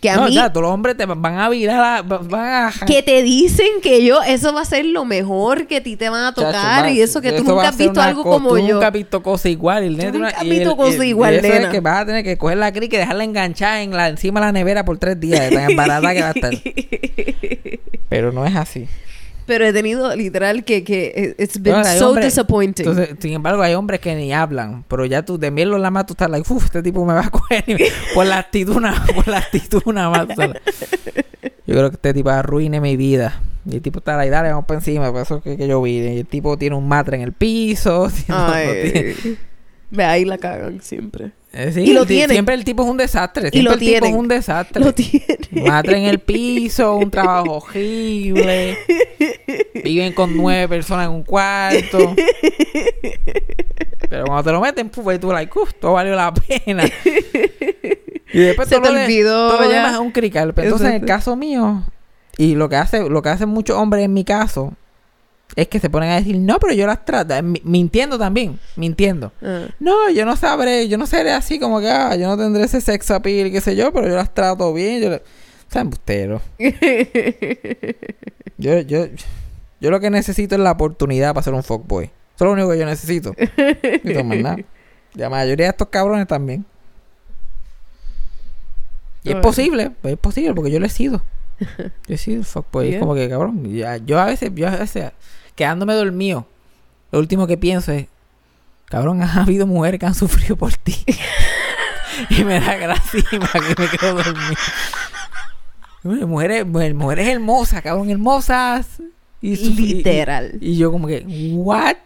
que 0.00 0.10
a 0.10 0.16
no, 0.16 0.26
mí, 0.26 0.34
ya, 0.34 0.48
todos 0.52 0.62
los 0.62 0.72
hombres 0.72 0.96
te 0.96 1.06
van 1.06 1.38
a 1.38 1.48
virar, 1.48 1.80
a- 1.80 2.02
van 2.02 2.68
a... 2.68 2.72
que 2.86 3.02
te 3.02 3.20
dicen 3.22 3.66
que 3.82 4.04
yo, 4.04 4.22
eso 4.22 4.52
va 4.54 4.60
a 4.60 4.64
ser 4.64 4.84
lo 4.84 5.04
mejor 5.04 5.66
que 5.66 5.78
a 5.78 5.82
ti 5.82 5.96
te 5.96 6.08
van 6.08 6.22
a 6.24 6.32
tocar 6.32 6.52
Chacho, 6.52 6.82
va- 6.84 6.90
y 6.92 7.00
eso 7.00 7.20
que 7.20 7.30
tú 7.32 7.42
eso 7.42 7.54
nunca 7.54 7.68
has 7.68 7.76
visto 7.76 8.00
algo 8.00 8.22
co- 8.22 8.30
como 8.30 8.50
tú 8.50 8.58
yo. 8.58 8.74
nunca 8.74 8.86
has 8.86 8.92
visto 8.92 9.22
cosa 9.22 9.48
igual. 9.48 9.82
Y 9.82 9.86
el 10.00 10.12
nunca 10.12 10.28
has 10.28 10.44
visto 10.44 10.76
cosa 10.76 11.04
igual, 11.04 11.34
eso 11.34 11.52
es 11.52 11.66
que 11.66 11.80
vas 11.80 12.02
a 12.02 12.06
tener 12.06 12.22
que 12.22 12.38
coger 12.38 12.58
la 12.58 12.72
crica 12.72 12.96
y 12.96 13.00
dejarla 13.00 13.24
enganchada 13.24 13.82
en 13.82 13.90
la, 13.90 14.08
encima 14.08 14.38
de 14.40 14.46
la 14.46 14.52
nevera 14.52 14.84
por 14.84 14.98
tres 14.98 15.18
días, 15.18 15.50
de 15.50 15.56
tan 15.56 15.74
barata 15.76 16.14
que 16.14 16.20
va 16.22 16.28
a 16.28 16.32
estar. 16.32 16.52
Pero 18.08 18.32
no 18.32 18.46
es 18.46 18.54
así. 18.56 18.86
Pero 19.48 19.66
he 19.66 19.72
tenido 19.72 20.14
literal 20.14 20.62
que, 20.62 20.84
que 20.84 21.34
it's 21.38 21.60
been 21.60 21.74
Bueno, 21.74 21.98
so 21.98 22.14
disappointing. 22.26 22.86
Entonces, 22.86 23.16
sin 23.18 23.32
embargo, 23.32 23.62
hay 23.62 23.74
hombres 23.74 23.98
que 23.98 24.14
ni 24.14 24.32
hablan, 24.32 24.84
pero 24.86 25.04
ya 25.06 25.24
tú 25.24 25.38
de 25.38 25.50
mirlo 25.50 25.78
la 25.78 25.90
más 25.90 26.06
tú 26.06 26.12
estás 26.12 26.30
like, 26.30 26.52
uff, 26.52 26.66
este 26.66 26.82
tipo 26.82 27.04
me 27.04 27.14
va 27.14 27.22
a 27.26 27.30
coger 27.30 27.64
por 28.14 28.26
la 28.26 28.38
actitud, 28.38 28.78
nada- 28.78 29.04
por 29.14 29.26
la 29.26 29.38
actitud 29.38 29.82
nada 29.86 30.10
más. 30.10 30.28
Yo 31.66 31.74
creo 31.74 31.90
que 31.90 31.96
este 31.96 32.14
tipo 32.14 32.30
arruine 32.30 32.80
mi 32.80 32.96
vida. 32.96 33.40
Y 33.70 33.76
el 33.76 33.82
tipo 33.82 33.98
está 33.98 34.16
like, 34.16 34.30
dale, 34.30 34.50
vamos 34.50 34.64
para 34.66 34.78
encima, 34.80 35.10
por 35.12 35.22
eso 35.22 35.42
que, 35.42 35.56
que 35.56 35.66
yo 35.66 35.82
vi. 35.82 35.98
Y 35.98 36.18
el 36.20 36.26
tipo 36.26 36.56
tiene 36.56 36.76
un 36.76 36.86
matre 36.88 37.16
en 37.16 37.22
el 37.22 37.32
piso. 37.32 38.10
tiene-. 38.26 39.14
Ve, 39.90 40.04
ahí 40.04 40.24
la 40.24 40.38
cagan 40.38 40.80
siempre. 40.82 41.32
Eh, 41.52 41.72
sí, 41.72 41.80
Y 41.80 41.92
lo 41.94 42.02
el 42.02 42.06
ti- 42.08 42.14
tiene. 42.16 42.34
Siempre 42.34 42.54
el 42.54 42.64
tipo 42.64 42.82
es 42.82 42.88
un 42.90 42.98
desastre. 42.98 43.48
Y 43.48 43.50
Siempre 43.52 43.62
lo 43.62 43.72
el 43.72 43.78
tipo 43.80 43.94
es 43.94 44.00
tienen. 44.02 44.20
un 44.20 44.28
desastre. 44.28 44.84
Lo 44.84 44.92
tiene. 44.92 45.38
Matre 45.66 45.96
en 45.98 46.04
el 46.04 46.18
piso, 46.18 46.96
un 46.96 47.10
trabajo 47.10 47.54
horrible. 47.64 48.76
Viven 49.84 50.12
con 50.12 50.36
nueve 50.36 50.68
personas 50.68 51.06
en 51.06 51.12
un 51.12 51.22
cuarto. 51.22 52.14
Pero 54.10 54.24
cuando 54.26 54.42
te 54.44 54.52
lo 54.52 54.60
meten, 54.60 54.90
ahí 55.06 55.18
tú 55.18 55.32
like, 55.32 55.58
"Uf, 55.58 55.72
todo 55.80 55.92
valió 55.94 56.14
la 56.14 56.32
pena. 56.34 56.84
Y 58.30 58.40
después 58.40 58.68
Se 58.68 58.74
todo 58.74 58.84
te 58.88 58.92
lo 58.92 59.00
olvidó 59.04 59.48
todo 59.48 59.62
lo 59.64 59.70
ya. 59.70 59.90
es 59.90 59.96
un 59.96 60.10
crical. 60.12 60.52
Pero 60.52 60.66
entonces 60.68 60.88
en 60.90 60.96
el 61.00 61.06
caso 61.06 61.34
mío, 61.34 61.82
y 62.36 62.56
lo 62.56 62.68
que 62.68 62.76
hace, 62.76 63.08
lo 63.08 63.22
que 63.22 63.30
hacen 63.30 63.48
muchos 63.48 63.78
hombres 63.78 64.04
en 64.04 64.12
mi 64.12 64.22
caso, 64.22 64.74
es 65.56 65.68
que 65.68 65.80
se 65.80 65.90
ponen 65.90 66.10
a 66.10 66.16
decir, 66.16 66.36
no, 66.38 66.58
pero 66.60 66.72
yo 66.74 66.86
las 66.86 67.04
trato, 67.04 67.34
eh, 67.34 67.42
mi- 67.42 67.60
mintiendo 67.64 68.18
también, 68.18 68.58
mintiendo. 68.76 69.32
Ah. 69.42 69.66
No, 69.80 70.08
yo 70.10 70.24
no 70.24 70.36
sabré, 70.36 70.88
yo 70.88 70.98
no 70.98 71.06
seré 71.06 71.32
así 71.32 71.58
como 71.58 71.80
que, 71.80 71.88
ah, 71.90 72.14
yo 72.16 72.26
no 72.28 72.36
tendré 72.36 72.64
ese 72.64 72.80
sex 72.80 73.10
appeal, 73.10 73.50
qué 73.50 73.60
sé 73.60 73.74
yo, 73.74 73.92
pero 73.92 74.06
yo 74.08 74.14
las 74.16 74.32
trato 74.32 74.72
bien. 74.74 75.00
Yo 75.02 75.10
le... 75.10 75.22
Embustero. 75.74 76.40
Yo, 78.56 78.80
yo, 78.80 79.06
yo 79.80 79.90
lo 79.90 80.00
que 80.00 80.10
necesito 80.10 80.54
es 80.56 80.60
la 80.60 80.72
oportunidad 80.72 81.32
para 81.34 81.44
ser 81.44 81.54
un 81.54 81.62
fuckboy. 81.62 82.06
Eso 82.06 82.12
es 82.36 82.40
lo 82.46 82.52
único 82.52 82.70
que 82.70 82.78
yo 82.78 82.86
necesito. 82.86 83.34
No 84.02 84.24
más 84.24 84.38
nada. 84.38 84.56
La 85.14 85.28
mayoría 85.30 85.66
de 85.66 85.70
estos 85.70 85.88
cabrones 85.88 86.26
también. 86.26 86.64
Y 89.22 89.30
es 89.30 89.36
posible, 89.36 89.90
pues 90.02 90.14
es 90.14 90.18
posible, 90.20 90.54
porque 90.54 90.70
yo 90.70 90.80
lo 90.80 90.86
he 90.86 90.90
sido. 90.90 91.22
Yo 91.60 92.14
he 92.14 92.18
sido 92.18 92.42
fuckboy. 92.44 92.86
Es 92.86 92.90
Yeah. 92.92 93.00
como 93.00 93.14
que, 93.14 93.28
cabrón, 93.28 93.64
ya- 93.74 93.96
yo 93.98 94.18
a 94.18 94.26
veces, 94.26 94.50
yo 94.54 94.68
a 94.68 94.76
veces, 94.76 95.12
quedándome 95.54 95.94
dormido, 95.94 96.46
lo 97.10 97.18
último 97.18 97.46
que 97.46 97.56
pienso 97.56 97.92
es, 97.92 98.06
cabrón, 98.86 99.22
ha 99.22 99.42
habido 99.42 99.66
mujeres 99.66 99.98
que 100.00 100.06
han 100.06 100.14
sufrido 100.14 100.56
por 100.56 100.72
ti. 100.74 100.96
y 102.30 102.44
me 102.44 102.60
da 102.60 102.76
gracia 102.76 103.22
que 103.30 103.38
me 103.82 103.88
quedo 103.88 104.14
dormido. 104.14 104.54
Mujeres, 106.26 106.64
mujeres, 106.66 107.28
hermosas, 107.28 107.82
cabrón, 107.82 108.08
hermosas. 108.10 108.86
Y, 109.40 109.56
Literal. 109.56 110.58
Y, 110.60 110.70
y 110.70 110.76
yo 110.78 110.90
como 110.90 111.06
que, 111.06 111.24
what? 111.54 111.96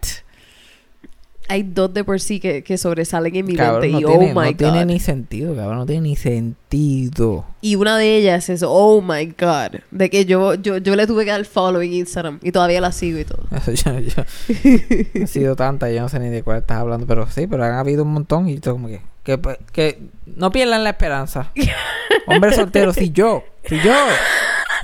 Hay 1.53 1.63
dos 1.65 1.93
de 1.93 2.03
por 2.05 2.19
sí 2.21 2.41
que, 2.41 2.65
que 2.65 2.79
sobresalen 2.79 3.37
en 3.37 3.45
mi 3.47 3.55
Cabrón, 3.57 3.81
mente. 3.83 3.93
no, 3.93 3.99
Y 4.01 4.05
tiene, 4.19 4.33
oh 4.33 4.41
my 4.41 4.51
no 4.53 4.57
tiene 4.57 4.79
god. 4.79 4.87
ni 4.87 5.01
sentido, 5.01 5.55
cabrón, 5.55 5.77
no 5.79 5.87
tiene 5.87 6.03
ni 6.09 6.17
sentido. 6.17 7.45
Y 7.61 7.77
una 7.77 7.97
de 7.99 8.17
ellas 8.17 8.49
es 8.49 8.65
oh 8.67 9.01
my 9.03 9.27
god. 9.39 9.81
De 9.91 10.09
que 10.11 10.25
yo, 10.25 10.55
yo, 10.55 10.79
yo 10.79 10.97
le 10.97 11.07
tuve 11.07 11.25
que 11.25 11.31
dar 11.31 11.45
follow 11.45 11.81
en 11.83 11.93
Instagram. 11.93 12.39
Y 12.43 12.53
todavía 12.53 12.81
la 12.81 12.93
sigo 12.93 13.19
y 13.19 13.25
todo. 13.25 13.43
Eso 13.51 13.73
yo, 13.91 13.99
yo- 14.01 14.25
han 15.21 15.27
sido 15.29 15.57
tantas, 15.57 15.93
yo 15.93 16.01
no 16.01 16.09
sé 16.09 16.19
ni 16.19 16.29
de 16.31 16.43
cuál 16.43 16.59
estás 16.59 16.79
hablando, 16.79 17.07
pero 17.07 17.27
sí, 17.29 17.47
pero 17.47 17.65
han 17.65 17.75
habido 17.75 18.03
un 18.05 18.13
montón 18.13 18.49
y 18.49 18.59
todo 18.59 18.75
como 18.75 18.89
que, 18.89 19.01
que, 19.23 19.39
que 19.73 19.99
no 20.37 20.51
pierdan 20.51 20.85
la 20.85 20.91
esperanza. 20.91 21.53
Hombre 22.27 22.53
soltero, 22.55 22.93
si 22.93 23.11
yo, 23.11 23.45
si 23.65 23.77
yo 23.81 23.93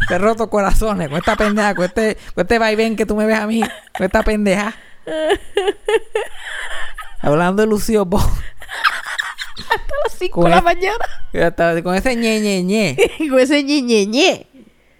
te 0.08 0.14
he 0.14 0.18
roto 0.18 0.48
corazones 0.50 1.08
con 1.08 1.18
esta 1.18 1.36
pendeja, 1.36 1.74
con 1.74 1.84
este, 1.86 2.16
con 2.34 2.42
este 2.42 2.58
vaivén 2.58 2.96
que 2.96 3.06
tú 3.06 3.16
me 3.16 3.26
ves 3.26 3.38
a 3.38 3.46
mí, 3.46 3.60
con 3.96 4.04
esta 4.06 4.22
pendeja. 4.22 4.74
Hablando 7.20 7.62
de 7.62 7.68
Lucio 7.68 8.04
Bo, 8.04 8.18
A 8.18 9.76
las 10.04 10.12
5 10.18 10.34
Con 10.34 10.44
de 10.44 10.50
la 10.50 10.58
el- 10.58 10.64
mañana. 10.64 11.46
hasta 11.46 11.82
con 11.82 11.94
ese 11.94 12.14
ñe 12.16 12.40
ñe 12.40 12.62
ñe. 12.62 12.96
Con 13.30 13.38
ese 13.40 13.62
ñe, 13.64 13.82
ñe, 13.82 14.06
ñe. 14.06 14.46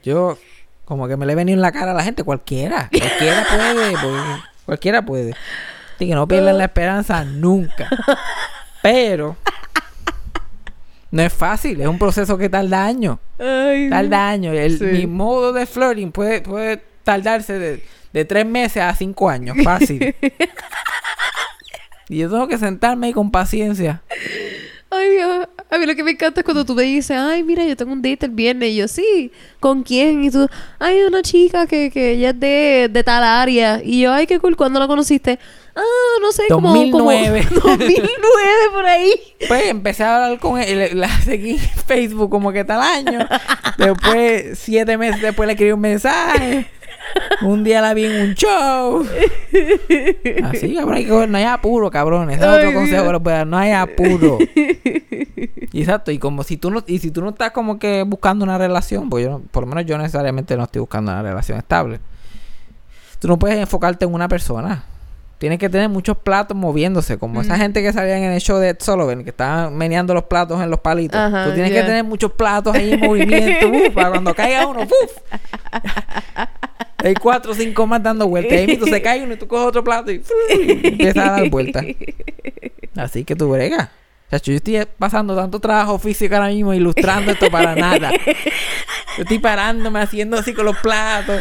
Yo, 0.03 0.37
como 0.85 1.07
que 1.09 1.17
me 1.17 1.27
le 1.27 1.33
he 1.33 1.37
venido 1.37 1.57
en 1.57 1.63
la 1.63 1.73
cara 1.73 1.93
a 1.93 1.95
la 1.95 2.03
gente, 2.03 2.25
cualquiera, 2.25 2.89
cualquiera 2.91 3.47
puede, 3.49 3.93
porque 3.93 4.43
cualquiera 4.67 5.03
puede. 5.03 5.35
Así 5.95 6.07
que 6.09 6.15
no 6.15 6.27
pierdan 6.29 6.59
la 6.59 6.65
esperanza 6.65 7.25
nunca. 7.25 7.89
Pero, 8.83 9.37
no 11.11 11.23
es 11.23 11.33
fácil, 11.33 11.81
es 11.81 11.87
un 11.87 11.99
proceso 11.99 12.37
que 12.39 12.49
tarda 12.49 12.85
años. 12.85 13.19
Ay, 13.39 13.89
Tarda 13.91 14.29
años. 14.29 14.55
El, 14.57 14.79
Sí. 14.79 14.85
Mi 14.85 15.07
modo 15.07 15.53
de 15.53 15.67
flirting 15.67 16.13
puede, 16.13 16.41
puede 16.43 16.83
tardarse 17.05 17.59
de, 17.59 17.85
de 18.13 18.25
tres 18.25 18.47
meses 18.47 18.83
a 18.83 18.95
cinco 18.95 19.29
años, 19.29 19.57
fácil. 19.63 20.15
y 22.09 22.19
yo 22.19 22.31
tengo 22.31 22.49
que 22.49 22.59
sentarme 22.59 23.09
ahí 23.09 23.13
con 23.13 23.31
paciencia. 23.31 24.03
Ay, 24.91 25.11
Dios. 25.11 25.49
A 25.71 25.77
mí 25.77 25.85
lo 25.85 25.95
que 25.95 26.03
me 26.03 26.13
encanta 26.13 26.41
es 26.41 26.45
cuando 26.45 26.65
tú 26.65 26.75
me 26.75 26.83
dices, 26.83 27.15
ay, 27.19 27.43
mira, 27.43 27.63
yo 27.65 27.77
tengo 27.77 27.93
un 27.93 28.01
date 28.01 28.25
el 28.25 28.33
viernes. 28.33 28.71
Y 28.71 28.77
yo, 28.77 28.89
sí, 28.89 29.31
¿con 29.61 29.83
quién? 29.83 30.25
Y 30.25 30.31
tú, 30.31 30.49
ay, 30.79 31.03
una 31.03 31.21
chica 31.21 31.67
que, 31.67 31.91
que 31.91 32.13
ella 32.13 32.31
es 32.31 32.41
de, 32.41 32.89
de 32.91 33.05
tal 33.05 33.23
área. 33.23 33.83
Y 33.85 34.01
yo, 34.01 34.13
ay, 34.13 34.27
qué 34.27 34.39
cool, 34.39 34.57
¿cuándo 34.57 34.81
la 34.81 34.87
conociste? 34.87 35.39
Ah, 35.77 36.19
no 36.23 36.33
sé, 36.33 36.45
como... 36.49 36.75
2009. 36.75 37.49
Como 37.61 37.77
2009 37.77 38.09
por 38.73 38.87
ahí. 38.87 39.13
Pues 39.47 39.67
empecé 39.67 40.05
a 40.05 40.25
hablar 40.25 40.41
con 40.41 40.59
él, 40.59 40.99
la 40.99 41.09
seguí 41.21 41.51
en 41.51 41.59
Facebook 41.87 42.31
como 42.31 42.51
que 42.51 42.65
tal 42.65 42.81
año. 42.81 43.29
Después, 43.77 44.59
siete 44.59 44.97
meses 44.97 45.21
después 45.21 45.47
le 45.47 45.53
escribí 45.53 45.73
un 45.73 45.81
mensaje. 45.81 46.67
Un 47.43 47.65
día 47.65 47.81
la 47.81 47.95
vi 47.95 48.05
en 48.07 48.29
un 48.29 48.35
show. 48.35 49.05
Así, 50.45 50.75
cabrón, 50.75 50.95
hay 50.95 51.05
que- 51.05 51.27
no 51.27 51.39
hay 51.39 51.45
apuro, 51.45 51.91
cabrones. 51.91 52.37
Ese 52.37 52.45
es 52.47 52.51
Ay, 52.53 52.59
otro 52.67 52.73
consejo 52.81 53.05
que 53.07 53.13
les 53.13 53.23
voy 53.23 53.33
a 53.33 53.37
dar. 53.37 53.47
No 53.47 53.59
hay 53.59 53.73
apuro. 53.73 54.39
Y 55.73 55.81
Exacto, 55.81 56.11
y 56.11 56.19
como 56.19 56.43
si 56.43 56.57
tú 56.57 56.71
no, 56.71 56.83
y 56.87 56.99
si 56.99 57.11
tú 57.11 57.21
no 57.23 57.31
estás 57.31 57.53
como 57.53 57.79
que 57.79 58.03
buscando 58.03 58.45
una 58.45 58.59
relación, 58.59 59.09
pues 59.11 59.25
yo 59.25 59.31
no- 59.31 59.41
por 59.51 59.63
lo 59.65 59.69
menos 59.69 59.85
yo 59.87 59.97
necesariamente 59.99 60.57
no 60.57 60.65
estoy 60.65 60.81
buscando 60.81 61.13
una 61.13 61.23
relación 61.23 61.59
estable. 61.59 62.01
Tú 63.19 63.29
no 63.29 63.39
puedes 63.39 63.59
enfocarte 63.59 64.05
en 64.05 64.15
una 64.15 64.29
persona. 64.29 64.85
Tienes 65.39 65.61
que 65.61 65.69
tener 65.69 65.89
muchos 65.89 66.17
platos 66.19 66.57
moviéndose, 66.57 67.17
como 67.17 67.41
esa 67.41 67.57
gente 67.57 67.81
que 67.81 67.93
salían 67.93 68.25
en 68.25 68.33
el 68.33 68.41
show 68.41 68.59
de 68.59 68.71
Ed 68.71 68.79
Sullivan, 68.81 69.23
que 69.23 69.31
estaban 69.31 69.77
meneando 69.77 70.13
los 70.13 70.25
platos 70.25 70.61
en 70.61 70.69
los 70.69 70.81
palitos. 70.81 71.17
Ajá, 71.21 71.45
tú 71.45 71.53
tienes 71.53 71.71
que 71.71 71.83
tener 71.85 72.03
muchos 72.03 72.33
platos 72.33 72.75
ahí 72.75 72.95
en 72.95 73.01
movimiento, 73.01 73.69
uf, 73.73 73.95
para 73.95 74.11
cuando 74.11 74.35
caiga 74.35 74.67
uno, 74.67 74.81
¡uf! 74.83 75.19
Hay 76.99 77.15
cuatro 77.15 77.53
o 77.53 77.55
cinco 77.55 77.87
más 77.87 78.03
dando 78.03 78.27
vueltas. 78.27 78.53
Ahí 78.59 78.67
mismo 78.67 78.87
se 78.87 79.01
cae 79.01 79.23
uno 79.23 79.35
y 79.35 79.37
tú 79.37 79.47
coges 79.47 79.67
otro 79.69 79.85
plato 79.85 80.11
y, 80.11 80.23
y 80.51 80.87
empiezas 80.89 81.29
a 81.29 81.31
dar 81.33 81.49
vueltas. 81.51 81.85
Así 82.97 83.25
que 83.25 83.37
tú 83.37 83.49
bregas. 83.51 83.89
Chacho, 84.31 84.51
yo 84.51 84.57
estoy 84.59 84.87
pasando 84.99 85.35
tanto 85.35 85.59
trabajo 85.59 85.99
físico 85.99 86.35
ahora 86.35 86.49
mismo 86.49 86.75
ilustrando 86.75 87.31
esto 87.33 87.51
para 87.51 87.75
nada. 87.75 88.11
Yo 89.17 89.23
estoy 89.23 89.39
parándome 89.39 90.01
haciendo 90.01 90.37
así 90.37 90.53
con 90.53 90.67
los 90.67 90.77
platos. 90.79 91.41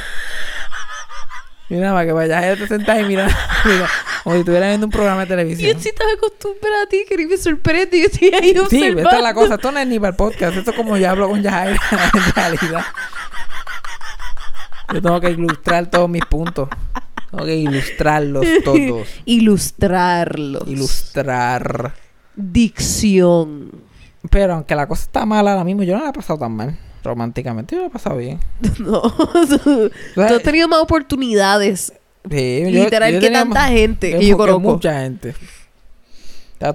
Mira, 1.69 1.91
para 1.91 2.05
que 2.05 2.13
vayas 2.13 2.43
a 2.45 2.55
te 2.55 2.65
sentás 2.65 3.01
y 3.01 3.03
mira, 3.03 3.27
mira, 3.65 3.89
como 4.23 4.35
si 4.35 4.39
estuvieras 4.39 4.69
viendo 4.69 4.87
un 4.87 4.91
programa 4.91 5.21
de 5.21 5.27
televisión. 5.27 5.73
yo 5.73 5.79
sí 5.81 5.89
estaba 5.89 6.11
acostumbrada 6.13 6.83
a 6.83 6.85
ti, 6.87 7.03
que 7.09 7.27
me 7.27 7.35
sorprende. 7.37 7.99
Yo 7.99 8.05
estoy 8.05 8.31
ahí 8.33 8.51
Sí, 8.53 8.57
observando. 8.59 9.01
esta 9.01 9.17
es 9.17 9.23
la 9.23 9.33
cosa. 9.33 9.55
Esto 9.55 9.71
no 9.73 9.79
es 9.79 9.87
ni 9.87 9.99
para 9.99 10.11
el 10.11 10.15
podcast. 10.15 10.55
Esto 10.55 10.71
es 10.71 10.77
como 10.77 10.95
yo 10.95 11.09
hablo 11.09 11.27
con 11.27 11.41
Yajaira 11.43 11.77
en 12.13 12.33
realidad. 12.33 12.85
Yo 14.93 15.01
tengo 15.01 15.19
que 15.21 15.31
ilustrar 15.31 15.89
todos 15.89 16.09
mis 16.09 16.23
puntos. 16.25 16.69
Tengo 17.31 17.45
que 17.45 17.55
ilustrarlos 17.55 18.45
todos. 18.63 19.07
Ilustrarlos. 19.25 20.67
Ilustrar. 20.67 21.93
Dicción. 22.35 23.71
Pero 24.29 24.53
aunque 24.55 24.75
la 24.75 24.87
cosa 24.87 25.03
está 25.03 25.25
mala 25.25 25.51
ahora 25.51 25.63
mismo, 25.63 25.83
yo 25.83 25.97
no 25.97 26.03
la 26.03 26.09
he 26.09 26.13
pasado 26.13 26.39
tan 26.39 26.51
mal. 26.53 26.77
Románticamente, 27.03 27.75
yo 27.75 27.81
la 27.81 27.87
he 27.87 27.91
pasado 27.91 28.17
bien. 28.17 28.39
No. 28.79 29.01
tú, 29.01 29.91
tú 30.15 30.21
has 30.21 30.41
tenido 30.43 30.67
más 30.67 30.79
oportunidades. 30.79 31.93
Sí, 32.29 32.61
yo- 32.71 32.83
Literal 32.83 33.13
yo 33.13 33.19
que 33.19 33.29
tanta 33.29 33.67
gente 33.67 34.17
que 34.17 34.25
yo 34.25 34.37
conozco. 34.37 34.59
Mucha 34.59 34.99
gente. 35.01 35.33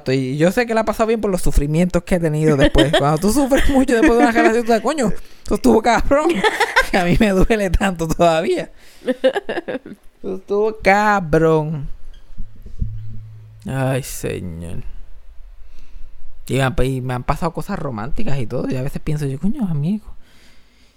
Y 0.09 0.37
yo 0.37 0.53
sé 0.53 0.67
que 0.67 0.75
la 0.75 0.83
he 0.83 0.85
pasado 0.85 1.09
bien 1.09 1.21
por 1.21 1.31
los 1.31 1.43
sufrimientos 1.43 2.03
que 2.05 2.17
he 2.17 2.21
tenido 2.21 2.57
después. 2.57 2.93
Cuando 2.99 3.19
tú 3.19 3.33
sufres 3.33 3.69
mucho 3.71 3.95
después 3.95 4.13
de 4.13 4.19
una 4.19 4.33
relación, 4.33 4.63
tú 4.63 4.69
sabes, 4.69 4.83
coño, 4.83 5.09
esto 5.43 5.55
estuvo 5.57 5.83
cabrón. 5.83 6.29
Que 6.91 6.99
a 6.99 7.05
mí 7.07 7.17
me 7.19 7.31
duele 7.31 7.71
tanto 7.71 8.07
todavía. 8.07 8.71
Esto 9.07 10.35
estuvo 10.37 10.77
cabrón. 10.83 11.89
Ay, 13.67 14.03
señor. 14.03 14.83
Y 16.49 16.55
me, 16.57 16.63
han, 16.63 16.75
y 16.85 17.01
me 17.01 17.15
han 17.15 17.25
pasado 17.25 17.55
cosas 17.55 17.79
románticas 17.79 18.39
y 18.39 18.47
todo. 18.47 18.69
Y 18.71 18.77
a 18.77 18.83
veces 18.83 19.01
pienso 19.03 19.25
yo, 19.25 19.39
coño, 19.41 19.67
amigo. 19.71 20.05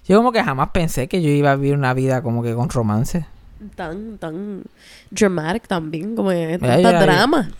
Yo 0.06 0.18
como 0.18 0.32
que 0.32 0.44
jamás 0.44 0.68
pensé 0.70 1.08
que 1.08 1.22
yo 1.22 1.30
iba 1.30 1.52
a 1.52 1.56
vivir 1.56 1.74
una 1.74 1.94
vida 1.94 2.22
como 2.22 2.42
que 2.42 2.54
con 2.54 2.68
romance. 2.68 3.24
Tan, 3.74 4.18
tan 4.18 4.64
dramatic 5.10 5.66
también, 5.66 6.14
como 6.14 6.28
que 6.28 6.58
tanta 6.60 6.92
yo- 6.92 7.00
drama. 7.00 7.50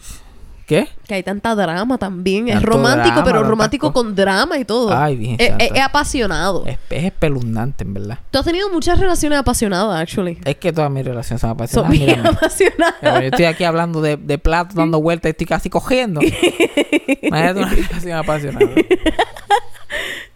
¿Qué? 0.66 0.88
Que 1.07 1.14
hay 1.14 1.22
tanta 1.22 1.55
drama 1.55 1.96
también. 1.96 2.48
Es 2.48 2.61
romántico, 2.61 3.14
drama, 3.14 3.24
pero 3.24 3.42
romántico 3.44 3.92
con 3.92 4.16
drama 4.16 4.59
y 4.59 4.64
todo. 4.64 4.92
Ay, 4.92 5.14
bien 5.14 5.37
Es, 5.38 5.52
es- 5.59 5.70
es 5.74 5.81
apasionado. 5.81 6.64
Es, 6.66 6.76
es 6.90 7.05
espeluznante, 7.05 7.85
en 7.85 7.94
verdad. 7.94 8.18
Tú 8.33 8.40
has 8.40 8.44
tenido 8.44 8.68
muchas 8.70 8.98
relaciones 8.98 9.38
apasionadas, 9.38 10.00
actually. 10.00 10.38
Es 10.44 10.57
que 10.57 10.72
todas 10.72 10.90
mis 10.90 11.05
relaciones 11.05 11.40
son 11.40 11.50
Son 11.50 11.57
apasionadas. 11.57 11.90
bien 11.92 12.07
Mírame. 12.18 12.29
apasionadas. 12.31 12.96
Yo 13.00 13.11
estoy 13.29 13.44
aquí 13.44 13.62
hablando 13.62 14.00
de, 14.02 14.16
de 14.16 14.38
platos, 14.38 14.74
dando 14.74 15.00
vueltas 15.00 15.29
y 15.29 15.31
estoy 15.31 15.46
casi 15.46 15.70
cogiendo. 15.70 16.20
Imagínate 16.20 17.61
una 17.61 17.68
relación 17.70 18.18
apasionada. 18.18 18.66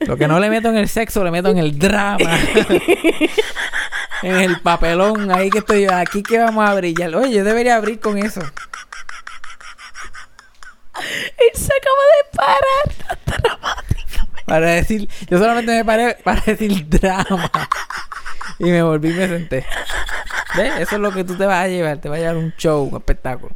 Lo 0.00 0.16
que 0.16 0.28
no 0.28 0.38
le 0.38 0.48
meto 0.48 0.68
en 0.68 0.76
el 0.76 0.88
sexo, 0.88 1.24
le 1.24 1.32
meto 1.32 1.48
en 1.48 1.58
el 1.58 1.76
drama. 1.76 2.38
en 4.22 4.36
el 4.36 4.60
papelón. 4.60 5.30
Ahí 5.32 5.50
que 5.50 5.58
estoy 5.58 5.82
yo. 5.86 5.94
Aquí 5.94 6.22
que 6.22 6.38
vamos 6.38 6.68
a 6.68 6.72
brillar. 6.74 7.14
Oye, 7.16 7.32
yo 7.34 7.44
debería 7.44 7.74
abrir 7.76 7.98
con 8.00 8.16
eso. 8.16 8.40
Él 11.38 11.50
se 11.54 11.72
acaba 11.72 12.02
de 12.16 12.36
parar. 12.36 13.18
Para 14.46 14.66
decir. 14.66 15.08
Yo 15.28 15.38
solamente 15.38 15.72
me 15.72 15.84
paré 15.84 16.16
para 16.24 16.40
decir 16.40 16.88
drama. 16.88 17.50
Y 18.58 18.64
me 18.64 18.82
volví 18.82 19.10
y 19.10 19.14
me 19.14 19.28
senté. 19.28 19.64
¿Ves? 20.56 20.72
Eso 20.80 20.96
es 20.96 21.00
lo 21.00 21.12
que 21.12 21.24
tú 21.24 21.36
te 21.36 21.46
vas 21.46 21.64
a 21.64 21.68
llevar. 21.68 21.98
Te 21.98 22.08
vas 22.08 22.18
a 22.18 22.20
llevar 22.20 22.36
un 22.36 22.52
show, 22.58 22.82
un 22.82 22.96
espectáculo. 22.96 23.54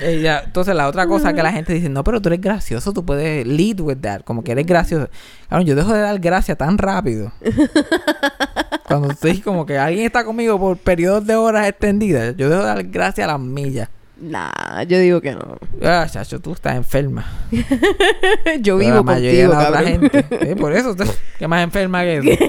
Eh, 0.00 0.20
ya, 0.22 0.42
Entonces, 0.44 0.74
la 0.74 0.86
otra 0.86 1.06
cosa 1.06 1.32
que 1.32 1.42
la 1.42 1.50
gente 1.50 1.72
dice, 1.72 1.88
no, 1.88 2.04
pero 2.04 2.20
tú 2.22 2.28
eres 2.28 2.40
gracioso, 2.40 2.92
tú 2.92 3.04
puedes 3.04 3.46
lead 3.46 3.80
with 3.80 3.96
that, 3.96 4.20
como 4.22 4.44
que 4.44 4.52
eres 4.52 4.66
gracioso. 4.66 5.08
Claro, 5.48 5.64
yo 5.64 5.74
dejo 5.74 5.92
de 5.92 6.00
dar 6.00 6.18
gracia 6.20 6.54
tan 6.54 6.78
rápido. 6.78 7.32
Cuando 8.86 9.10
estoy 9.10 9.40
como 9.40 9.66
que 9.66 9.78
alguien 9.78 10.06
está 10.06 10.24
conmigo 10.24 10.58
por 10.58 10.76
periodos 10.78 11.26
de 11.26 11.34
horas 11.34 11.66
extendidas, 11.66 12.36
yo 12.36 12.48
dejo 12.48 12.62
de 12.62 12.68
dar 12.68 12.84
gracia 12.84 13.24
a 13.24 13.28
las 13.28 13.40
millas. 13.40 13.88
Nah, 14.20 14.82
yo 14.82 14.98
digo 14.98 15.20
que 15.20 15.32
no. 15.32 15.58
Ah, 15.82 16.06
chacho, 16.10 16.40
tú 16.40 16.52
estás 16.52 16.74
enferma. 16.76 17.24
yo 18.60 18.76
vivo 18.76 18.96
la 18.96 19.02
mayoría 19.02 19.46
contigo, 19.46 19.62
de 19.64 19.70
la 19.70 19.78
otra 19.78 19.82
gente. 19.82 20.26
eh, 20.30 20.56
por 20.56 20.72
eso, 20.72 20.96
¿qué 21.38 21.46
más 21.46 21.62
enferma 21.62 22.02
que 22.02 22.18
eso? 22.18 22.28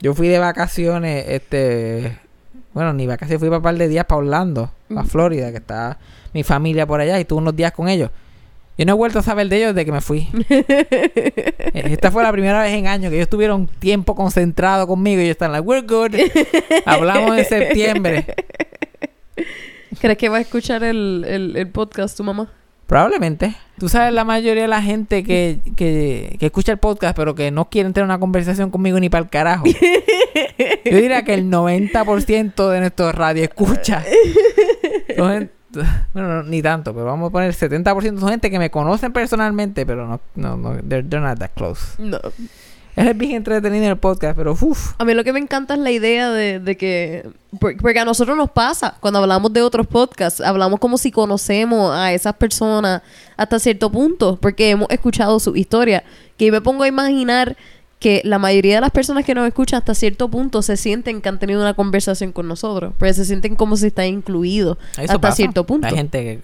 Yo 0.00 0.14
fui 0.14 0.28
de 0.28 0.38
vacaciones, 0.38 1.24
este... 1.28 2.18
Bueno, 2.74 2.92
ni 2.92 3.06
vacaciones, 3.06 3.40
fui 3.40 3.48
para 3.48 3.58
un 3.58 3.62
par 3.62 3.76
de 3.76 3.88
días 3.88 4.04
para 4.04 4.18
Orlando, 4.18 4.70
para 4.88 5.04
Florida, 5.04 5.50
que 5.50 5.56
está 5.56 5.98
mi 6.34 6.42
familia 6.42 6.86
por 6.86 7.00
allá, 7.00 7.18
y 7.18 7.24
tuve 7.24 7.40
unos 7.40 7.56
días 7.56 7.72
con 7.72 7.88
ellos. 7.88 8.10
Yo 8.76 8.84
no 8.84 8.92
he 8.92 8.94
vuelto 8.94 9.20
a 9.20 9.22
saber 9.22 9.48
de 9.48 9.56
ellos 9.56 9.74
desde 9.74 9.86
que 9.86 9.92
me 9.92 10.02
fui. 10.02 10.28
Esta 11.72 12.10
fue 12.10 12.22
la 12.22 12.30
primera 12.30 12.60
vez 12.62 12.74
en 12.74 12.86
años 12.86 13.10
que 13.10 13.16
ellos 13.16 13.30
tuvieron 13.30 13.66
tiempo 13.66 14.14
concentrado 14.14 14.86
conmigo 14.86 15.20
y 15.22 15.24
ellos 15.24 15.32
están 15.32 15.52
like, 15.52 15.66
we're 15.66 15.86
good. 15.86 16.14
Hablamos 16.84 17.38
en 17.38 17.44
septiembre. 17.46 18.26
¿Crees 20.00 20.18
que 20.18 20.28
va 20.28 20.38
a 20.38 20.40
escuchar 20.40 20.82
el, 20.84 21.24
el, 21.26 21.56
el 21.56 21.68
podcast 21.68 22.16
tu 22.16 22.24
mamá? 22.24 22.50
Probablemente. 22.86 23.56
Tú 23.78 23.88
sabes 23.88 24.12
la 24.12 24.24
mayoría 24.24 24.62
de 24.62 24.68
la 24.68 24.80
gente 24.80 25.24
que, 25.24 25.58
que, 25.76 26.36
que 26.38 26.46
escucha 26.46 26.72
el 26.72 26.78
podcast, 26.78 27.16
pero 27.16 27.34
que 27.34 27.50
no 27.50 27.68
quieren 27.68 27.92
tener 27.92 28.04
una 28.04 28.20
conversación 28.20 28.70
conmigo 28.70 29.00
ni 29.00 29.08
para 29.08 29.24
el 29.24 29.30
carajo. 29.30 29.64
Yo 30.84 30.96
diría 30.96 31.24
que 31.24 31.34
el 31.34 31.50
90% 31.50 32.70
de 32.70 32.80
nuestros 32.80 33.14
radio 33.14 33.42
escucha. 33.42 34.04
Son 35.16 35.50
bueno, 36.14 36.28
no, 36.28 36.42
ni 36.44 36.62
tanto, 36.62 36.92
pero 36.94 37.06
vamos 37.06 37.28
a 37.28 37.32
poner 37.32 37.52
70% 37.52 38.18
son 38.18 38.28
gente 38.30 38.50
que 38.50 38.58
me 38.58 38.70
conocen 38.70 39.12
personalmente, 39.12 39.84
pero 39.84 40.06
no, 40.06 40.20
no, 40.34 40.56
no 40.56 40.70
they're, 40.82 41.06
they're 41.06 41.20
not 41.20 41.38
that 41.38 41.50
close. 41.54 42.00
No. 42.00 42.18
Es 42.96 43.16
bien 43.16 43.32
entretenido 43.32 43.84
en 43.84 43.90
el 43.90 43.98
podcast, 43.98 44.36
pero 44.36 44.52
uff. 44.58 44.94
A 44.98 45.04
mí 45.04 45.12
lo 45.14 45.22
que 45.22 45.32
me 45.32 45.38
encanta 45.38 45.74
es 45.74 45.80
la 45.80 45.90
idea 45.90 46.30
de, 46.30 46.58
de 46.60 46.76
que... 46.78 47.28
por- 47.60 47.76
Porque 47.76 48.00
a 48.00 48.04
nosotros 48.06 48.36
nos 48.36 48.50
pasa, 48.50 48.96
cuando 49.00 49.18
hablamos 49.20 49.52
de 49.52 49.60
otros 49.62 49.86
podcasts, 49.86 50.40
hablamos 50.40 50.80
como 50.80 50.96
si 50.96 51.10
conocemos 51.10 51.94
a 51.94 52.12
esas 52.14 52.34
personas 52.34 53.02
hasta 53.36 53.58
cierto 53.58 53.90
punto, 53.92 54.38
porque 54.40 54.70
hemos 54.70 54.88
escuchado 54.90 55.38
su 55.40 55.54
historia. 55.56 56.04
Que 56.38 56.46
yo 56.46 56.52
me 56.52 56.62
pongo 56.62 56.84
a 56.84 56.88
imaginar 56.88 57.56
que 57.98 58.20
la 58.24 58.38
mayoría 58.38 58.76
de 58.76 58.80
las 58.82 58.90
personas 58.90 59.24
que 59.24 59.34
nos 59.34 59.46
escuchan 59.46 59.78
hasta 59.78 59.94
cierto 59.94 60.28
punto 60.30 60.62
se 60.62 60.76
sienten 60.76 61.20
que 61.20 61.28
han 61.28 61.38
tenido 61.38 61.60
una 61.60 61.74
conversación 61.74 62.32
con 62.32 62.48
nosotros, 62.48 62.94
pero 62.98 63.12
se 63.14 63.24
sienten 63.24 63.56
como 63.56 63.76
si 63.76 63.86
están 63.88 64.06
incluidos 64.06 64.78
Eso 64.92 65.02
hasta 65.02 65.20
pasa. 65.20 65.36
cierto 65.36 65.64
punto. 65.64 65.86
Hay 65.86 65.94
gente 65.94 66.22
que 66.22 66.40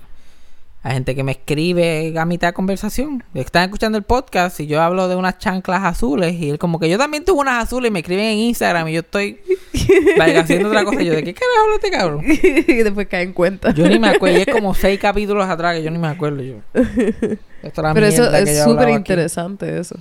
hay 0.84 0.94
gente 0.94 1.14
que 1.14 1.22
me 1.22 1.32
escribe 1.32 2.12
a 2.18 2.24
mitad 2.24 2.48
de 2.48 2.54
conversación. 2.54 3.22
Están 3.34 3.64
escuchando 3.64 3.96
el 3.96 4.02
podcast 4.02 4.58
y 4.58 4.66
yo 4.66 4.82
hablo 4.82 5.06
de 5.06 5.14
unas 5.14 5.38
chanclas 5.38 5.84
azules 5.84 6.34
y 6.34 6.50
él 6.50 6.58
como 6.58 6.80
que 6.80 6.90
yo 6.90 6.98
también 6.98 7.24
tuve 7.24 7.40
unas 7.40 7.62
azules 7.62 7.88
y 7.88 7.92
me 7.92 8.00
escriben 8.00 8.24
en 8.24 8.38
Instagram 8.38 8.88
y 8.88 8.94
yo 8.94 9.00
estoy 9.00 9.40
like, 10.16 10.38
haciendo 10.38 10.70
otra 10.70 10.84
cosa. 10.84 11.00
Y 11.00 11.06
yo, 11.06 11.12
¿de 11.14 11.22
qué 11.22 11.34
carajo 11.34 11.60
habla 11.62 11.74
este 11.76 11.90
cabrón? 11.90 12.24
y 12.68 12.82
después 12.82 13.06
caen 13.06 13.28
en 13.28 13.34
cuenta. 13.34 13.70
Yo 13.72 13.88
ni 13.88 14.00
me 14.00 14.08
acuerdo. 14.08 14.38
Y 14.38 14.40
es 14.40 14.46
como 14.48 14.74
seis 14.74 14.98
capítulos 14.98 15.48
atrás 15.48 15.76
que 15.76 15.84
yo 15.84 15.90
ni 15.92 15.98
me 15.98 16.08
acuerdo. 16.08 16.42
Yo. 16.42 16.56
Esto 16.74 17.80
era 17.80 17.94
Pero 17.94 18.06
eso 18.06 18.34
es 18.34 18.64
súper 18.64 18.88
interesante 18.88 19.78
eso. 19.78 19.94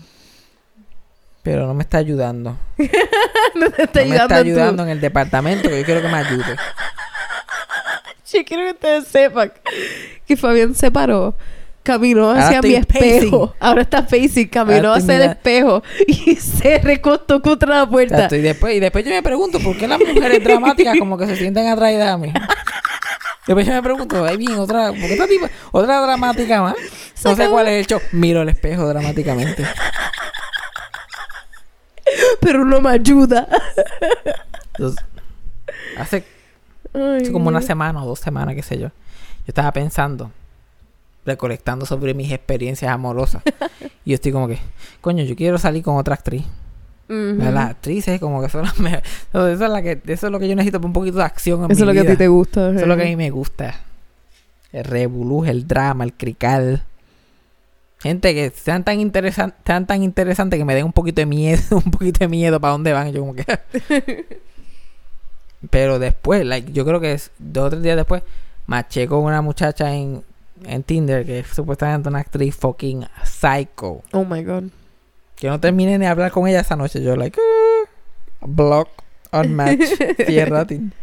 Pero 1.43 1.67
no 1.67 1.75
me 1.75 1.83
está 1.83 1.99
ayudando. 1.99 2.57
no 3.55 3.69
te 3.69 3.83
está 3.83 4.01
no 4.01 4.09
me 4.09 4.15
está 4.15 4.35
ayudando 4.37 4.83
en 4.83 4.89
el 4.89 5.01
departamento 5.01 5.69
que 5.69 5.79
yo 5.79 5.85
quiero 5.85 6.01
que 6.01 6.07
me 6.07 6.17
ayude. 6.17 6.55
Yo 8.33 8.45
quiero 8.45 8.63
que 8.63 8.71
ustedes 8.71 9.07
sepan 9.07 9.51
que 10.25 10.37
Fabián 10.37 10.75
se 10.75 10.91
paró, 10.91 11.35
caminó 11.83 12.29
Ahora 12.29 12.47
hacia 12.47 12.61
mi 12.61 12.75
espejo. 12.75 13.47
pacing. 13.47 13.57
Ahora 13.59 13.81
está 13.81 14.03
facing, 14.03 14.47
caminó 14.47 14.89
Ahora 14.89 14.99
estoy 14.99 15.15
hacia 15.15 15.25
el 15.25 15.31
espejo 15.31 15.83
y 16.07 16.35
se 16.37 16.77
recostó 16.79 17.41
contra 17.41 17.79
la 17.79 17.89
puerta. 17.89 18.23
estoy 18.23 18.41
después, 18.41 18.75
y 18.75 18.79
después 18.79 19.03
yo 19.03 19.11
me 19.11 19.23
pregunto, 19.23 19.59
¿por 19.59 19.77
qué 19.77 19.87
las 19.87 19.99
mujeres 19.99 20.43
dramáticas 20.43 20.97
como 20.97 21.17
que 21.17 21.25
se 21.27 21.35
sienten 21.35 21.67
atraídas 21.67 22.09
a 22.09 22.17
mí? 22.17 22.31
Después 23.47 23.65
yo 23.65 23.73
me 23.73 23.81
pregunto, 23.81 24.23
ahí 24.23 24.37
bien, 24.37 24.53
otra, 24.59 24.89
¿por 24.89 24.99
qué 24.99 25.13
esta 25.13 25.27
tipa, 25.27 25.49
otra 25.71 25.99
dramática 26.01 26.61
más? 26.61 26.75
No 27.23 27.35
sé 27.35 27.49
cuál 27.49 27.67
es 27.67 27.79
el 27.81 27.87
show. 27.87 28.01
Miro 28.11 28.43
el 28.43 28.49
espejo 28.49 28.87
dramáticamente. 28.87 29.65
Pero 32.39 32.65
no 32.65 32.81
me 32.81 32.91
ayuda. 32.91 33.47
Entonces, 34.73 35.03
hace, 35.97 36.23
Ay, 36.93 37.21
hace 37.21 37.31
como 37.31 37.49
una 37.49 37.61
semana 37.61 38.03
o 38.03 38.07
dos 38.07 38.19
semanas, 38.19 38.55
qué 38.55 38.63
sé 38.63 38.77
yo. 38.77 38.87
Yo 38.87 39.47
estaba 39.47 39.71
pensando, 39.71 40.31
recolectando 41.25 41.85
sobre 41.85 42.13
mis 42.13 42.31
experiencias 42.31 42.91
amorosas. 42.91 43.43
y 44.05 44.11
yo 44.11 44.15
estoy 44.15 44.31
como 44.31 44.47
que, 44.47 44.59
coño, 45.01 45.23
yo 45.23 45.35
quiero 45.35 45.57
salir 45.57 45.83
con 45.83 45.97
otra 45.97 46.15
actriz. 46.15 46.45
Las 47.07 47.71
actrices 47.71 48.21
como 48.21 48.41
que 48.41 48.47
son 48.47 48.61
las 48.63 48.79
mejores. 48.79 49.03
Eso 49.33 49.49
es, 49.49 49.59
la 49.59 49.81
que, 49.81 50.01
eso 50.05 50.27
es 50.27 50.31
lo 50.31 50.39
que 50.39 50.47
yo 50.47 50.55
necesito 50.55 50.79
para 50.79 50.87
un 50.87 50.93
poquito 50.93 51.17
de 51.17 51.25
acción 51.25 51.65
en 51.65 51.71
Eso 51.71 51.81
es 51.81 51.87
lo 51.87 51.93
que 51.93 51.99
a 51.99 52.11
ti 52.11 52.15
te 52.15 52.29
gusta. 52.29 52.69
Eso 52.69 52.79
es 52.79 52.87
lo 52.87 52.95
que 52.95 53.03
a 53.03 53.05
mí 53.05 53.17
me 53.17 53.29
gusta. 53.29 53.81
El 54.71 54.85
revolú, 54.85 55.43
el 55.43 55.67
drama, 55.67 56.05
el 56.05 56.13
crical. 56.13 56.85
Gente 57.99 58.33
que 58.33 58.49
sean 58.51 58.85
tan 58.85 59.01
interesantes, 59.01 59.59
sean 59.65 59.85
tan 59.85 60.03
interesantes 60.03 60.57
que 60.57 60.63
me 60.63 60.73
den 60.73 60.85
un 60.85 60.93
poquito 60.93 61.21
de 61.21 61.25
miedo, 61.25 61.61
un 61.85 61.91
poquito 61.91 62.19
de 62.19 62.29
miedo 62.29 62.61
para 62.61 62.71
dónde 62.71 62.93
van. 62.93 63.09
Y 63.09 63.11
yo 63.11 63.19
como 63.19 63.35
que. 63.35 63.45
Pero 65.69 65.99
después, 65.99 66.45
like, 66.45 66.71
yo 66.71 66.85
creo 66.85 66.99
que 66.99 67.13
es 67.13 67.31
dos 67.37 67.67
o 67.67 67.69
tres 67.69 67.83
días 67.83 67.95
después, 67.95 68.23
maché 68.65 69.07
con 69.07 69.23
una 69.23 69.41
muchacha 69.41 69.93
en, 69.93 70.23
en 70.65 70.83
Tinder 70.83 71.25
que 71.25 71.39
es 71.39 71.47
supuestamente 71.47 72.09
una 72.09 72.19
actriz 72.19 72.55
fucking 72.55 73.05
psycho. 73.23 74.01
Oh 74.11 74.25
my 74.25 74.43
god. 74.43 74.63
Que 75.35 75.49
no 75.49 75.59
terminé 75.59 75.97
de 75.99 76.07
hablar 76.07 76.31
con 76.31 76.47
ella 76.47 76.61
esa 76.61 76.75
noche. 76.75 77.03
Yo, 77.03 77.15
like, 77.15 77.39
"Ah, 77.39 77.89
block, 78.41 78.89
unmatch, 79.31 79.81
cierra 80.25 80.65
Tinder. 80.65 80.97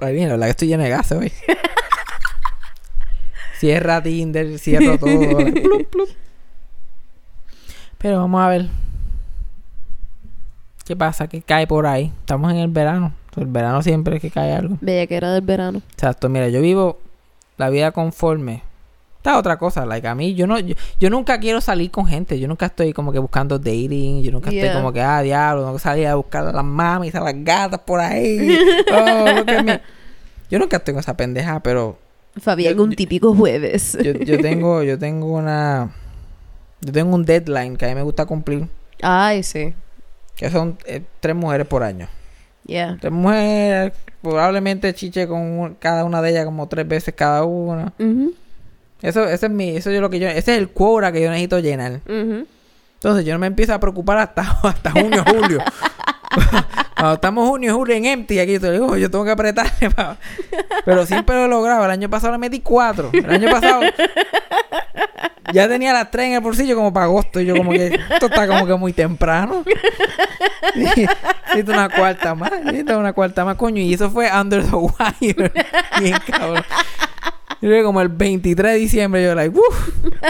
Ahí 0.00 0.14
viene, 0.14 0.36
la 0.36 0.46
que 0.46 0.50
estoy 0.50 0.68
lleno 0.68 0.82
de 0.84 0.90
gas 0.90 1.10
hoy. 1.12 1.32
cierra 3.58 4.02
Tinder, 4.02 4.58
cierro 4.58 4.98
todo. 4.98 5.40
like, 5.40 5.60
plup, 5.62 5.88
plup. 5.90 6.08
Pero 7.98 8.18
vamos 8.18 8.42
a 8.42 8.48
ver. 8.48 8.66
¿Qué 10.84 10.94
pasa? 10.94 11.28
¿Qué 11.28 11.40
cae 11.40 11.66
por 11.66 11.86
ahí? 11.86 12.12
Estamos 12.20 12.52
en 12.52 12.58
el 12.58 12.68
verano. 12.68 13.14
El 13.36 13.46
verano 13.46 13.82
siempre 13.82 14.16
es 14.16 14.22
que 14.22 14.30
cae 14.30 14.52
algo. 14.52 14.76
Bella 14.80 15.06
que 15.06 15.16
era 15.16 15.32
del 15.32 15.42
verano. 15.42 15.82
Exacto, 15.92 16.28
mira, 16.28 16.48
yo 16.48 16.60
vivo 16.60 16.98
la 17.56 17.68
vida 17.70 17.90
conforme. 17.92 18.62
Esta 19.16 19.38
otra 19.38 19.56
cosa, 19.58 19.86
like 19.86 20.06
a 20.06 20.14
mí, 20.14 20.34
yo 20.34 20.46
no, 20.46 20.58
yo, 20.58 20.74
yo 21.00 21.08
nunca 21.08 21.38
quiero 21.40 21.60
salir 21.62 21.90
con 21.90 22.06
gente, 22.06 22.38
yo 22.38 22.46
nunca 22.46 22.66
estoy 22.66 22.92
como 22.92 23.10
que 23.10 23.18
buscando 23.18 23.58
dating, 23.58 24.22
yo 24.22 24.30
nunca 24.30 24.50
Yeah. 24.50 24.66
estoy 24.66 24.76
como 24.80 24.92
que, 24.92 25.00
ah, 25.00 25.22
diablo, 25.22 25.62
tengo 25.62 25.72
que 25.76 25.82
salir 25.82 26.06
a 26.08 26.14
buscar 26.16 26.46
a 26.46 26.52
las 26.52 26.64
mamis, 26.64 27.14
a 27.14 27.20
las 27.20 27.34
gatas 27.42 27.80
por 27.80 28.00
ahí. 28.00 28.58
Oh. 28.92 29.78
Yo 30.50 30.58
nunca 30.58 30.76
estoy 30.76 30.92
con 30.92 31.00
esa 31.00 31.16
pendeja, 31.16 31.60
pero 31.60 31.96
Fabián, 32.38 32.74
Yo- 32.76 32.82
un 32.82 32.94
típico 32.94 33.34
jueves. 33.34 33.96
yo, 34.02 34.12
yo 34.12 34.38
tengo, 34.42 34.82
yo 34.82 34.98
tengo 34.98 35.26
una, 35.32 35.90
yo 36.82 36.92
tengo 36.92 37.14
un 37.14 37.24
deadline 37.24 37.76
que 37.78 37.86
a 37.86 37.88
mí 37.88 37.94
me 37.94 38.02
gusta 38.02 38.26
cumplir, 38.26 38.68
Ay, 39.00 39.42
sí. 39.42 39.72
que 40.36 40.50
son 40.50 40.76
eh, 40.84 41.00
tres 41.20 41.34
mujeres 41.34 41.66
por 41.66 41.82
año. 41.82 42.08
Yeah. 42.66 42.98
Mujeres, 43.10 43.92
probablemente 44.22 44.94
chiche 44.94 45.28
con 45.28 45.40
un- 45.40 45.74
cada 45.74 46.04
una 46.04 46.22
de 46.22 46.30
ellas 46.30 46.44
como 46.46 46.66
tres 46.68 46.88
veces 46.88 47.14
cada 47.14 47.44
una. 47.44 47.92
Ujú, 47.98 48.32
Eso, 49.02 49.24
ese 49.28 49.46
es 49.46 49.52
mi, 49.52 49.76
eso 49.76 49.90
es 49.90 50.00
lo 50.00 50.08
que 50.08 50.18
yo, 50.18 50.28
ese 50.28 50.52
es 50.54 50.58
el 50.58 50.70
quota 50.70 51.12
que 51.12 51.20
yo 51.22 51.28
necesito 51.30 51.58
llenar. 51.58 52.00
ujú. 52.06 52.46
Entonces 52.94 53.26
yo 53.26 53.34
no 53.34 53.38
me 53.38 53.46
empiezo 53.48 53.74
a 53.74 53.80
preocupar 53.80 54.16
hasta, 54.18 54.40
hasta 54.62 54.90
junio, 54.92 55.22
julio. 55.26 55.58
Cuando 56.94 57.14
estamos 57.14 57.48
junio 57.48 57.74
julio 57.74 57.96
en 57.96 58.06
empty, 58.06 58.38
aquí 58.38 58.58
yo 58.58 58.72
digo, 58.72 58.96
yo 58.96 59.10
tengo 59.10 59.24
que 59.24 59.30
apretarle. 59.32 59.72
Pero 60.84 61.06
siempre 61.06 61.36
lo 61.36 61.44
he 61.44 61.48
logrado. 61.48 61.84
El 61.84 61.90
año 61.90 62.08
pasado 62.08 62.32
le 62.32 62.38
metí 62.38 62.60
cuatro. 62.60 63.10
El 63.12 63.30
año 63.30 63.50
pasado 63.50 63.82
ya 65.52 65.68
tenía 65.68 65.92
las 65.92 66.10
tres 66.10 66.26
en 66.26 66.34
el 66.34 66.40
bolsillo 66.40 66.76
como 66.76 66.92
para 66.92 67.06
agosto. 67.06 67.40
Y 67.40 67.46
yo 67.46 67.56
como 67.56 67.72
que 67.72 67.86
esto 68.10 68.26
está 68.26 68.46
como 68.46 68.66
que 68.66 68.74
muy 68.74 68.92
temprano. 68.92 69.64
Necesito 70.74 71.72
una 71.72 71.88
cuarta 71.88 72.34
más. 72.34 72.52
Necesito 72.64 72.98
una 72.98 73.12
cuarta 73.12 73.44
más, 73.44 73.56
coño. 73.56 73.82
Y 73.82 73.94
eso 73.94 74.10
fue 74.10 74.30
under 74.32 74.64
the 74.64 74.76
wire. 74.76 75.52
Bien 76.00 76.16
cabrón. 76.26 76.64
Y 77.64 77.66
luego 77.66 77.86
como 77.88 78.02
el 78.02 78.08
23 78.10 78.72
de 78.74 78.78
diciembre 78.78 79.24
yo 79.24 79.34
like, 79.34 79.56
uff, 79.56 79.88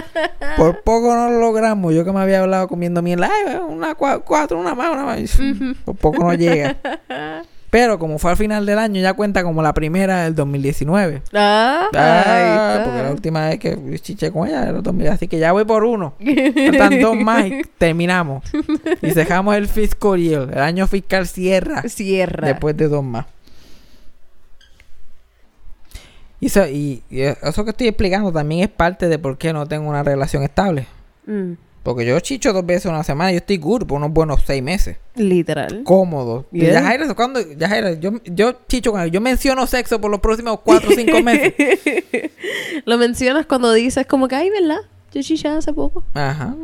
por 0.56 0.82
poco 0.82 1.14
no 1.16 1.30
lo 1.30 1.40
logramos. 1.40 1.92
Yo 1.92 2.04
que 2.04 2.12
me 2.12 2.20
había 2.20 2.40
hablado 2.40 2.68
comiendo 2.68 3.02
miel, 3.02 3.24
ay, 3.24 3.56
una 3.68 3.96
cua- 3.96 4.22
cuatro, 4.24 4.60
una 4.60 4.74
más, 4.76 4.90
una 4.92 5.04
más. 5.04 5.36
Por 5.84 5.96
poco 5.96 6.22
no 6.22 6.32
llega. 6.34 6.76
Pero 7.70 7.98
como 7.98 8.20
fue 8.20 8.30
al 8.30 8.36
final 8.36 8.64
del 8.66 8.78
año, 8.78 9.00
ya 9.02 9.14
cuenta 9.14 9.42
como 9.42 9.60
la 9.60 9.74
primera 9.74 10.22
del 10.22 10.36
2019. 10.36 11.22
Ah, 11.32 11.88
Ah, 11.92 12.24
ahí 12.76 12.84
porque 12.84 13.02
la 13.02 13.10
última 13.10 13.48
vez 13.48 13.58
que 13.58 13.98
chiché 14.00 14.30
con 14.30 14.46
ella 14.46 14.62
era 14.68 14.76
el 14.76 14.82
2000, 14.84 15.08
así 15.08 15.26
que 15.26 15.40
ya 15.40 15.50
voy 15.50 15.64
por 15.64 15.82
uno. 15.82 16.14
Faltan 16.20 17.00
dos 17.00 17.16
más 17.16 17.46
y 17.46 17.62
terminamos. 17.78 18.44
Y 19.02 19.10
dejamos 19.10 19.56
el 19.56 19.66
fiscal 19.66 20.16
year. 20.20 20.50
El 20.52 20.60
año 20.60 20.86
fiscal 20.86 21.26
cierra 21.26 21.82
Cierra. 21.88 22.46
después 22.46 22.76
de 22.76 22.86
dos 22.86 23.02
más. 23.02 23.26
Y 26.44 26.48
eso, 26.48 26.66
y, 26.66 27.02
y 27.08 27.22
eso 27.22 27.64
que 27.64 27.70
estoy 27.70 27.88
explicando 27.88 28.30
también 28.30 28.64
es 28.64 28.68
parte 28.68 29.08
de 29.08 29.18
por 29.18 29.38
qué 29.38 29.54
no 29.54 29.66
tengo 29.66 29.88
una 29.88 30.02
relación 30.02 30.42
estable. 30.42 30.86
Mm, 31.26 31.52
Porque 31.82 32.04
yo 32.04 32.20
chicho 32.20 32.52
dos 32.52 32.66
veces 32.66 32.84
una 32.84 33.02
semana 33.02 33.30
y 33.30 33.36
yo 33.36 33.38
estoy 33.38 33.56
good 33.56 33.86
por 33.86 33.96
unos 33.96 34.12
buenos 34.12 34.42
seis 34.46 34.62
meses. 34.62 34.98
Literal. 35.16 35.82
Cómodo. 35.84 36.44
Y 36.52 36.60
Yeah. 36.60 36.74
Yajaira, 36.74 37.14
cuando 37.14 37.40
Yajaira, 37.40 37.94
yo, 37.94 38.20
yo 38.26 38.58
chicho 38.68 38.98
él, 38.98 39.10
yo 39.10 39.22
menciono 39.22 39.66
sexo 39.66 39.98
por 40.02 40.10
los 40.10 40.20
próximos 40.20 40.60
cuatro 40.62 40.90
o 40.90 40.94
cinco 40.94 41.22
meses. 41.22 41.54
Lo 42.84 42.98
mencionas 42.98 43.46
cuando 43.46 43.72
dices 43.72 44.06
como 44.06 44.28
que, 44.28 44.34
ay, 44.36 44.50
¿verdad? 44.50 44.80
Yo 45.14 45.22
chiché 45.22 45.48
hace 45.48 45.72
poco. 45.72 46.04
Ajá. 46.12 46.54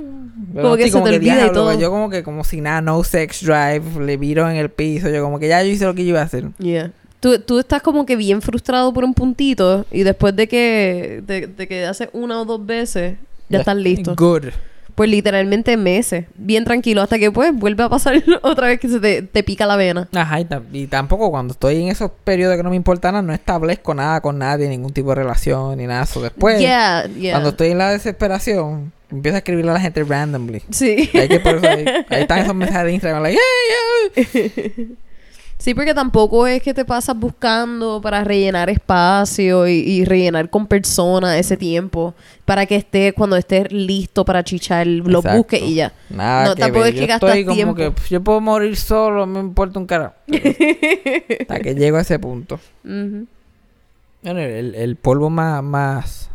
Como 0.55 0.77
que 0.77 0.91
se 0.91 1.01
te 1.01 1.09
olvida 1.09 1.17
y 1.17 1.37
diablo, 1.37 1.53
todo. 1.53 1.79
Yo 1.81 1.91
como 1.91 2.11
que 2.11 2.23
como 2.23 2.45
si 2.45 2.61
nada, 2.61 2.83
no 2.83 3.03
sex 3.03 3.43
drive, 3.47 3.83
le 4.05 4.19
viro 4.19 4.47
en 4.51 4.57
el 4.57 4.69
piso, 4.69 5.09
yo 5.09 5.23
como 5.25 5.39
que 5.39 5.49
ya 5.49 5.63
yo 5.63 5.71
hice 5.71 5.87
lo 5.87 5.95
que 5.95 6.03
yo 6.05 6.11
iba 6.11 6.21
a 6.21 6.25
hacer. 6.25 6.51
Yeah. 6.59 6.93
Tú, 7.21 7.39
tú 7.39 7.59
estás 7.59 7.83
como 7.83 8.07
que 8.07 8.17
bien 8.17 8.41
frustrado 8.41 8.93
por 8.95 9.05
un 9.05 9.13
puntito 9.13 9.85
y 9.91 10.03
después 10.03 10.35
de 10.35 10.49
que, 10.49 11.23
de, 11.27 11.47
de 11.47 11.69
que 11.69 11.85
haces 11.85 12.09
una 12.15 12.41
o 12.41 12.47
dos 12.47 12.65
veces, 12.65 13.19
ya, 13.51 13.59
estás 13.59 13.77
listo. 13.77 14.15
Good. 14.17 14.47
Pues 14.95 15.09
literalmente 15.09 15.77
meses, 15.77 16.27
bien 16.35 16.65
tranquilo, 16.65 17.03
hasta 17.03 17.19
que 17.19 17.31
pues 17.31 17.55
vuelve 17.55 17.83
a 17.83 17.89
pasar 17.89 18.23
otra 18.43 18.69
vez 18.69 18.81
que 18.81 18.89
se 18.89 19.01
te, 19.01 19.23
te 19.23 19.43
pica 19.43 19.67
la 19.67 19.77
vena. 19.77 20.09
Ajá, 20.15 20.41
y, 20.41 20.47
y 20.73 20.87
tampoco 20.87 21.31
cuando 21.31 21.53
estoy 21.53 21.83
en 21.83 21.89
esos 21.89 22.11
periodos 22.25 22.57
que 22.57 22.63
no 22.63 22.71
me 22.71 22.77
importa 22.77 23.13
nada, 23.13 23.23
no 23.23 23.35
establezco 23.35 23.95
nada 23.95 24.21
con 24.23 24.39
nadie, 24.39 24.69
ningún 24.69 24.93
tipo 24.93 25.11
de 25.11 25.17
relación, 25.17 25.77
ni 25.77 25.87
nada 25.87 26.05
eso. 26.05 26.23
Después, 26.23 26.59
yeah, 26.59 27.07
yeah. 27.07 27.33
cuando 27.33 27.51
estoy 27.51 27.69
en 27.69 27.79
la 27.79 27.91
desesperación, 27.91 28.93
empiezo 29.11 29.37
a 29.37 29.39
escribirle 29.39 29.71
a 29.71 29.75
la 29.75 29.81
gente 29.81 30.03
randomly. 30.05 30.63
Sí. 30.71 31.11
Y 31.13 31.19
ahí, 31.19 31.29
que 31.29 31.41
por 31.41 31.57
eso 31.57 31.69
ahí, 31.69 31.85
ahí 32.09 32.23
están 32.23 32.39
esos 32.39 32.55
mensajes 32.55 32.85
de 32.85 32.93
Instagram, 32.93 33.23
like, 33.23 33.39
hey, 34.15 34.27
hey. 34.33 34.97
Sí, 35.61 35.75
porque 35.75 35.93
tampoco 35.93 36.47
es 36.47 36.63
que 36.63 36.73
te 36.73 36.87
pasas 36.87 37.15
buscando 37.19 38.01
para 38.01 38.25
rellenar 38.25 38.71
espacio 38.71 39.69
y, 39.69 39.73
y 39.73 40.05
rellenar 40.07 40.49
con 40.49 40.67
personas 40.67 41.39
ese 41.39 41.59
tiempo 41.59 42.15
para 42.47 42.65
que 42.65 42.77
estés 42.77 43.13
cuando 43.13 43.37
estés 43.37 43.71
listo 43.71 44.25
para 44.25 44.43
chichar, 44.43 44.87
lo 44.87 45.19
Exacto. 45.19 45.37
busques 45.37 45.61
y 45.63 45.75
ya. 45.75 45.93
Nada 46.09 46.49
No, 46.49 46.55
que 46.55 46.61
tampoco 46.63 46.85
ver. 46.85 46.95
es 46.95 47.01
que 47.01 47.07
yo 47.07 47.13
estoy 47.15 47.45
como 47.45 47.55
tiempo. 47.55 47.75
que 47.75 47.93
yo 48.09 48.23
puedo 48.23 48.41
morir 48.41 48.75
solo, 48.75 49.27
me 49.27 49.39
importa 49.39 49.79
un 49.79 49.85
carajo. 49.87 50.15
Hasta 51.41 51.61
que 51.61 51.75
llego 51.75 51.99
a 51.99 52.01
ese 52.01 52.19
punto. 52.19 52.59
Bueno, 52.83 54.41
el, 54.41 54.75
el 54.75 54.97
polvo 54.97 55.29
más, 55.31 55.63
más 55.63 56.31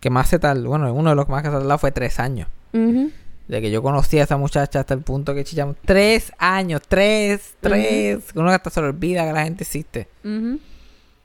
que 0.00 0.10
más 0.10 0.28
se 0.28 0.38
tardó, 0.38 0.68
bueno, 0.70 0.92
uno 0.92 1.10
de 1.10 1.16
los 1.16 1.28
más 1.28 1.42
que 1.42 1.48
se 1.50 1.54
tardó 1.54 1.78
fue 1.78 1.92
tres 1.92 2.18
años. 2.20 2.48
Ujú. 2.72 3.10
De 3.48 3.60
que 3.60 3.70
yo 3.70 3.82
conocí 3.82 4.18
a 4.18 4.24
esa 4.24 4.36
muchacha 4.36 4.80
hasta 4.80 4.94
el 4.94 5.02
punto 5.02 5.34
que 5.34 5.44
chichamos. 5.44 5.76
Tres 5.84 6.32
años, 6.38 6.82
tres, 6.86 7.54
tres. 7.60 8.24
Uno 8.34 8.50
hasta 8.50 8.70
se 8.70 8.80
le 8.80 8.88
olvida 8.88 9.24
que 9.24 9.32
la 9.32 9.44
gente 9.44 9.64
existe. 9.64 10.08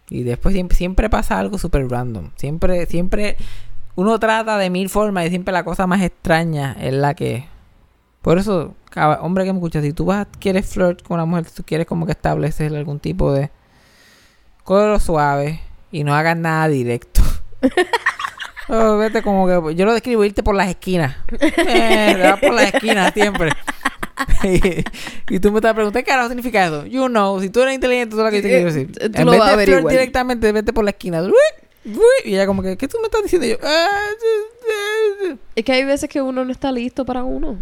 Y 0.09 0.23
después 0.23 0.53
siempre, 0.53 0.77
siempre 0.77 1.09
pasa 1.09 1.39
algo 1.39 1.57
súper 1.57 1.87
random. 1.87 2.31
Siempre, 2.35 2.85
siempre 2.85 3.37
uno 3.95 4.19
trata 4.19 4.57
de 4.57 4.69
mil 4.69 4.89
formas 4.89 5.25
y 5.25 5.29
siempre 5.29 5.53
la 5.53 5.63
cosa 5.63 5.87
más 5.87 6.01
extraña 6.01 6.75
es 6.79 6.93
la 6.93 7.13
que... 7.13 7.45
Por 8.21 8.37
eso, 8.37 8.75
hombre 9.21 9.45
que 9.45 9.51
me 9.51 9.59
escucha, 9.59 9.81
si 9.81 9.93
tú 9.93 10.05
vas, 10.05 10.27
quieres 10.39 10.67
flirt 10.67 11.01
con 11.01 11.15
una 11.15 11.25
mujer, 11.25 11.45
si 11.45 11.55
tú 11.55 11.63
quieres 11.63 11.87
como 11.87 12.05
que 12.05 12.11
establecer 12.11 12.75
algún 12.75 12.99
tipo 12.99 13.33
de... 13.33 13.49
Cógelo 14.63 14.99
suave 14.99 15.61
y 15.91 16.03
no 16.03 16.13
hagas 16.13 16.37
nada 16.37 16.67
directo. 16.67 17.21
Oh, 18.73 18.97
vete 18.97 19.21
como 19.21 19.45
que... 19.47 19.75
Yo 19.75 19.85
lo 19.85 19.93
describo 19.93 20.23
irte 20.23 20.43
por 20.43 20.55
las 20.55 20.69
esquinas. 20.69 21.17
Eh, 21.41 22.13
te 22.15 22.21
vas 22.23 22.39
por 22.39 22.53
las 22.53 22.73
esquinas 22.73 23.13
siempre. 23.13 23.51
y, 24.43 25.35
y 25.35 25.39
tú 25.39 25.51
me 25.51 25.57
estás 25.57 25.73
preguntando, 25.73 25.93
¿qué 25.93 26.03
carajo 26.03 26.29
significa 26.29 26.65
eso? 26.65 26.85
You 26.85 27.07
know, 27.07 27.41
si 27.41 27.49
tú 27.49 27.61
eres 27.61 27.75
inteligente, 27.75 28.15
tú 28.15 28.21
lo 28.21 28.31
que 28.31 28.41
te 28.41 28.47
quiero 28.47 28.65
decir. 28.71 28.89
Eh, 28.99 29.09
tú 29.09 29.19
en 29.19 29.25
lo 29.25 29.31
vez 29.31 29.57
de 29.67 29.81
directamente, 29.89 30.51
vete 30.51 30.71
por 30.71 30.85
la 30.85 30.91
esquina. 30.91 31.21
Y 32.23 32.33
ella 32.35 32.45
como 32.45 32.61
que, 32.61 32.77
¿qué 32.77 32.87
tú 32.87 32.97
me 32.99 33.05
estás 33.07 33.23
diciendo? 33.23 33.47
Y 33.47 33.51
yo, 33.51 33.57
"Ah, 33.63 33.87
sí, 34.19 34.27
sí, 34.61 35.27
sí". 35.31 35.39
Es 35.55 35.65
que 35.65 35.71
hay 35.73 35.83
veces 35.83 36.09
que 36.09 36.21
uno 36.21 36.45
no 36.45 36.51
está 36.51 36.71
listo 36.71 37.05
para 37.05 37.23
uno. 37.23 37.57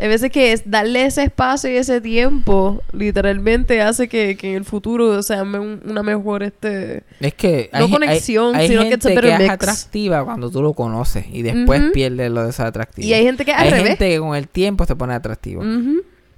Hay 0.00 0.06
veces 0.08 0.30
que 0.30 0.52
es 0.52 0.62
darle 0.70 1.04
ese 1.06 1.24
espacio 1.24 1.70
y 1.72 1.76
ese 1.76 2.00
tiempo 2.00 2.82
literalmente 2.92 3.82
hace 3.82 4.08
que, 4.08 4.36
que 4.36 4.50
en 4.50 4.56
el 4.56 4.64
futuro 4.64 5.20
sea 5.22 5.42
un- 5.42 5.82
una 5.84 6.02
mejor 6.04 6.42
este 6.44 7.02
Es 7.20 7.34
que 7.34 7.68
No 7.72 7.84
hay, 7.86 7.90
conexión, 7.90 8.54
hay, 8.54 8.62
hay 8.62 8.68
sino 8.68 8.82
que 8.84 8.88
gente 8.90 9.08
que, 9.08 9.14
better 9.16 9.30
es 9.32 9.38
mix. 9.40 9.50
atractiva 9.50 10.24
cuando 10.24 10.50
tú 10.50 10.62
lo 10.62 10.72
conoces 10.72 11.24
y 11.32 11.42
después 11.42 11.82
Ujú. 11.82 11.92
pierde 11.92 12.30
lo 12.30 12.46
de 12.46 12.52
ser 12.52 12.66
atractivo. 12.66 13.08
y 13.08 13.12
hay 13.12 13.24
gente 13.24 13.44
que 13.44 13.50
es 13.50 13.56
al 13.56 13.64
hay 13.64 13.70
revés. 13.70 13.88
gente 13.88 14.08
que 14.08 14.18
con 14.20 14.36
el 14.36 14.46
tiempo 14.48 14.84
se 14.86 14.94
pone 14.94 15.14
atractivo. 15.14 15.62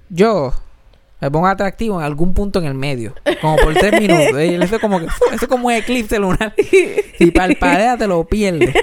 Yo 0.09 0.53
me 1.21 1.29
pongo 1.29 1.45
atractivo 1.45 1.99
en 1.99 2.03
algún 2.05 2.33
punto 2.33 2.57
en 2.57 2.65
el 2.65 2.73
medio, 2.73 3.13
como 3.41 3.57
por 3.57 3.75
tres 3.75 3.93
minutos. 4.01 4.41
Y 4.41 4.55
eso 4.55 4.75
es 4.77 4.81
como 4.81 4.99
que 4.99 5.05
eso 5.05 5.15
es 5.39 5.47
como 5.47 5.67
un 5.67 5.73
eclipse 5.73 6.17
lunar. 6.17 6.55
Si 7.19 7.29
palpadea 7.29 7.95
te 7.95 8.07
lo 8.07 8.23
pierdes. 8.23 8.73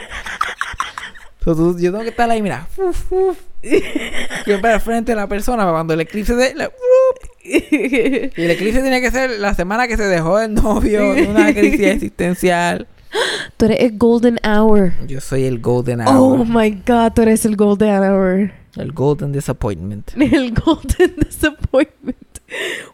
So, 1.44 1.54
tú- 1.56 1.76
yo 1.78 1.90
tengo 1.90 2.04
que 2.04 2.10
estar 2.10 2.30
ahí, 2.30 2.40
mira, 2.42 2.66
fu, 2.70 3.34
siempre 4.44 4.72
al 4.72 4.80
frente 4.80 5.12
de 5.12 5.16
la 5.16 5.26
persona 5.26 5.68
cuando 5.70 5.94
el 5.94 6.00
eclipse 6.00 6.34
de 6.34 6.54
la- 6.54 6.70
y 7.44 8.42
el 8.42 8.50
eclipse 8.50 8.80
tiene 8.82 9.00
que 9.00 9.10
ser 9.10 9.30
la 9.38 9.54
semana 9.54 9.88
que 9.88 9.96
se 9.96 10.04
dejó 10.04 10.38
el 10.40 10.54
novio, 10.54 11.12
una 11.28 11.52
crisis 11.54 11.86
existencial. 11.86 12.86
Tú 13.56 13.64
eres 13.64 13.80
el 13.80 13.96
golden 13.96 14.38
hour. 14.44 14.92
Yo 15.06 15.20
soy 15.20 15.44
el 15.44 15.60
golden 15.60 16.02
Oh 16.02 16.34
hour, 16.36 16.46
my 16.46 16.70
god, 16.86 17.12
tú 17.14 17.22
eres 17.22 17.44
el 17.46 17.56
golden 17.56 18.02
hour. 18.02 18.52
el 18.76 18.92
golden 18.92 19.32
disappointment. 19.32 20.10
El 20.16 20.52
golden 20.52 21.14
disappointment. 21.16 22.16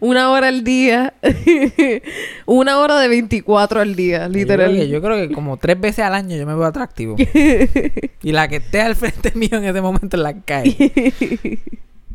Una 0.01 0.31
hora 0.31 0.49
al 0.49 0.65
día. 0.65 1.15
Una 2.47 2.79
hora 2.79 2.99
de 2.99 3.09
24 3.09 3.81
al 3.81 3.95
día, 3.95 4.29
literal. 4.29 4.71
Yo 4.71 4.75
creo, 4.75 4.85
que, 4.85 4.89
yo 4.89 5.03
creo 5.03 5.29
que 5.29 5.35
como 5.35 5.57
tres 5.57 5.81
veces 5.81 6.05
al 6.05 6.15
año 6.15 6.37
yo 6.37 6.47
me 6.47 6.55
veo 6.55 6.65
atractivo. 6.65 7.17
y 8.23 8.33
la 8.33 8.49
que 8.49 8.57
esté 8.57 8.81
al 8.81 8.97
frente 8.97 9.33
mío 9.35 9.51
en 9.53 9.65
ese 9.65 9.81
momento 9.81 10.17
en 10.17 10.23
la 10.23 10.41
calle. 10.41 10.93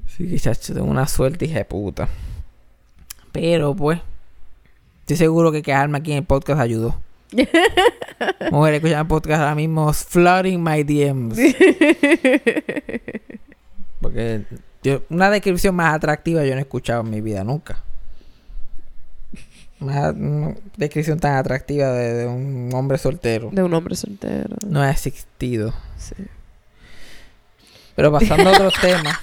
Sí, 0.07 0.39
chacho, 0.39 0.73
tengo 0.73 0.87
una 0.87 1.07
suerte, 1.07 1.45
hija 1.45 1.59
de 1.59 1.65
puta. 1.65 2.09
Pero 3.31 3.75
pues, 3.75 3.99
estoy 5.01 5.17
seguro 5.17 5.51
que 5.51 5.61
quedarme 5.61 5.97
aquí 5.97 6.11
en 6.11 6.17
el 6.17 6.25
podcast 6.25 6.59
ayudó. 6.59 6.99
Mujer, 8.51 8.73
escuchando 8.73 9.01
el 9.01 9.07
podcast 9.07 9.41
ahora 9.41 9.55
mismo, 9.55 9.93
flooding 9.93 10.57
my 10.61 10.83
DMs. 10.83 11.37
Porque 14.01 14.41
una 15.09 15.29
descripción 15.29 15.75
más 15.75 15.93
atractiva 15.93 16.43
yo 16.45 16.51
no 16.51 16.57
he 16.57 16.61
escuchado 16.61 17.01
en 17.01 17.09
mi 17.09 17.21
vida 17.21 17.43
nunca. 17.43 17.83
Una, 19.81 20.09
una 20.11 20.55
descripción 20.75 21.19
tan 21.19 21.35
atractiva 21.37 21.87
de, 21.93 22.13
de 22.13 22.27
un 22.27 22.69
hombre 22.73 22.97
soltero 22.97 23.49
De 23.53 23.63
un 23.63 23.73
hombre 23.73 23.95
soltero. 23.95 24.55
no 24.67 24.81
ha 24.81 24.91
existido. 24.91 25.73
Sí. 25.97 26.15
Pero 27.95 28.11
pasando 28.11 28.49
a 28.49 28.53
otros 28.53 28.73
temas. 28.81 29.17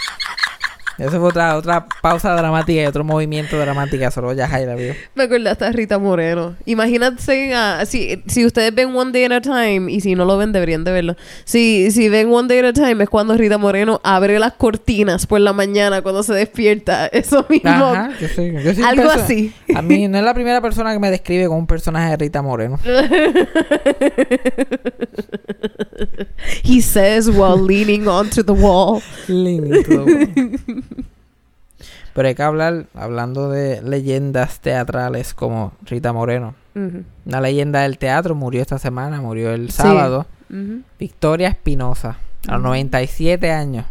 Eso 0.99 1.21
fue 1.21 1.29
otra, 1.29 1.57
otra 1.57 1.87
pausa 2.01 2.35
dramática 2.35 2.83
y 2.83 2.87
otro 2.87 3.05
movimiento 3.05 3.59
dramático. 3.59 4.11
Solo 4.11 4.33
ya 4.33 4.49
Jaira 4.49 4.75
vio. 4.75 4.95
Me 5.15 5.25
acordaste 5.25 5.65
a 5.67 5.73
Rita 5.73 5.99
Moreno. 5.99 6.57
Imagínate 6.65 7.55
ah, 7.55 7.85
si, 7.85 8.23
si 8.27 8.47
ustedes 8.47 8.75
ven 8.75 8.95
One 8.95 9.13
Day 9.13 9.25
at 9.25 9.33
a 9.33 9.41
Time, 9.41 9.93
y 9.93 10.01
si 10.01 10.15
no 10.15 10.25
lo 10.25 10.39
ven, 10.39 10.53
deberían 10.53 10.85
de 10.85 10.93
verlo. 10.93 11.17
Si, 11.45 11.91
si 11.91 12.09
ven 12.09 12.33
One 12.33 12.49
Day 12.49 12.61
at 12.61 12.67
a 12.67 12.73
Time, 12.73 13.05
es 13.05 13.11
cuando 13.11 13.37
Rita 13.37 13.59
Moreno 13.59 14.01
abre 14.05 14.39
las 14.39 14.55
cortinas 14.55 15.27
por 15.27 15.41
la 15.41 15.53
mañana 15.53 16.01
cuando 16.03 16.23
se 16.23 16.33
despierta. 16.33 17.07
Eso 17.13 17.45
mismo. 17.49 17.71
Ajá, 17.71 18.13
yo 18.21 18.29
soy, 18.29 18.53
yo 18.63 18.75
soy 18.75 18.85
Algo 18.85 19.11
así. 19.11 19.53
A 19.75 19.83
mí 19.83 20.09
no 20.09 20.17
es 20.19 20.25
la 20.25 20.33
primera 20.35 20.61
persona 20.61 20.93
que 20.93 20.99
me 20.99 21.11
describe 21.11 21.47
como 21.47 21.59
un 21.59 21.67
personaje 21.67 22.11
de 22.11 22.17
Rita 22.17 22.43
Moreno. 22.43 22.79
He 26.63 26.81
says 26.81 27.29
while 27.29 27.57
leaning 27.57 28.09
onto 28.09 28.43
the 28.43 28.53
wall. 28.53 29.03
Lindo. 29.29 29.77
Pero 32.17 32.29
hay 32.29 32.35
que 32.35 32.43
hablar, 32.43 32.87
hablando 32.95 33.51
de 33.51 33.81
leyendas 33.83 34.59
teatrales 34.61 35.35
como 35.35 35.73
Rita 35.85 36.13
Moreno. 36.13 36.55
Una 37.25 37.41
leyenda 37.41 37.83
del 37.83 37.97
teatro 37.99 38.35
murió 38.35 38.61
esta 38.63 38.79
semana, 38.79 39.21
murió 39.21 39.53
el 39.53 39.71
Sí. 39.71 39.77
sábado. 39.77 40.27
Victoria 40.99 41.49
Espinosa, 41.49 42.19
a 42.49 42.53
los 42.53 42.61
Ujú. 42.61 42.69
97 42.69 43.53
años. 43.53 43.85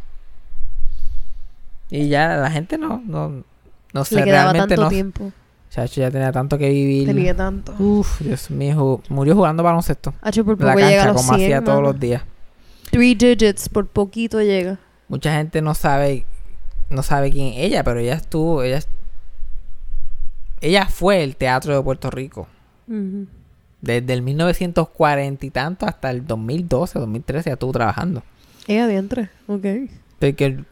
Y 1.89 2.07
ya 2.09 2.35
la 2.37 2.49
gente 2.51 2.77
no, 2.77 3.01
no, 3.05 3.43
no 3.93 4.05
sé, 4.05 4.15
Le 4.15 4.23
quedaba 4.23 4.51
realmente 4.53 4.75
tanto 4.75 4.83
no. 4.83 4.89
tiempo. 4.89 5.31
Chacho, 5.69 6.01
ya 6.01 6.09
tenía 6.09 6.31
tanto 6.31 6.57
que 6.57 6.69
vivir. 6.69 7.05
Tenía 7.07 7.35
tanto. 7.35 7.75
Uf, 7.77 8.21
Dios 8.21 8.49
mío, 8.49 9.01
murió 9.09 9.35
jugando 9.35 9.61
baloncesto. 9.61 10.13
H 10.21 10.43
por 10.43 10.59
la 10.61 10.73
poco 10.73 10.79
llega 10.85 11.01
a 11.03 11.05
cancha, 11.05 11.13
los 11.13 11.21
como 11.21 11.37
100, 11.37 11.45
hacía 11.45 11.63
todos 11.63 11.83
los 11.83 11.99
días. 11.99 12.23
Three 12.91 13.13
digits, 13.15 13.69
por 13.69 13.87
poquito 13.87 14.41
llega. 14.41 14.79
Mucha 15.09 15.33
gente 15.35 15.61
no 15.61 15.75
sabe, 15.75 16.25
no 16.89 17.03
sabe 17.03 17.31
quién 17.31 17.53
es 17.53 17.59
ella, 17.59 17.83
pero 17.83 17.99
ella 17.99 18.15
estuvo, 18.15 18.63
ella, 18.63 18.79
ella 20.61 20.87
fue 20.87 21.23
el 21.23 21.35
teatro 21.35 21.75
de 21.75 21.81
Puerto 21.81 22.09
Rico. 22.09 22.47
Desde 23.81 24.13
el 24.13 24.21
1940 24.21 25.45
y 25.45 25.49
tanto 25.49 25.85
hasta 25.85 26.11
el 26.11 26.25
2012, 26.25 26.99
2013 26.99 27.49
ya 27.49 27.53
estuvo 27.53 27.71
trabajando. 27.71 28.23
Ella 28.67 28.85
adiantre. 28.85 29.29
Ok. 29.47 29.65
Porque 30.19 30.63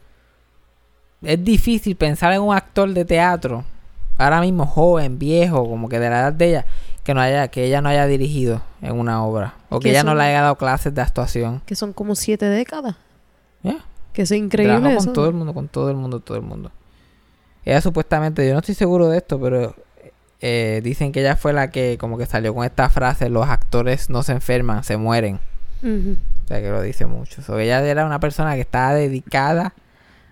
es 1.22 1.44
difícil 1.44 1.96
pensar 1.96 2.32
en 2.32 2.42
un 2.42 2.54
actor 2.54 2.92
de 2.92 3.04
teatro, 3.04 3.64
ahora 4.18 4.40
mismo 4.40 4.66
joven, 4.66 5.18
viejo, 5.18 5.68
como 5.68 5.88
que 5.88 5.98
de 5.98 6.10
la 6.10 6.20
edad 6.20 6.32
de 6.32 6.48
ella, 6.48 6.66
que 7.02 7.14
no 7.14 7.20
haya, 7.20 7.48
que 7.48 7.64
ella 7.64 7.80
no 7.80 7.88
haya 7.88 8.06
dirigido 8.06 8.62
en 8.80 8.98
una 8.98 9.24
obra. 9.24 9.54
O 9.68 9.80
que 9.80 9.90
ella 9.90 10.04
no 10.04 10.14
le 10.14 10.22
haya 10.22 10.42
dado 10.42 10.56
clases 10.56 10.94
de 10.94 11.02
actuación. 11.02 11.62
Que 11.66 11.74
son 11.74 11.92
como 11.92 12.14
siete 12.14 12.46
décadas. 12.46 12.96
Ya. 13.62 13.84
Que 14.14 14.22
es 14.22 14.30
increíble 14.30 14.76
Trabajó 14.78 14.96
eso. 14.96 15.04
con 15.06 15.12
todo 15.14 15.28
el 15.28 15.34
mundo, 15.34 15.52
con 15.54 15.68
todo 15.68 15.90
el 15.90 15.96
mundo, 15.96 16.20
todo 16.20 16.36
el 16.38 16.42
mundo. 16.42 16.70
Ella 17.66 17.80
supuestamente, 17.82 18.46
yo 18.46 18.52
no 18.54 18.60
estoy 18.60 18.74
seguro 18.74 19.08
de 19.08 19.18
esto, 19.18 19.38
pero 19.40 19.74
eh, 20.40 20.80
dicen 20.82 21.12
que 21.12 21.20
ella 21.20 21.36
fue 21.36 21.52
la 21.52 21.70
que 21.70 21.98
como 21.98 22.16
que 22.16 22.24
salió 22.26 22.54
con 22.54 22.64
esta 22.64 22.88
frase, 22.90 23.28
los 23.28 23.46
actores 23.48 24.08
no 24.10 24.22
se 24.22 24.32
enferman, 24.32 24.84
se 24.84 24.96
mueren. 24.96 25.40
O 25.82 26.46
sea 26.48 26.60
que 26.62 26.70
lo 26.70 26.80
dice 26.80 27.04
mucho. 27.04 27.42
So, 27.42 27.58
ella 27.58 27.84
era 27.84 28.06
una 28.06 28.18
persona 28.20 28.54
que 28.54 28.62
estaba 28.62 28.94
dedicada 28.94 29.74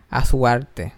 a 0.08 0.24
su 0.24 0.46
arte. 0.46 0.92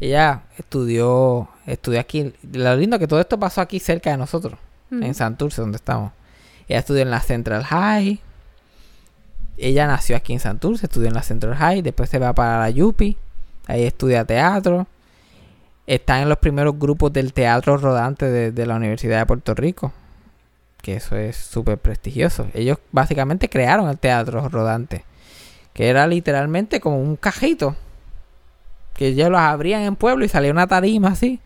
Ella 0.00 0.42
estudió, 0.58 1.48
estudió 1.66 2.00
aquí. 2.00 2.32
Lo 2.52 2.76
lindo 2.76 2.98
que 2.98 3.06
todo 3.06 3.20
esto 3.20 3.38
pasó 3.38 3.60
aquí 3.60 3.78
cerca 3.78 4.10
de 4.10 4.16
nosotros, 4.16 4.54
Ujú. 4.90 5.02
en 5.04 5.14
Santurce, 5.14 5.60
donde 5.60 5.76
estamos. 5.76 6.12
Ella 6.68 6.80
estudió 6.80 7.02
en 7.02 7.10
la 7.10 7.20
Central 7.20 7.62
High. 7.64 8.20
Ella 9.56 9.86
nació 9.86 10.16
aquí 10.16 10.32
en 10.32 10.40
Santurce, 10.40 10.86
estudió 10.86 11.08
en 11.08 11.14
la 11.14 11.22
Central 11.22 11.54
High, 11.54 11.82
después 11.82 12.10
se 12.10 12.18
va 12.18 12.32
para 12.32 12.58
la 12.58 12.70
Yupi, 12.70 13.16
ahí 13.66 13.84
estudia 13.84 14.24
teatro. 14.24 14.86
Está 15.86 16.22
en 16.22 16.28
los 16.28 16.38
primeros 16.38 16.78
grupos 16.78 17.12
del 17.12 17.32
teatro 17.32 17.76
rodante 17.76 18.26
de, 18.30 18.52
de 18.52 18.66
la 18.66 18.76
Universidad 18.76 19.18
de 19.18 19.26
Puerto 19.26 19.54
Rico, 19.54 19.92
que 20.80 20.96
eso 20.96 21.16
es 21.16 21.36
súper 21.36 21.78
prestigioso. 21.78 22.46
Ellos 22.54 22.78
básicamente 22.90 23.48
crearon 23.48 23.88
el 23.88 23.98
teatro 23.98 24.48
rodante, 24.48 25.04
que 25.72 25.88
era 25.88 26.06
literalmente 26.06 26.80
como 26.80 27.00
un 27.00 27.16
cajito, 27.16 27.76
que 28.94 29.08
ellos 29.08 29.28
los 29.28 29.40
abrían 29.40 29.82
en 29.82 29.96
pueblo 29.96 30.24
y 30.24 30.28
salía 30.28 30.52
una 30.52 30.66
tarima 30.66 31.08
así. 31.08 31.38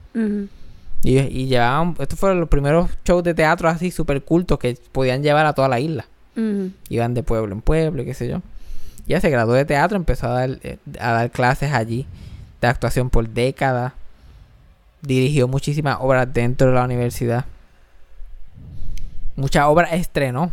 Y, 1.03 1.19
y 1.19 1.47
llevaban, 1.47 1.97
estos 1.99 2.19
fueron 2.19 2.41
los 2.41 2.49
primeros 2.49 2.91
shows 3.05 3.23
de 3.25 3.35
teatro 3.35 3.69
así 3.69 3.91
súper 3.91 4.23
cultos 4.23 4.59
que 4.59 4.79
podían 4.93 5.23
llevar 5.23 5.47
a 5.47 5.53
toda 5.53 5.69
la 5.69 5.81
isla. 5.81 6.07
Iban 6.89 7.15
de 7.15 7.23
pueblo 7.23 7.55
en 7.55 7.61
pueblo 7.61 8.05
qué 8.05 8.15
sé 8.15 8.29
yo. 8.29 8.41
Y 9.07 9.13
ella 9.13 9.21
se 9.21 9.31
graduó 9.31 9.55
de 9.55 9.65
teatro, 9.65 9.97
empezó 9.97 10.27
a 10.29 10.33
dar, 10.41 10.51
eh, 10.63 10.77
a 11.01 11.13
dar 11.13 11.31
clases 11.31 11.73
allí 11.73 12.07
de 12.61 12.67
actuación 12.69 13.11
por 13.11 13.29
décadas. 13.29 13.93
Dirigió 15.03 15.49
muchísimas 15.49 15.99
obras 16.01 16.33
dentro 16.33 16.69
de 16.69 16.75
la 16.75 16.85
universidad. 16.85 17.45
Muchas 19.37 19.65
obras 19.67 19.93
estrenó. 19.93 20.51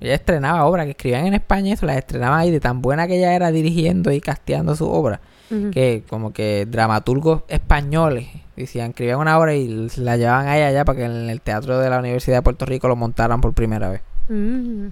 Ella 0.00 0.14
estrenaba 0.14 0.64
obras 0.66 0.84
que 0.86 0.92
escribían 0.92 1.26
en 1.26 1.34
España 1.34 1.68
y 1.70 1.72
eso 1.72 1.84
las 1.86 1.96
estrenaba 1.96 2.38
ahí 2.38 2.50
de 2.50 2.60
tan 2.60 2.80
buena 2.80 3.06
que 3.06 3.16
ella 3.18 3.34
era 3.34 3.50
dirigiendo 3.50 4.10
y 4.12 4.20
casteando 4.20 4.74
su 4.74 4.88
obra 4.90 5.20
Ujú. 5.50 5.70
que 5.72 6.04
como 6.08 6.32
que 6.32 6.64
dramaturgos 6.70 7.42
españoles 7.48 8.28
decían, 8.56 8.90
escribían 8.90 9.18
una 9.18 9.38
obra 9.38 9.54
y 9.54 9.90
la 9.96 10.16
llevaban 10.16 10.46
ahí 10.48 10.62
allá 10.62 10.84
para 10.84 10.98
que 10.98 11.04
en 11.04 11.28
el 11.28 11.40
teatro 11.40 11.78
de 11.78 11.90
la 11.90 11.98
Universidad 11.98 12.38
de 12.38 12.42
Puerto 12.42 12.64
Rico 12.66 12.88
lo 12.88 12.96
montaran 12.96 13.40
por 13.40 13.52
primera 13.52 13.88
vez. 13.90 14.00
Ujú. 14.28 14.90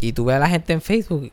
Y 0.00 0.12
tú 0.12 0.24
ves 0.26 0.36
a 0.36 0.40
la 0.40 0.48
gente 0.48 0.72
en 0.72 0.80
Facebook, 0.80 1.30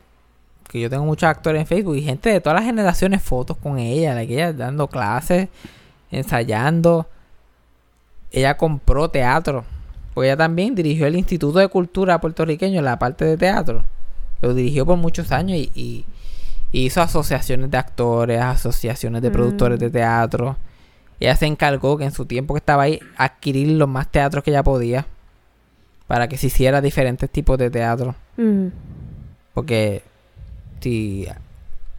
que 0.67 0.79
yo 0.79 0.89
tengo 0.89 1.05
muchos 1.05 1.29
actores 1.29 1.61
en 1.61 1.67
Facebook 1.67 1.95
y 1.95 2.01
gente 2.01 2.29
de 2.29 2.41
todas 2.41 2.57
las 2.59 2.65
generaciones 2.65 3.21
fotos 3.21 3.57
con 3.57 3.77
ella, 3.77 4.13
like 4.15 4.33
ella 4.33 4.53
dando 4.53 4.87
clases, 4.87 5.49
ensayando. 6.11 7.07
Ella 8.31 8.57
compró 8.57 9.09
teatro. 9.09 9.63
Porque 10.13 10.27
ella 10.29 10.37
también 10.37 10.75
dirigió 10.75 11.07
el 11.07 11.15
Instituto 11.15 11.59
de 11.59 11.67
Cultura 11.67 12.19
puertorriqueño 12.21 12.79
en 12.79 12.85
la 12.85 12.97
parte 12.97 13.25
de 13.25 13.37
teatro. 13.37 13.83
Lo 14.41 14.53
dirigió 14.53 14.85
por 14.85 14.97
muchos 14.97 15.31
años 15.31 15.57
y, 15.57 15.71
y- 15.75 16.05
y 16.71 16.85
hizo 16.85 17.01
asociaciones 17.01 17.69
de 17.71 17.77
actores, 17.77 18.41
asociaciones 18.41 19.21
de 19.21 19.31
productores 19.31 19.77
Mm. 19.77 19.81
de 19.83 19.89
teatro. 19.89 20.57
Ella 21.19 21.35
se 21.35 21.45
encargó 21.45 21.97
que 21.97 22.05
en 22.05 22.11
su 22.11 22.25
tiempo 22.25 22.53
que 22.53 22.59
estaba 22.59 22.83
ahí 22.83 22.99
adquirir 23.17 23.69
los 23.77 23.87
más 23.87 24.09
teatros 24.11 24.43
que 24.43 24.51
ella 24.51 24.63
podía 24.63 25.05
para 26.07 26.27
que 26.27 26.37
se 26.37 26.47
hiciera 26.47 26.81
diferentes 26.81 27.29
tipos 27.29 27.57
de 27.57 27.69
teatro. 27.69 28.15
Porque 29.53 30.03
si 30.81 31.27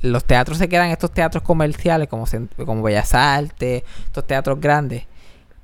los 0.03 0.25
teatros 0.25 0.59
se 0.59 0.69
quedan, 0.69 0.91
estos 0.91 1.11
teatros 1.11 1.43
comerciales 1.43 2.09
como, 2.09 2.27
como 2.65 2.83
Bellas 2.83 3.15
Artes, 3.15 3.83
estos 4.05 4.27
teatros 4.27 4.61
grandes, 4.61 5.05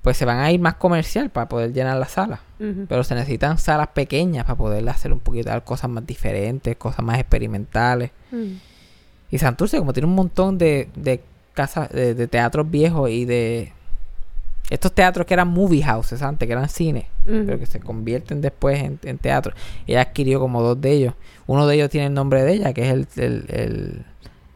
pues 0.03 0.17
se 0.17 0.25
van 0.25 0.39
a 0.39 0.51
ir 0.51 0.61
más 0.61 0.75
comercial 0.75 1.31
para 1.31 1.49
poder 1.49 1.73
llenar 1.73 1.97
las 1.99 2.13
salas. 2.13 2.41
Pero 2.89 3.05
se 3.05 3.15
necesitan 3.15 3.59
salas 3.59 3.89
pequeñas 3.89 4.45
para 4.45 4.57
poder 4.57 4.89
hacer 4.89 5.13
un 5.13 5.21
poquito 5.21 5.53
de 5.53 5.61
cosas 5.61 5.91
más 5.91 6.07
diferentes, 6.07 6.77
cosas 6.77 7.05
más 7.05 7.19
experimentales. 7.19 8.11
Y 9.31 9.39
Santurce, 9.39 9.79
como 9.79 9.93
tiene 9.93 10.09
un 10.09 10.15
montón 10.15 10.59
de, 10.59 10.89
de 10.95 11.23
casas, 11.55 11.89
de, 11.91 12.15
de 12.15 12.27
teatros 12.29 12.71
viejos 12.71 13.11
y 13.11 13.25
de 13.25 13.73
estos 14.71 14.93
teatros 14.95 15.27
que 15.27 15.35
eran 15.35 15.49
movie 15.49 15.83
houses 15.83 16.23
antes, 16.23 16.47
que 16.47 16.53
eran 16.53 16.69
cines, 16.69 17.05
pero 17.47 17.59
que 17.59 17.67
se 17.67 17.79
convierten 17.81 18.41
después 18.41 18.83
en, 18.83 18.99
en 19.03 19.19
teatro. 19.19 19.55
Ella 19.87 20.01
adquirió 20.03 20.41
como 20.41 20.63
dos 20.63 20.81
de 20.81 20.93
ellos. 20.93 21.15
Uno 21.47 21.67
de 21.67 21.75
ellos 21.75 21.91
tiene 21.91 22.07
el 22.07 22.15
nombre 22.15 22.43
de 22.43 22.53
ella, 22.55 22.73
que 22.73 22.87
es 22.87 22.93
el, 22.93 23.07
el, 23.17 23.45
el- 23.49 24.05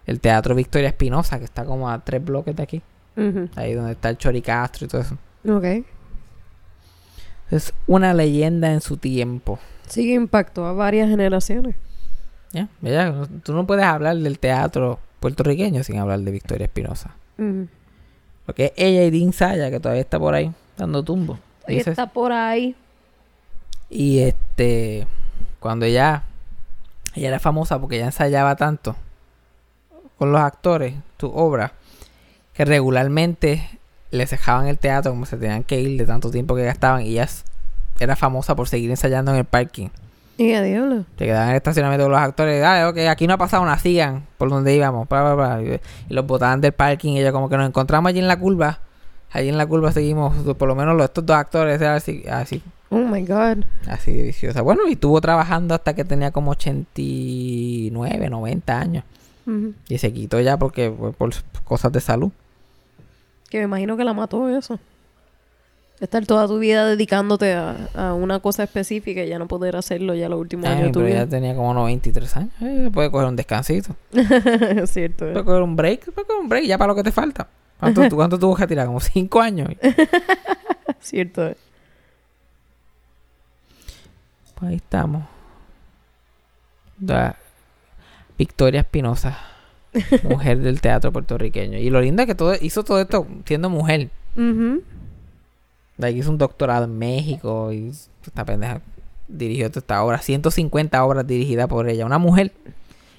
el 0.06 0.20
Teatro 0.20 0.54
Victoria 0.54 0.88
Espinosa, 0.88 1.38
que 1.40 1.44
está 1.44 1.64
como 1.64 1.90
a 1.90 2.04
tres 2.04 2.24
bloques 2.24 2.54
de 2.54 2.62
aquí, 2.62 2.82
ahí 3.56 3.74
donde 3.74 3.90
está 3.92 4.08
el 4.08 4.16
Choricastro 4.16 4.86
y 4.86 4.88
todo 4.88 5.00
eso. 5.00 5.18
Ok. 5.48 5.84
Es 7.50 7.72
una 7.86 8.14
leyenda 8.14 8.72
en 8.72 8.80
su 8.80 8.96
tiempo. 8.96 9.58
Sí 9.88 10.04
que 10.06 10.14
impactó 10.14 10.64
a 10.66 10.72
varias 10.72 11.08
generaciones. 11.08 11.76
¿ya? 12.52 12.68
Ella- 12.82 13.14
tú 13.42 13.52
no 13.52 13.66
puedes 13.66 13.84
hablar 13.84 14.16
del 14.16 14.38
teatro 14.38 14.98
puertorriqueño 15.20 15.82
sin 15.82 15.98
hablar 15.98 16.20
de 16.20 16.30
Victoria 16.30 16.66
Espinosa. 16.66 17.14
Ujú. 18.46 18.46
Porque 18.46 18.66
es 18.66 18.72
ella 18.76 19.02
y 19.04 19.10
Dean 19.10 19.32
Saya, 19.32 19.70
que 19.70 19.80
todavía 19.80 20.02
está 20.02 20.18
por 20.18 20.34
ahí 20.34 20.52
dando 20.76 21.02
tumbo. 21.02 21.38
Ese- 21.66 21.90
está 21.90 22.06
por 22.06 22.32
ahí. 22.32 22.74
Y 23.90 24.20
este, 24.20 25.06
cuando 25.60 25.84
ella, 25.86 26.22
ella 27.14 27.28
era 27.28 27.38
famosa 27.40 27.78
porque 27.80 27.96
ella 27.96 28.06
ensayaba 28.06 28.56
tanto 28.56 28.96
con 30.18 30.32
los 30.32 30.40
actores, 30.40 30.94
su 31.18 31.28
obra, 31.28 31.72
que 32.54 32.64
regularmente 32.64 33.68
les 34.10 34.30
dejaban 34.30 34.66
el 34.66 34.78
teatro 34.78 35.10
como 35.12 35.26
se 35.26 35.36
tenían 35.36 35.62
que 35.62 35.80
ir 35.80 35.98
de 35.98 36.06
tanto 36.06 36.30
tiempo 36.30 36.54
que 36.56 36.64
gastaban 36.64 37.02
y 37.02 37.10
ella 37.10 37.28
era 37.98 38.16
famosa 38.16 38.54
por 38.56 38.68
seguir 38.68 38.90
ensayando 38.90 39.32
en 39.32 39.38
el 39.38 39.44
parking. 39.44 39.88
Y 40.38 40.52
a 40.52 40.62
diablo. 40.62 41.04
Se 41.18 41.24
quedaban 41.24 41.48
en 41.48 41.50
el 41.52 41.56
estacionamiento 41.56 42.04
con 42.04 42.12
los 42.12 42.20
actores, 42.20 42.60
dale, 42.60 42.84
ok, 42.84 43.10
aquí 43.10 43.26
no 43.26 43.34
ha 43.34 43.38
pasado 43.38 43.62
una, 43.62 43.78
sigan 43.78 44.26
por 44.36 44.50
donde 44.50 44.74
íbamos, 44.74 45.08
pa, 45.08 45.22
pa, 45.22 45.36
pa", 45.36 45.62
y, 45.62 45.80
los 46.12 46.26
botaban 46.26 46.60
del 46.60 46.72
parking 46.72 47.12
y 47.12 47.20
ella 47.20 47.32
como 47.32 47.48
que 47.48 47.56
nos 47.56 47.66
encontramos 47.66 48.10
allí 48.10 48.18
en 48.18 48.28
la 48.28 48.38
curva, 48.38 48.80
allí 49.32 49.48
en 49.48 49.56
la 49.56 49.66
curva 49.66 49.92
seguimos, 49.92 50.34
por 50.54 50.68
lo 50.68 50.74
menos 50.74 50.94
los, 50.94 51.06
estos 51.06 51.24
dos 51.24 51.36
actores, 51.36 51.80
así, 51.80 52.24
así, 52.28 52.62
Oh 52.88 52.98
my 52.98 53.24
God. 53.24 53.64
Así 53.88 54.12
de 54.12 54.22
viciosa. 54.22 54.62
Bueno, 54.62 54.82
y 54.88 54.92
estuvo 54.92 55.20
trabajando 55.20 55.74
hasta 55.74 55.94
que 55.94 56.04
tenía 56.04 56.30
como 56.30 56.52
89, 56.52 58.30
90 58.30 58.78
años. 58.78 59.04
Ujú. 59.46 59.74
Y 59.88 59.98
se 59.98 60.12
quitó 60.12 60.40
ya 60.40 60.56
porque 60.56 60.92
fue 60.96 61.12
por 61.12 61.32
cosas 61.64 61.92
de 61.92 62.00
salud. 62.00 62.30
Que 63.50 63.58
me 63.58 63.64
imagino 63.64 63.96
que 63.96 64.04
la 64.04 64.14
mató 64.14 64.48
eso. 64.48 64.78
Estar 65.98 66.26
toda 66.26 66.46
tu 66.46 66.58
vida 66.58 66.84
dedicándote 66.86 67.54
a, 67.54 67.74
a 67.94 68.12
una 68.12 68.40
cosa 68.40 68.62
específica 68.64 69.22
y 69.24 69.28
ya 69.30 69.38
no 69.38 69.48
poder 69.48 69.76
hacerlo 69.76 70.14
ya 70.14 70.28
los 70.28 70.38
últimos 70.38 70.66
años 70.66 70.90
pero 70.92 71.08
ya 71.08 71.26
tenía 71.26 71.54
como 71.56 71.72
93 71.72 72.36
años. 72.36 72.50
Eh, 72.60 72.90
puede 72.92 73.10
coger 73.10 73.28
un 73.28 73.36
descansito. 73.36 73.96
es 74.12 74.90
cierto. 74.90 75.26
eh. 75.26 75.32
Puede 75.32 75.44
coger 75.46 75.62
un 75.62 75.74
break. 75.74 76.12
Puede 76.12 76.26
coger 76.26 76.42
un 76.42 76.48
break 76.50 76.64
ya 76.66 76.76
para 76.76 76.88
lo 76.88 76.94
que 76.96 77.02
te 77.02 77.12
falta. 77.12 77.48
¿Cuánto, 77.80 78.06
tú- 78.10 78.16
cuánto 78.16 78.38
tuvo 78.38 78.54
que 78.56 78.66
tirar? 78.66 78.86
Como 78.86 79.00
5 79.00 79.40
años. 79.40 79.70
cierto. 81.00 81.46
eh. 81.46 81.56
Pues 84.56 84.70
ahí 84.70 84.76
estamos. 84.76 85.24
Da- 86.98 87.36
Victoria 88.38 88.80
Espinosa. 88.80 89.38
mujer 90.24 90.58
del 90.58 90.80
teatro 90.82 91.10
puertorriqueño. 91.10 91.78
Y 91.78 91.88
lo 91.88 92.02
lindo 92.02 92.20
es 92.22 92.26
que 92.28 92.34
todo, 92.34 92.54
hizo 92.60 92.84
todo 92.84 93.00
esto 93.00 93.26
siendo 93.46 93.70
mujer. 93.70 94.10
De 94.34 94.82
ahí 96.02 96.18
hizo 96.18 96.30
un 96.30 96.38
doctorado 96.38 96.84
en 96.84 96.98
México 96.98 97.72
y 97.72 97.92
esta 98.24 98.44
pendeja 98.44 98.80
dirigió 99.28 99.70
toda 99.70 99.80
esta 99.80 100.02
obra. 100.04 100.18
150 100.18 101.04
obras 101.04 101.26
dirigidas 101.26 101.68
por 101.68 101.88
ella. 101.88 102.06
Una 102.06 102.18
mujer 102.18 102.52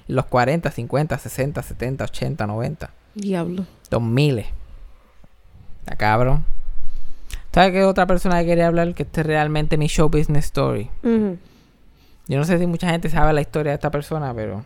en 0.08 0.14
los 0.14 0.26
40, 0.26 0.70
50, 0.70 1.18
60, 1.18 1.62
70, 1.62 2.04
80, 2.04 2.46
90. 2.46 2.90
Diablo. 3.14 3.64
2000. 3.90 4.38
Está 5.80 5.96
cabrón. 5.96 6.44
¿Sabes 7.52 7.72
qué 7.72 7.82
otra 7.84 8.06
persona 8.06 8.40
que 8.40 8.46
quería 8.46 8.68
hablar? 8.68 8.94
Que 8.94 9.02
este 9.02 9.22
es 9.22 9.26
realmente 9.26 9.76
mi 9.76 9.88
show 9.88 10.08
business 10.08 10.44
story. 10.46 10.88
Yo 11.02 12.36
no 12.38 12.44
sé 12.44 12.58
si 12.58 12.66
mucha 12.66 12.90
gente 12.90 13.08
sabe 13.08 13.32
la 13.32 13.40
historia 13.40 13.72
de 13.72 13.76
esta 13.76 13.90
persona, 13.90 14.32
pero... 14.34 14.62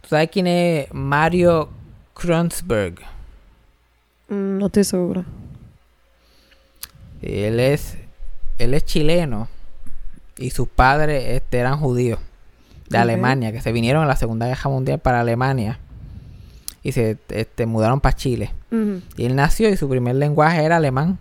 ¿Tú 0.00 0.08
sabes 0.10 0.30
quién 0.30 0.46
es 0.46 0.86
Mario 0.94 1.68
Kronzberg? 2.14 2.94
Mm, 4.28 4.58
No 4.58 4.66
estoy 4.66 4.84
segura. 4.84 5.24
Él 7.28 7.60
es, 7.60 7.96
él 8.58 8.74
es 8.74 8.84
chileno 8.84 9.48
y 10.38 10.50
sus 10.50 10.68
padres 10.68 11.24
este, 11.28 11.58
eran 11.58 11.78
judíos 11.78 12.18
de. 12.88 12.98
Alemania, 13.02 13.52
que 13.52 13.60
se 13.60 13.72
vinieron 13.72 14.02
en 14.02 14.08
la 14.08 14.16
Segunda 14.16 14.46
Guerra 14.46 14.70
Mundial 14.70 14.98
para 14.98 15.20
Alemania 15.20 15.78
y 16.82 16.92
se 16.92 17.18
este, 17.28 17.66
mudaron 17.66 18.00
para 18.00 18.16
Chile. 18.16 18.52
Y 19.16 19.26
él 19.26 19.34
nació 19.36 19.68
y 19.68 19.76
su 19.76 19.88
primer 19.88 20.14
lenguaje 20.16 20.62
era 20.64 20.76
alemán, 20.76 21.18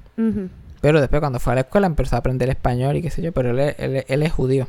pero 0.82 1.00
después 1.02 1.20
cuando 1.20 1.40
fue 1.40 1.54
a 1.54 1.56
la 1.56 1.62
escuela 1.62 1.88
empezó 1.88 2.16
a 2.16 2.20
aprender 2.20 2.50
español 2.50 2.96
y 2.96 3.02
qué 3.02 3.10
sé 3.10 3.22
yo, 3.22 3.32
pero 3.32 3.50
él, 3.52 3.60
es- 3.60 3.76
él, 3.80 4.06
él 4.08 4.24
es 4.24 4.32
judío. 4.32 4.68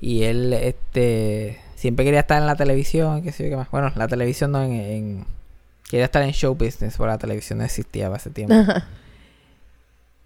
Y 0.00 0.24
él 0.24 0.52
este, 0.54 1.60
siempre 1.76 2.04
quería 2.04 2.20
estar 2.20 2.40
en 2.40 2.46
la 2.46 2.56
televisión, 2.56 3.22
qué 3.22 3.30
sé 3.32 3.44
yo, 3.44 3.50
qué 3.50 3.56
más. 3.56 3.70
Bueno, 3.70 3.92
la 3.94 4.08
televisión 4.08 4.50
no, 4.52 4.62
en, 4.62 4.72
en- 4.72 5.24
quería 5.88 6.06
estar 6.06 6.22
en 6.22 6.32
show 6.32 6.54
business, 6.54 6.96
porque 6.96 7.10
la 7.12 7.18
televisión 7.18 7.58
no 7.58 7.64
existía 7.64 8.06
para 8.06 8.16
ese 8.16 8.30
tiempo. 8.30 8.54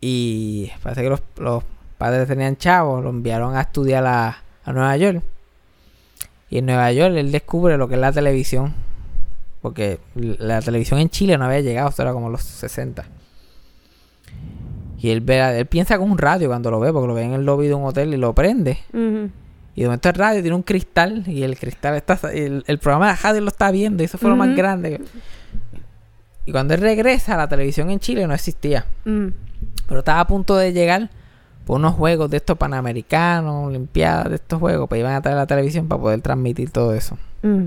Y 0.00 0.70
parece 0.82 1.02
que 1.02 1.10
los, 1.10 1.22
los 1.38 1.64
padres 1.98 2.28
tenían 2.28 2.56
chavos, 2.56 3.02
lo 3.02 3.10
enviaron 3.10 3.56
a 3.56 3.62
estudiar 3.62 4.06
a, 4.06 4.38
a 4.64 4.72
Nueva 4.72 4.96
York. 4.96 5.22
Y 6.50 6.58
en 6.58 6.66
Nueva 6.66 6.92
York 6.92 7.14
él 7.16 7.32
descubre 7.32 7.76
lo 7.76 7.88
que 7.88 7.94
es 7.94 8.00
la 8.00 8.12
televisión. 8.12 8.74
Porque 9.62 9.98
la 10.14 10.60
televisión 10.60 11.00
en 11.00 11.10
Chile 11.10 11.36
no 11.38 11.46
había 11.46 11.60
llegado, 11.60 11.88
esto 11.88 12.02
era 12.02 12.12
como 12.12 12.30
los 12.30 12.42
60. 12.42 13.04
Y 14.98 15.10
él, 15.10 15.20
ve, 15.20 15.58
él 15.58 15.66
piensa 15.66 15.98
con 15.98 16.10
un 16.10 16.18
radio 16.18 16.48
cuando 16.48 16.70
lo 16.70 16.78
ve, 16.78 16.92
porque 16.92 17.08
lo 17.08 17.14
ve 17.14 17.22
en 17.22 17.32
el 17.32 17.44
lobby 17.44 17.66
de 17.66 17.74
un 17.74 17.84
hotel 17.84 18.14
y 18.14 18.16
lo 18.16 18.34
prende. 18.34 18.78
Y 19.74 19.82
de 19.82 19.88
momento 19.88 20.08
el 20.08 20.14
radio 20.14 20.40
tiene 20.40 20.56
un 20.56 20.62
cristal 20.62 21.24
y 21.26 21.42
el 21.42 21.58
cristal 21.58 21.96
está... 21.96 22.18
El, 22.32 22.64
el 22.66 22.78
programa 22.78 23.10
de 23.10 23.16
radio 23.16 23.40
lo 23.40 23.48
está 23.48 23.70
viendo 23.70 24.02
y 24.02 24.06
eso 24.06 24.18
fue 24.18 24.30
lo 24.30 24.36
más 24.36 24.56
grande. 24.56 25.00
Y 26.46 26.52
cuando 26.52 26.74
él 26.74 26.80
regresa, 26.80 27.36
la 27.36 27.48
televisión 27.48 27.90
en 27.90 27.98
Chile 27.98 28.26
no 28.26 28.34
existía. 28.34 28.86
Pero 29.86 30.00
estaba 30.00 30.20
a 30.20 30.26
punto 30.26 30.56
de 30.56 30.72
llegar 30.72 31.10
por 31.64 31.76
unos 31.76 31.94
juegos 31.94 32.30
de 32.30 32.36
estos 32.36 32.56
panamericanos, 32.56 33.66
olimpiadas 33.66 34.28
de 34.28 34.36
estos 34.36 34.60
juegos, 34.60 34.88
pues 34.88 35.00
iban 35.00 35.14
a 35.14 35.20
traer 35.20 35.36
la 35.36 35.46
televisión 35.46 35.88
para 35.88 36.00
poder 36.00 36.20
transmitir 36.20 36.70
todo 36.70 36.94
eso. 36.94 37.18
Mm. 37.42 37.66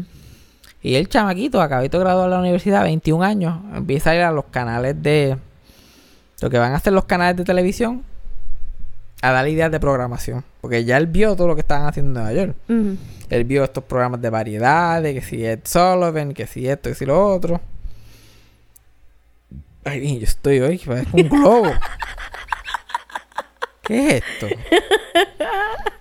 Y 0.81 0.95
el 0.95 1.09
chamaquito, 1.09 1.61
acabito 1.61 1.97
de 1.97 2.05
graduar 2.05 2.29
de 2.29 2.35
la 2.35 2.39
universidad, 2.41 2.83
21 2.83 3.23
años, 3.23 3.59
empieza 3.75 4.11
a 4.11 4.15
ir 4.15 4.21
a 4.21 4.31
los 4.31 4.45
canales 4.45 5.01
de... 5.01 5.37
Lo 6.41 6.49
que 6.49 6.57
van 6.57 6.71
a 6.71 6.77
hacer 6.77 6.93
los 6.93 7.03
canales 7.03 7.35
de 7.35 7.43
televisión, 7.43 8.03
a 9.21 9.31
dar 9.31 9.45
ideas 9.49 9.69
de 9.69 9.79
programación. 9.81 10.45
Porque 10.61 10.85
ya 10.85 10.95
él 10.95 11.07
vio 11.07 11.35
todo 11.35 11.47
lo 11.47 11.55
que 11.55 11.61
estaban 11.61 11.85
haciendo 11.85 12.11
en 12.11 12.25
Nueva 12.25 12.33
York. 12.33 12.55
Ujú. 12.69 12.97
Él 13.29 13.43
vio 13.43 13.65
estos 13.65 13.83
programas 13.83 14.21
de 14.21 14.29
variedades, 14.29 15.13
que 15.13 15.21
si 15.21 15.45
Ed 15.45 15.59
Sullivan, 15.65 16.33
que 16.33 16.47
si 16.47 16.67
esto, 16.67 16.89
que 16.89 16.95
si 16.95 17.05
lo 17.05 17.33
otro. 17.33 17.59
Ay, 19.83 20.19
yo 20.19 20.23
estoy 20.23 20.59
hoy, 20.59 20.77
parezco 20.79 21.17
un 21.17 21.29
globo. 21.29 21.71
¿Qué 23.83 24.07
es 24.17 24.23
esto? 24.23 24.47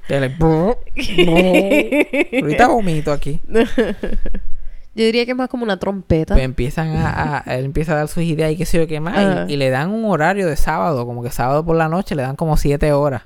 Él, 0.09 0.29
"Brr, 0.39 0.76
brr". 0.95 2.43
Ahorita 2.43 2.68
vomito 2.68 3.12
aquí. 3.12 3.41
Yo 3.49 5.05
diría 5.05 5.24
que 5.24 5.31
es 5.31 5.37
más 5.37 5.49
como 5.49 5.62
una 5.64 5.79
trompeta. 5.79 6.35
Pues 6.35 6.45
empiezan 6.45 6.89
a, 6.97 7.39
a- 7.47 7.57
él 7.57 7.66
empieza 7.66 7.93
a 7.93 7.97
dar 7.97 8.09
sus 8.09 8.24
ideas 8.24 8.51
y 8.53 8.57
qué 8.57 8.66
sé 8.66 8.79
yo 8.79 8.87
qué 8.87 9.01
más. 9.01 9.49
y- 9.49 9.57
le 9.57 9.70
dan 9.70 9.91
un 9.91 10.05
horario 10.11 10.47
de 10.49 10.57
sábado, 10.57 11.07
como 11.07 11.22
que 11.22 11.31
sábado 11.31 11.64
por 11.64 11.76
la 11.76 11.89
noche 11.89 12.14
le 12.14 12.22
dan 12.22 12.37
como 12.37 12.57
siete 12.57 12.93
horas. 12.93 13.22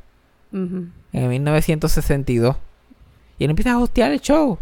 Ujú. 0.53 0.87
En 1.13 1.29
1962. 1.29 2.57
Y 3.39 3.45
él 3.45 3.51
empieza 3.51 3.73
a 3.73 3.79
hostear 3.79 4.13
el 4.13 4.21
show. 4.21 4.59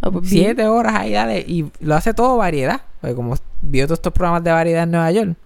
Pues 0.00 0.30
bien. 0.30 0.44
Siete 0.44 0.66
horas 0.66 0.94
ahí, 0.94 1.12
dale. 1.12 1.40
Y 1.40 1.70
lo 1.80 1.94
hace 1.94 2.14
todo 2.14 2.36
variedad. 2.36 2.82
Porque 3.00 3.14
como 3.14 3.34
vio 3.62 3.86
todos 3.86 3.98
estos 3.98 4.12
programas 4.12 4.44
de 4.44 4.52
variedad 4.52 4.84
en 4.84 4.90
Nueva 4.90 5.10
York. 5.10 5.36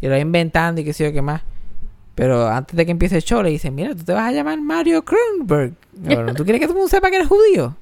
Y 0.00 0.06
lo 0.06 0.12
va 0.12 0.18
inventando 0.18 0.80
y 0.80 0.84
qué 0.84 0.92
sé 0.92 1.04
yo 1.04 1.12
qué 1.12 1.22
más. 1.22 1.42
Pero 2.14 2.48
antes 2.48 2.76
de 2.76 2.86
que 2.86 2.92
empiece 2.92 3.16
el 3.16 3.22
show 3.22 3.42
le 3.42 3.50
dicen, 3.50 3.74
mira, 3.74 3.94
tú 3.94 4.02
te 4.02 4.12
vas 4.12 4.28
a 4.28 4.32
llamar 4.32 4.60
Mario 4.60 5.04
Kronberg. 5.04 5.74
Bueno, 5.92 6.34
¿Tú 6.34 6.44
quieres 6.44 6.60
que 6.60 6.66
todo 6.66 6.74
el 6.74 6.78
mundo 6.78 6.88
sepa 6.88 7.10
que 7.10 7.16
eres 7.16 7.28
judío? 7.28 7.76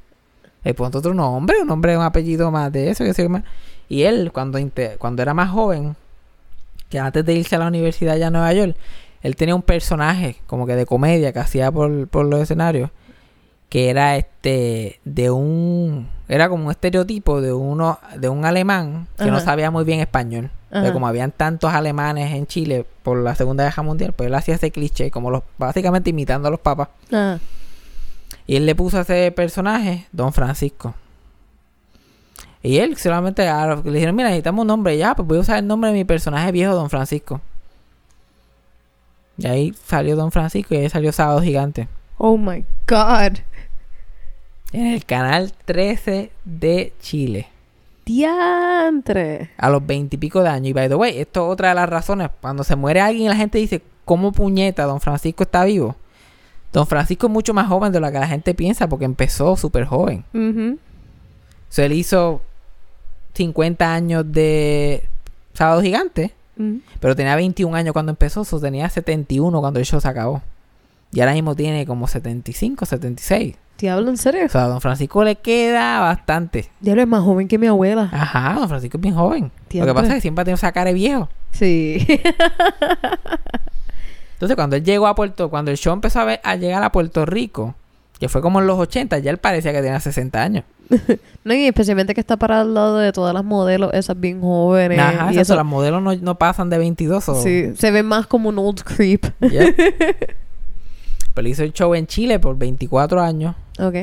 Le 0.65 0.75
ponte 0.75 0.99
otro 0.99 1.15
nombre, 1.15 1.61
un 1.61 1.69
nombre, 1.69 1.97
un 1.97 2.03
apellido 2.03 2.51
más 2.51 2.73
de 2.73 2.91
eso, 2.91 3.05
qué 3.05 3.15
sé 3.15 3.23
yo 3.23 3.29
qué 3.29 3.33
más. 3.33 3.45
Y 3.89 4.03
él, 4.03 4.33
cuando, 4.33 4.59
cuando 4.99 5.23
era 5.23 5.35
más 5.35 5.51
joven, 5.51 5.95
que 6.89 6.99
antes 6.99 7.25
de 7.25 7.35
irse 7.35 7.55
a 7.55 7.59
la 7.61 7.69
universidad 7.69 8.15
allá 8.15 8.27
en 8.27 8.33
Nueva 8.33 8.53
York, 8.53 8.77
él 9.23 9.37
tenía 9.37 9.55
un 9.55 9.63
personaje 9.63 10.37
como 10.47 10.67
que 10.67 10.75
de 10.75 10.87
comedia 10.87 11.33
que 11.33 11.39
hacía 11.39 11.71
por, 11.71 12.09
por 12.09 12.27
los 12.27 12.41
escenarios 12.41 12.91
que 13.75 13.91
era 13.91 14.15
este 14.17 15.01
de 15.05 15.33
un 15.33 16.09
era 16.29 16.49
como 16.49 16.67
un 16.67 16.71
estereotipo 16.71 17.41
de 17.41 17.53
uno 17.53 17.99
de 18.17 18.29
un 18.29 18.45
alemán 18.45 19.09
que 19.19 19.33
no 19.33 19.41
sabía 19.41 19.73
muy 19.73 19.83
bien 19.83 19.99
español. 19.99 20.53
Pero 20.71 20.93
como 20.93 21.09
habían 21.09 21.33
tantos 21.33 21.75
alemanes 21.75 22.33
en 22.35 22.47
Chile 22.47 22.87
por 23.03 23.19
la 23.19 23.35
Segunda 23.35 23.65
Guerra 23.65 23.83
Mundial 23.83 24.13
pues 24.13 24.29
él 24.29 24.35
hacía 24.37 24.55
ese 24.55 24.71
cliché 24.71 25.11
como 25.11 25.33
los 25.33 25.43
básicamente 25.59 26.11
imitando 26.11 26.47
a 26.47 26.53
los 26.53 26.61
papas. 26.61 26.87
Ajá. 27.09 27.41
y 28.47 28.55
él 28.55 28.65
le 28.65 28.77
puso 28.77 28.99
a 28.99 29.01
ese 29.01 29.33
personaje 29.33 30.07
Don 30.13 30.33
Francisco. 30.33 30.95
Y 32.63 32.79
él 32.79 32.97
solamente 32.97 33.45
le 33.45 33.91
dijeron 33.91 34.15
mira 34.15 34.29
necesitamos 34.29 34.63
un 34.63 34.69
nombre 34.69 34.97
ya 34.97 35.17
pues 35.17 35.27
voy 35.27 35.39
a 35.39 35.41
usar 35.41 35.59
el 35.59 35.67
nombre 35.67 35.91
de 35.91 35.97
mi 35.97 36.05
personaje 36.05 36.53
viejo 36.53 36.77
Don 36.77 36.91
Francisco 36.91 37.41
y 39.37 39.49
ahí 39.49 39.75
salió 39.85 40.15
Don 40.15 40.31
Francisco 40.31 40.77
y 40.77 40.79
ahí 40.79 40.89
salió 40.89 41.11
Sábado 41.11 41.43
Gigante. 41.43 41.89
Oh 42.19 42.37
my 42.37 42.65
God. 42.87 43.41
En 44.73 44.87
el 44.87 45.05
canal 45.05 45.53
13 45.65 46.31
de 46.45 46.93
Chile. 47.01 47.49
Diantre. 48.05 49.51
A 49.57 49.71
los 49.71 49.87
veintipico 49.87 50.43
de 50.43 50.49
años. 50.51 50.69
Y 50.69 50.73
by 50.73 50.89
the 50.89 50.95
way, 50.95 51.19
esto 51.19 51.47
es 51.47 51.53
otra 51.53 51.71
de 51.71 51.75
las 51.77 51.89
razones. 51.89 52.31
Cuando 52.41 52.65
se 52.65 52.77
muere 52.77 53.01
alguien, 53.01 53.29
la 53.29 53.37
gente 53.37 53.59
dice, 53.59 53.83
¿cómo 54.05 54.33
puñeta? 54.33 54.85
Don 54.85 55.01
Francisco 55.01 55.45
está 55.45 55.65
vivo. 55.65 55.97
Don 56.73 56.87
Francisco 56.87 57.29
es 57.29 57.33
mucho 57.33 57.55
más 57.55 57.69
joven 57.69 57.93
de 57.93 58.01
lo 58.01 58.11
que 58.11 58.19
la 58.19 58.27
gente 58.27 58.53
piensa 58.53 58.89
porque 58.89 59.05
empezó 59.05 59.57
súper 59.57 59.85
joven. 59.85 60.25
O 60.35 61.73
sea, 61.73 61.87
él 61.87 61.93
hizo 61.93 62.43
50 63.35 63.95
años 63.95 64.25
de 64.33 65.09
Sábado 65.55 65.83
Gigante, 65.83 66.33
pero 66.99 67.15
tenía 67.15 67.37
21 67.37 67.77
años 67.77 67.93
cuando 67.93 68.11
empezó, 68.11 68.41
o 68.41 68.45
sea, 68.45 68.59
tenía 68.59 68.89
71 68.89 69.61
cuando 69.61 69.79
el 69.79 69.87
show 69.87 70.01
se 70.01 70.09
acabó. 70.09 70.43
Y 71.13 71.21
ahora 71.21 71.33
mismo 71.33 71.55
tiene 71.55 71.87
como 71.87 72.09
75, 72.09 72.87
76. 72.87 73.55
Diablo, 73.79 74.09
¿en 74.11 74.17
serio? 74.17 74.47
O 74.47 74.49
sea, 74.49 74.65
a 74.65 74.69
Don 74.69 74.81
Francisco 74.81 75.25
le 75.25 75.37
queda 75.37 76.01
bastante. 76.01 76.71
Diablo 76.81 77.03
es 77.03 77.09
más 77.09 77.23
joven 77.23 77.49
que 77.49 77.59
mi 77.59 77.67
abuela. 77.67 78.09
Ajá, 78.13 78.55
Don 78.59 78.69
Francisco 78.69 78.97
es 78.99 79.03
bien 79.03 79.15
joven. 79.15 79.51
Lo 79.73 79.87
que 79.87 79.95
pasa 79.95 80.09
es 80.09 80.15
que 80.15 80.21
siempre 80.21 80.43
ha 80.43 80.45
tenido 80.45 80.57
esa 80.57 80.73
cara 80.73 80.87
de 80.87 80.95
viejo. 80.95 81.29
Sí. 81.51 82.07
Entonces, 84.35 84.57
cuando 84.57 84.77
él 84.77 84.85
llegó 84.85 85.07
a 85.07 85.15
Puerto, 85.15 85.49
cuando 85.51 85.71
el 85.71 85.77
show 85.77 85.93
empezó 85.93 86.21
a, 86.21 86.25
ver- 86.25 86.41
a 86.45 86.57
llegar 86.57 86.83
a 86.83 86.93
Puerto 86.93 87.25
Rico, 87.25 87.75
que 88.19 88.29
fue 88.29 88.41
como 88.43 88.61
en 88.61 88.67
los 88.67 88.79
80, 88.79 89.19
ya 89.19 89.31
él 89.31 89.39
parecía 89.39 89.73
que 89.73 89.81
tenía 89.81 89.99
60 90.01 90.43
años. 90.43 90.65
no, 91.45 91.55
y 91.55 91.67
especialmente 91.67 92.15
que 92.15 92.21
está 92.21 92.37
para 92.37 92.61
al 92.61 92.75
lado 92.75 92.99
de 92.99 93.13
todas 93.13 93.33
las 93.35 93.45
modelos, 93.45 93.93
esas 93.95 94.19
bien 94.21 94.41
jóvenes. 94.41 94.99
Ajá, 94.99 95.33
y 95.33 95.39
eso, 95.39 95.57
los 95.57 95.65
modelos 95.65 96.03
no, 96.03 96.15
no 96.15 96.35
pasan 96.39 96.69
de 96.71 96.79
22 96.79 97.29
o... 97.29 97.35
sí, 97.43 97.73
se 97.77 97.91
ve 97.91 98.03
más 98.03 98.27
como 98.27 98.51
un 98.51 98.59
old 98.59 98.83
creep. 98.83 99.25
Yeah. 99.41 99.67
Pero 101.35 101.49
hizo 101.49 101.63
el 101.65 101.73
show 101.73 101.95
en 101.95 102.07
Chile 102.07 102.39
por 102.39 102.57
24 102.57 103.21
años. 103.21 103.55
Ok. 103.79 103.97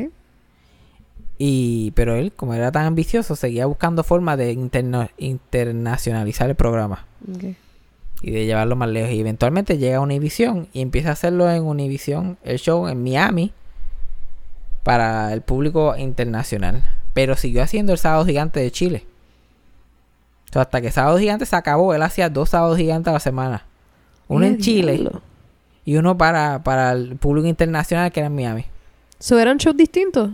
Y, 1.37 1.91
pero 1.95 2.15
él, 2.15 2.31
como 2.33 2.53
era 2.53 2.71
tan 2.71 2.85
ambicioso, 2.85 3.35
seguía 3.35 3.65
buscando 3.65 4.03
formas 4.03 4.37
de 4.37 4.51
interna- 4.53 5.09
internacionalizar 5.17 6.49
el 6.49 6.55
programa. 6.55 7.05
Ok. 7.35 7.55
y 8.23 8.29
de 8.31 8.45
llevarlo 8.45 8.75
más 8.75 8.89
lejos. 8.89 9.11
Y 9.13 9.19
eventualmente 9.19 9.79
llega 9.79 9.97
a 9.97 10.01
Univision 10.01 10.67
y 10.73 10.81
empieza 10.81 11.09
a 11.09 11.13
hacerlo 11.13 11.49
en 11.49 11.63
Univision, 11.63 12.37
el 12.43 12.59
show 12.59 12.87
en 12.87 13.01
Miami, 13.01 13.51
para 14.83 15.33
el 15.33 15.41
público 15.41 15.95
internacional. 15.97 16.83
Pero 17.13 17.35
siguió 17.35 17.63
haciendo 17.63 17.93
el 17.93 17.97
Sábado 17.97 18.25
Gigante 18.25 18.59
de 18.59 18.69
Chile. 18.71 19.05
O 20.49 20.53
sea, 20.53 20.61
hasta 20.63 20.81
que 20.81 20.91
Sábado 20.91 21.17
Gigante 21.17 21.45
se 21.47 21.55
acabó, 21.55 21.95
él 21.95 22.03
hacía 22.03 22.29
dos 22.29 22.49
Sábados 22.49 22.77
Gigantes 22.77 23.09
a 23.09 23.13
la 23.13 23.19
semana. 23.19 23.65
Uno 24.27 24.45
en 24.45 24.59
Chile 24.59 24.93
diablo. 24.93 25.21
Y 25.85 25.95
uno 25.95 26.17
para, 26.17 26.63
para 26.63 26.91
el 26.91 27.15
público 27.17 27.47
internacional 27.47 28.11
que 28.11 28.19
era 28.19 28.27
en 28.27 28.35
Miami. 28.35 28.65
¿So 29.19 29.39
eran 29.39 29.57
shows 29.57 29.77
distintos? 29.77 30.31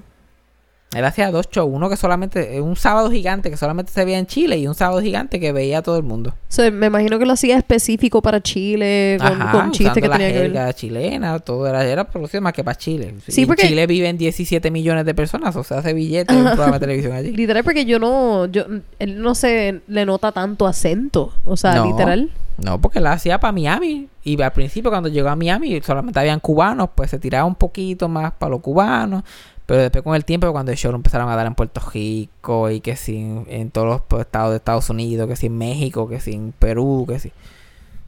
Él 0.95 1.03
hacía 1.03 1.29
dos 1.31 1.49
shows, 1.51 1.69
uno 1.69 1.89
que 1.89 1.97
solamente, 1.97 2.61
un 2.61 2.77
sábado 2.77 3.11
gigante 3.11 3.49
que 3.49 3.57
solamente 3.57 3.91
se 3.91 4.05
veía 4.05 4.19
en 4.19 4.25
Chile 4.25 4.57
y 4.57 4.67
un 4.67 4.73
sábado 4.73 5.01
gigante 5.01 5.37
que 5.37 5.51
veía 5.51 5.79
a 5.79 5.81
todo 5.81 5.97
el 5.97 6.03
mundo. 6.03 6.33
So, 6.47 6.71
me 6.71 6.87
imagino 6.87 7.19
que 7.19 7.25
lo 7.25 7.33
hacía 7.33 7.57
específico 7.57 8.21
para 8.21 8.41
Chile, 8.41 9.17
con, 9.19 9.41
Ajá, 9.41 9.51
con 9.51 9.71
chistes 9.71 10.01
que 10.01 10.07
la 10.07 10.17
tenía 10.17 10.31
que 10.41 10.47
ver. 10.47 10.73
chilena, 10.75 11.39
todo 11.39 11.67
era, 11.67 11.83
era 11.83 12.05
producido 12.05 12.41
más 12.41 12.53
que 12.53 12.63
para 12.63 12.77
Chile. 12.77 13.15
Sí, 13.27 13.41
en 13.41 13.47
porque- 13.47 13.67
Chile 13.67 13.85
viven 13.85 14.17
17 14.17 14.71
millones 14.71 15.03
de 15.05 15.13
personas, 15.13 15.53
o 15.57 15.63
sea, 15.65 15.79
hace 15.79 15.93
billetes 15.93 16.33
en 16.35 16.45
programa 16.45 16.73
de 16.73 16.79
televisión 16.79 17.11
allí. 17.13 17.31
Literal, 17.33 17.65
porque 17.65 17.83
yo 17.83 17.99
no, 17.99 18.45
yo, 18.45 18.63
él 18.99 19.21
no 19.21 19.35
se 19.35 19.81
le 19.87 20.05
nota 20.05 20.31
tanto 20.31 20.65
acento. 20.67 21.33
O 21.43 21.57
sea, 21.57 21.75
No. 21.75 21.87
literal. 21.87 22.31
No, 22.59 22.79
porque 22.81 23.01
la 23.01 23.11
hacía 23.11 23.39
para 23.39 23.51
Miami. 23.51 24.07
Y 24.23 24.41
al 24.41 24.51
principio, 24.53 24.89
cuando 24.89 25.09
llegó 25.09 25.29
a 25.29 25.35
Miami, 25.35 25.79
solamente 25.81 26.17
habían 26.19 26.39
cubanos, 26.39 26.89
pues 26.95 27.11
se 27.11 27.19
tiraba 27.19 27.45
un 27.45 27.53
poquito 27.55 28.07
más 28.07 28.31
para 28.31 28.49
los 28.51 28.61
cubanos. 28.61 29.23
Pero 29.67 29.81
después, 29.81 30.03
con 30.03 30.15
el 30.15 30.25
tiempo, 30.25 30.49
cuando 30.51 30.71
el 30.71 30.77
show 30.77 30.91
lo 30.91 30.95
empezaron 30.95 31.29
a 31.29 31.35
dar 31.35 31.45
en 31.45 31.53
Puerto 31.53 31.79
Rico 31.93 32.71
y 32.71 32.79
que 32.79 32.95
sí 32.95 33.17
en, 33.47 33.69
todos 33.69 33.85
los 33.87 34.01
pues, 34.01 34.21
estados 34.21 34.51
de 34.51 34.57
Estados 34.57 34.89
Unidos, 34.89 35.27
que 35.27 35.35
sí 35.35 35.47
en 35.47 35.57
México, 35.57 36.07
que 36.09 36.19
sí 36.19 36.31
en 36.33 36.53
Perú, 36.57 37.05
que 37.07 37.19
sí. 37.19 37.31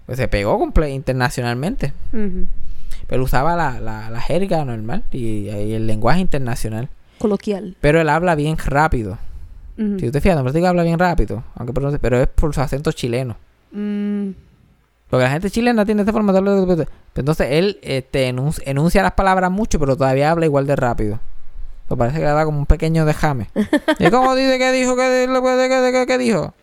Pues 0.07 0.17
se 0.17 0.27
pegó 0.27 0.57
internacionalmente. 0.87 1.93
Ujú. 2.13 2.47
Pero 3.07 3.23
usaba 3.23 3.55
la, 3.55 3.79
la, 3.79 4.09
la 4.09 4.21
jerga 4.21 4.63
normal 4.65 5.03
y, 5.11 5.49
y 5.49 5.73
el 5.73 5.85
lenguaje 5.85 6.21
internacional. 6.21 6.89
Coloquial. 7.19 7.75
Pero 7.81 7.99
él 7.99 8.07
habla 8.09 8.35
bien 8.35 8.57
rápido. 8.57 9.17
Ujú. 9.77 9.99
Si 9.99 10.05
usted 10.07 10.21
fija, 10.21 10.35
Don 10.35 10.43
Francisco 10.45 10.67
habla 10.67 10.83
bien 10.83 10.97
rápido. 10.97 11.43
Aunque 11.55 11.73
pero, 11.73 11.91
pero 11.99 12.21
es 12.21 12.27
por 12.27 12.53
su 12.55 12.61
acento 12.61 12.91
chileno. 12.93 13.35
Mm, 13.71 14.29
Porque 15.09 15.23
la 15.25 15.31
gente 15.31 15.49
chilena 15.51 15.85
tiene 15.85 16.01
esta 16.03 16.13
forma 16.13 16.31
de 16.31 16.37
hablar. 16.37 16.87
Entonces 17.15 17.47
él 17.51 17.79
este, 17.81 18.31
enun- 18.33 18.61
enuncia 18.65 19.03
las 19.03 19.11
palabras 19.13 19.51
mucho, 19.51 19.77
pero 19.79 19.97
todavía 19.97 20.31
habla 20.31 20.45
igual 20.45 20.65
de 20.65 20.75
rápido. 20.77 21.19
Me 21.89 21.97
parece 21.97 22.17
que 22.19 22.25
le 22.25 22.31
da 22.31 22.45
como 22.45 22.59
un 22.59 22.65
pequeño 22.65 23.05
dejame. 23.05 23.49
¿Y 23.99 24.09
cómo 24.09 24.35
dice 24.35 24.57
que 24.59 24.71
dijo? 24.71 24.95
¿Qué, 24.95 25.27
qué, 25.27 25.91
qué, 25.91 26.05
qué 26.07 26.17
dijo? 26.17 26.53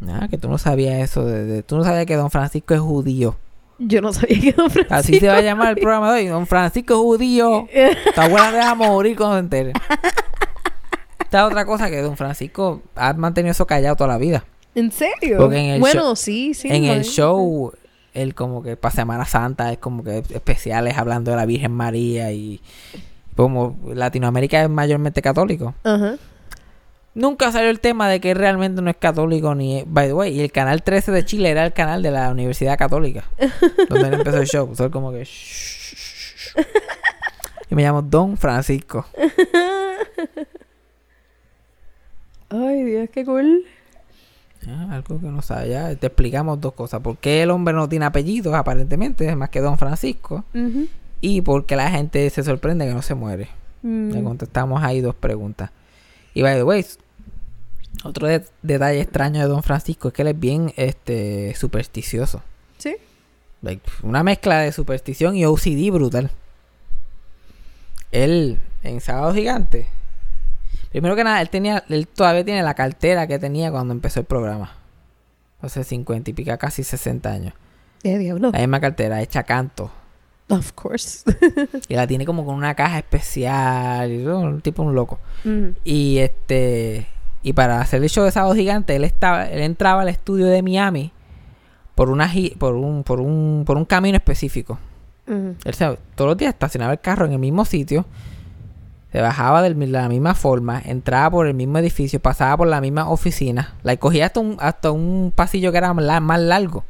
Nada, 0.00 0.28
que 0.30 0.38
tú 0.38 0.48
no 0.48 0.58
sabías 0.58 0.98
eso. 1.00 1.24
De, 1.24 1.44
de- 1.44 1.62
tú 1.62 1.76
no 1.76 1.84
sabías 1.84 2.06
que 2.06 2.16
Don 2.16 2.30
Francisco 2.30 2.74
es 2.74 2.80
judío. 2.80 3.36
yo 3.78 4.00
no 4.00 4.12
sabía 4.12 4.40
que 4.40 4.52
Don 4.52 4.70
Francisco... 4.70 4.94
Así 4.94 5.18
se 5.20 5.28
va 5.28 5.36
a 5.36 5.40
llamar 5.42 5.70
el 5.70 5.76
programa 5.76 6.12
de 6.12 6.20
hoy. 6.20 6.26
Don 6.26 6.46
Francisco 6.46 6.94
es 6.94 6.98
judío. 7.00 7.68
Tu 8.14 8.20
abuela 8.20 8.52
deja 8.52 8.74
morir 8.74 9.16
cuando 9.16 9.36
se 9.36 9.40
entere. 9.40 9.72
Esta 11.20 11.46
otra 11.46 11.64
cosa 11.64 11.88
que 11.90 12.00
Don 12.02 12.16
Francisco 12.16 12.82
ha 12.96 13.12
mantenido 13.12 13.52
eso 13.52 13.66
callado 13.66 13.94
toda 13.96 14.08
la 14.08 14.18
vida. 14.18 14.44
¿En 14.74 14.90
serio? 14.92 15.50
En 15.52 15.80
bueno, 15.80 16.02
show- 16.02 16.16
sí, 16.16 16.54
sí. 16.54 16.68
en 16.70 16.84
el 16.84 17.04
show, 17.04 17.72
él 18.14 18.34
como 18.34 18.62
que 18.62 18.76
para 18.76 18.94
Semana 18.94 19.24
Santa 19.24 19.72
es 19.72 19.78
como 19.78 20.04
que 20.04 20.18
especiales 20.18 20.96
hablando 20.98 21.30
de 21.30 21.36
la 21.36 21.46
Virgen 21.46 21.72
María 21.72 22.32
y 22.32 22.60
como 23.36 23.78
Latinoamérica 23.86 24.62
es 24.62 24.68
mayormente 24.68 25.22
católico. 25.22 25.74
Ajá. 25.84 26.16
Nunca 27.14 27.50
salió 27.50 27.70
el 27.70 27.80
tema 27.80 28.08
de 28.08 28.20
que 28.20 28.34
realmente 28.34 28.80
no 28.82 28.90
es 28.90 28.96
católico 28.96 29.54
ni 29.54 29.82
by 29.86 30.08
the 30.08 30.14
way, 30.14 30.32
y 30.32 30.40
el 30.42 30.52
canal 30.52 30.82
13 30.82 31.10
de 31.10 31.24
Chile 31.24 31.50
era 31.50 31.66
el 31.66 31.72
canal 31.72 32.02
de 32.02 32.12
la 32.12 32.30
Universidad 32.30 32.78
Católica, 32.78 33.24
donde 33.88 34.08
él 34.08 34.14
empezó 34.14 34.38
el 34.38 34.46
show. 34.46 34.68
Entonces 34.68 34.92
como 34.92 35.10
que 35.10 35.26
y 37.70 37.74
me 37.74 37.82
llamo 37.82 38.02
Don 38.02 38.36
Francisco. 38.36 39.06
Ay, 42.50 42.82
Dios, 42.82 43.08
qué 43.12 43.24
cool. 43.24 43.64
Ah, 44.70 44.94
algo 44.94 45.18
que 45.20 45.26
no 45.26 45.42
sabe 45.42 45.70
ya. 45.70 45.94
Te 45.96 46.06
explicamos 46.06 46.60
dos 46.60 46.72
cosas. 46.74 47.00
¿Por 47.00 47.16
qué 47.18 47.42
el 47.42 47.50
hombre 47.50 47.74
no 47.74 47.88
tiene 47.88 48.04
apellidos 48.04 48.54
aparentemente? 48.54 49.34
Más 49.36 49.50
que 49.50 49.60
Don 49.60 49.76
Francisco. 49.78 50.44
Y 51.20 51.40
por 51.42 51.66
qué 51.66 51.76
la 51.76 51.90
gente 51.90 52.28
se 52.30 52.42
sorprende 52.44 52.86
que 52.86 52.94
no 52.94 53.02
se 53.02 53.14
muere. 53.14 53.48
Mm. 53.82 54.10
Le 54.12 54.22
contestamos 54.22 54.82
ahí 54.82 55.00
dos 55.00 55.14
preguntas. 55.14 55.70
Y 56.34 56.42
by 56.42 56.54
the 56.56 56.62
way, 56.62 56.84
otro 58.04 58.26
de- 58.28 58.44
detalle 58.62 59.00
extraño 59.00 59.40
de 59.40 59.48
Don 59.48 59.62
Francisco 59.62 60.08
es 60.08 60.14
que 60.14 60.22
él 60.22 60.28
es 60.28 60.38
bien 60.38 60.72
este 60.76 61.54
supersticioso. 61.56 62.42
Sí. 62.78 62.96
Like, 63.62 63.82
una 64.02 64.22
mezcla 64.22 64.60
de 64.60 64.72
superstición 64.72 65.36
y 65.36 65.44
OCD 65.44 65.90
brutal. 65.90 66.30
Él, 68.12 68.58
en 68.82 69.00
Sábado 69.00 69.34
Gigante, 69.34 69.86
primero 70.90 71.16
que 71.16 71.24
nada, 71.24 71.40
él 71.40 71.48
tenía, 71.50 71.84
él 71.88 72.06
todavía 72.06 72.44
tiene 72.44 72.62
la 72.62 72.74
cartera 72.74 73.26
que 73.26 73.38
tenía 73.38 73.70
cuando 73.70 73.92
empezó 73.94 74.20
el 74.20 74.26
programa. 74.26 74.72
Hace 75.62 75.84
50 75.84 76.30
y 76.30 76.32
pica, 76.34 76.56
casi 76.56 76.82
60 76.82 77.30
años. 77.30 77.54
Eh, 78.02 78.16
diablo. 78.18 78.50
La 78.52 78.58
misma 78.60 78.80
cartera, 78.80 79.20
hecha 79.20 79.42
canto. 79.42 79.90
Of 80.48 80.72
course. 80.72 81.22
Y 81.88 81.94
la 81.94 82.06
tiene 82.06 82.24
como 82.24 82.44
con 82.44 82.54
una 82.54 82.74
caja 82.74 82.98
especial. 82.98 84.10
Y 84.10 84.24
todo, 84.24 84.40
un 84.40 84.60
tipo 84.62 84.82
un 84.82 84.94
loco. 84.94 85.18
Mm. 85.44 85.68
Y 85.84 86.18
este. 86.18 87.06
Y 87.42 87.52
para 87.52 87.80
hacer 87.80 88.02
el 88.02 88.08
show 88.10 88.24
de 88.24 88.30
Sábado 88.32 88.54
Gigante, 88.54 88.96
él 88.96 89.04
estaba, 89.04 89.44
él 89.46 89.60
entraba 89.62 90.02
al 90.02 90.08
estudio 90.08 90.46
de 90.46 90.62
Miami 90.62 91.12
por 91.94 92.10
una 92.10 92.30
por 92.58 92.74
un, 92.74 93.02
por 93.04 93.20
un, 93.20 93.64
por 93.66 93.76
un 93.76 93.84
camino 93.84 94.16
específico. 94.16 94.78
Mm. 95.26 95.50
Él 95.64 95.74
se- 95.74 95.98
todos 96.14 96.28
los 96.30 96.36
días 96.36 96.52
estacionaba 96.54 96.92
el 96.92 97.00
carro 97.00 97.26
en 97.26 97.32
el 97.32 97.38
mismo 97.38 97.64
sitio, 97.64 98.06
se 99.12 99.20
bajaba 99.20 99.62
de 99.62 99.74
la 99.86 100.08
misma 100.08 100.34
forma, 100.34 100.80
entraba 100.84 101.30
por 101.30 101.46
el 101.46 101.54
mismo 101.54 101.78
edificio, 101.78 102.20
pasaba 102.20 102.56
por 102.56 102.68
la 102.68 102.80
misma 102.80 103.08
oficina, 103.08 103.74
la 103.82 103.96
cogía 103.96 104.26
hasta 104.26 104.40
un, 104.40 104.56
hasta 104.60 104.90
un 104.92 105.32
pasillo 105.34 105.72
que 105.72 105.78
era 105.78 105.92
más 105.92 106.40
largo. 106.40 106.84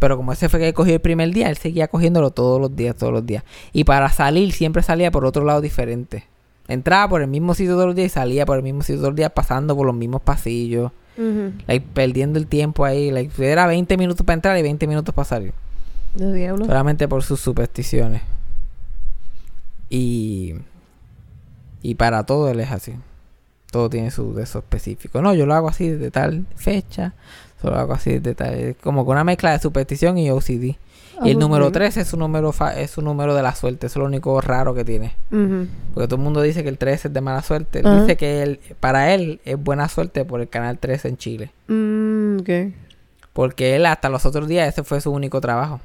Pero 0.00 0.16
como 0.16 0.32
ese 0.32 0.48
fue 0.48 0.58
que 0.58 0.72
cogió 0.72 0.94
el 0.94 1.00
primer 1.00 1.30
día, 1.30 1.50
él 1.50 1.56
seguía 1.58 1.86
cogiéndolo 1.88 2.30
todos 2.30 2.60
los 2.60 2.74
días, 2.74 2.96
todos 2.96 3.12
los 3.12 3.24
días. 3.24 3.44
Y 3.72 3.84
para 3.84 4.08
salir 4.08 4.52
siempre 4.52 4.82
salía 4.82 5.10
por 5.10 5.26
otro 5.26 5.44
lado 5.44 5.60
diferente. 5.60 6.24
Entraba 6.68 7.08
por 7.08 7.20
el 7.20 7.28
mismo 7.28 7.54
sitio 7.54 7.74
todos 7.74 7.86
los 7.86 7.96
días 7.96 8.06
y 8.06 8.14
salía 8.14 8.46
por 8.46 8.56
el 8.56 8.62
mismo 8.62 8.82
sitio 8.82 8.96
todos 8.96 9.10
los 9.10 9.16
días, 9.16 9.32
pasando 9.34 9.76
por 9.76 9.86
los 9.86 9.94
mismos 9.94 10.22
pasillos, 10.22 10.90
like, 11.66 11.86
perdiendo 11.92 12.38
el 12.38 12.46
tiempo 12.46 12.84
ahí. 12.84 13.10
Like, 13.10 13.44
era 13.44 13.66
20 13.66 13.96
minutos 13.98 14.24
para 14.24 14.34
entrar 14.34 14.58
y 14.58 14.62
20 14.62 14.86
minutos 14.86 15.14
para 15.14 15.26
salir. 15.26 15.52
Diablo. 16.14 16.64
Solamente 16.64 17.06
por 17.06 17.22
sus 17.22 17.40
supersticiones. 17.40 18.22
Y. 19.90 20.54
Y 21.82 21.94
para 21.94 22.24
todo 22.24 22.48
él 22.50 22.60
es 22.60 22.70
así. 22.70 22.94
Todo 23.70 23.88
tiene 23.88 24.10
su 24.10 24.34
de 24.34 24.42
eso 24.42 24.58
específico. 24.58 25.22
No, 25.22 25.32
yo 25.34 25.46
lo 25.46 25.54
hago 25.54 25.68
así 25.68 25.88
de 25.90 26.10
tal 26.10 26.44
fecha. 26.56 27.12
Solo 27.62 27.74
lo 27.76 27.80
hago 27.80 27.92
así 27.94 28.18
de 28.18 28.34
tal. 28.34 28.54
es 28.54 28.76
Como 28.76 29.04
con 29.06 29.12
una 29.14 29.24
mezcla 29.24 29.52
de 29.52 29.58
superstición 29.60 30.18
y 30.18 30.30
OCD. 30.30 30.76
Ah, 31.18 31.26
y 31.26 31.30
el 31.30 31.36
pues, 31.36 31.38
número. 31.38 31.70
3 31.70 31.98
es 31.98 32.08
su 32.08 32.16
número 32.16 32.52
fa- 32.52 32.78
es 32.80 32.90
su 32.92 33.02
número 33.02 33.34
de 33.34 33.42
la 33.42 33.54
suerte. 33.54 33.86
Eso 33.86 33.98
es 33.98 34.00
lo 34.00 34.06
único 34.06 34.40
raro 34.40 34.74
que 34.74 34.84
tiene. 34.84 35.14
Porque 35.28 36.06
todo 36.08 36.16
el 36.16 36.22
mundo 36.22 36.40
dice 36.42 36.62
que 36.62 36.68
el 36.70 36.78
13 36.78 37.08
es 37.08 37.14
de 37.14 37.20
mala 37.20 37.42
suerte. 37.42 37.80
Él 37.80 38.00
dice 38.00 38.16
que 38.16 38.42
él, 38.42 38.60
para 38.80 39.12
él 39.14 39.40
es 39.44 39.62
buena 39.62 39.88
suerte 39.88 40.24
por 40.24 40.40
el 40.40 40.48
canal 40.48 40.78
13 40.78 41.08
en 41.08 41.16
Chile. 41.18 41.50
Mm. 41.68 42.38
Porque 43.32 43.76
él 43.76 43.86
hasta 43.86 44.08
los 44.08 44.26
otros 44.26 44.48
días 44.48 44.68
ese 44.68 44.82
fue 44.82 45.00
su 45.00 45.10
único 45.12 45.40
trabajo. 45.40 45.80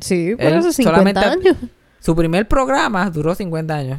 Sí, 0.00 0.34
por 0.36 0.44
Él 0.46 0.54
eso 0.58 0.72
50 0.72 0.82
solamente- 0.98 1.20
años. 1.48 1.56
Su 2.00 2.14
primer 2.14 2.46
programa 2.46 3.08
duró 3.10 3.34
50 3.34 3.74
años. 3.74 3.98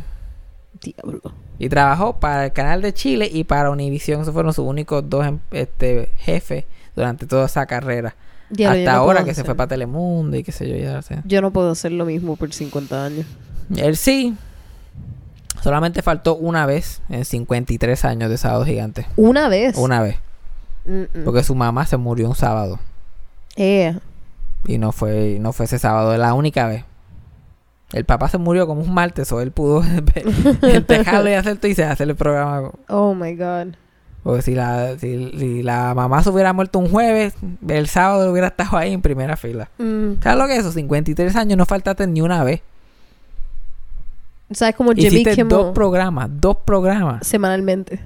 Diablo. 0.81 1.21
Y 1.57 1.69
trabajó 1.69 2.19
para 2.19 2.45
el 2.45 2.53
canal 2.53 2.81
de 2.81 2.93
Chile 2.93 3.29
y 3.31 3.43
para 3.43 3.69
Univision. 3.69 4.21
Esos 4.21 4.33
fueron 4.33 4.53
sus 4.53 4.65
únicos 4.65 5.09
dos 5.09 5.25
em- 5.25 5.39
este, 5.51 6.09
jefes 6.17 6.65
durante 6.95 7.25
toda 7.25 7.45
esa 7.45 7.65
carrera. 7.65 8.15
Diablo, 8.49 8.79
Hasta 8.79 8.91
no 8.93 8.97
ahora 8.97 9.23
que 9.23 9.33
se 9.33 9.43
fue 9.43 9.55
para 9.55 9.67
Telemundo 9.67 10.37
y 10.37 10.43
qué 10.43 10.51
sé 10.51 10.67
yo. 10.67 10.75
Ya. 10.77 11.01
Yo 11.25 11.41
no 11.41 11.51
puedo 11.51 11.71
hacer 11.71 11.91
lo 11.91 12.05
mismo 12.05 12.35
por 12.35 12.51
50 12.51 13.05
años. 13.05 13.25
Él 13.75 13.95
sí. 13.97 14.35
Solamente 15.61 16.01
faltó 16.01 16.35
una 16.35 16.65
vez 16.65 17.01
en 17.09 17.25
53 17.25 18.05
años 18.05 18.29
de 18.29 18.37
Sábado 18.37 18.65
Gigante. 18.65 19.05
Una 19.17 19.49
vez. 19.49 19.75
Una 19.77 20.01
vez. 20.01 20.17
Mm, 20.85 21.01
mm. 21.01 21.23
Porque 21.25 21.43
su 21.43 21.53
mamá 21.53 21.85
se 21.85 21.97
murió 21.97 22.27
un 22.29 22.35
sábado. 22.35 22.79
Eh. 23.55 23.97
Y 24.65 24.77
no 24.77 24.91
fue, 24.91 25.37
no 25.39 25.53
fue 25.53 25.65
ese 25.65 25.77
sábado, 25.77 26.13
es 26.13 26.19
la 26.19 26.33
única 26.33 26.67
vez. 26.67 26.85
El 27.93 28.05
papá 28.05 28.27
se 28.29 28.37
murió 28.37 28.67
como 28.67 28.81
un 28.81 28.93
martes 28.93 29.31
o 29.31 29.41
él 29.41 29.51
pudo 29.51 29.81
dejarlo 30.87 31.29
y 31.29 31.33
hacer 31.33 31.57
todo 31.57 31.71
y 31.71 31.75
se 31.75 31.83
hacer 31.83 32.07
el 32.09 32.15
programa 32.15 32.69
Oh 32.87 33.15
my 33.15 33.35
god. 33.35 33.73
Porque 34.21 34.41
si 34.41 34.53
la, 34.53 34.97
si, 34.99 35.31
si 35.39 35.63
la 35.63 35.93
mamá 35.95 36.21
se 36.21 36.29
hubiera 36.29 36.51
muerto 36.53 36.77
un 36.77 36.89
jueves, 36.89 37.33
el 37.67 37.87
sábado 37.87 38.31
hubiera 38.31 38.47
estado 38.49 38.77
ahí 38.77 38.93
en 38.93 39.01
primera 39.01 39.37
fila. 39.37 39.69
Mm. 39.79 40.21
¿Sabes 40.21 40.37
lo 40.39 40.45
que 40.47 40.53
es 40.53 40.59
eso? 40.59 40.71
53 40.73 41.35
años 41.35 41.57
no 41.57 41.65
faltaste 41.65 42.05
ni 42.05 42.21
una 42.21 42.43
vez. 42.43 42.61
¿Sabes 44.51 44.75
como 44.75 44.91
Jimmy 44.91 45.07
Hiciste 45.07 45.35
Kimmel 45.35 45.49
dos 45.49 45.73
programas, 45.73 46.29
dos 46.33 46.57
programas. 46.65 47.25
semanalmente? 47.25 47.99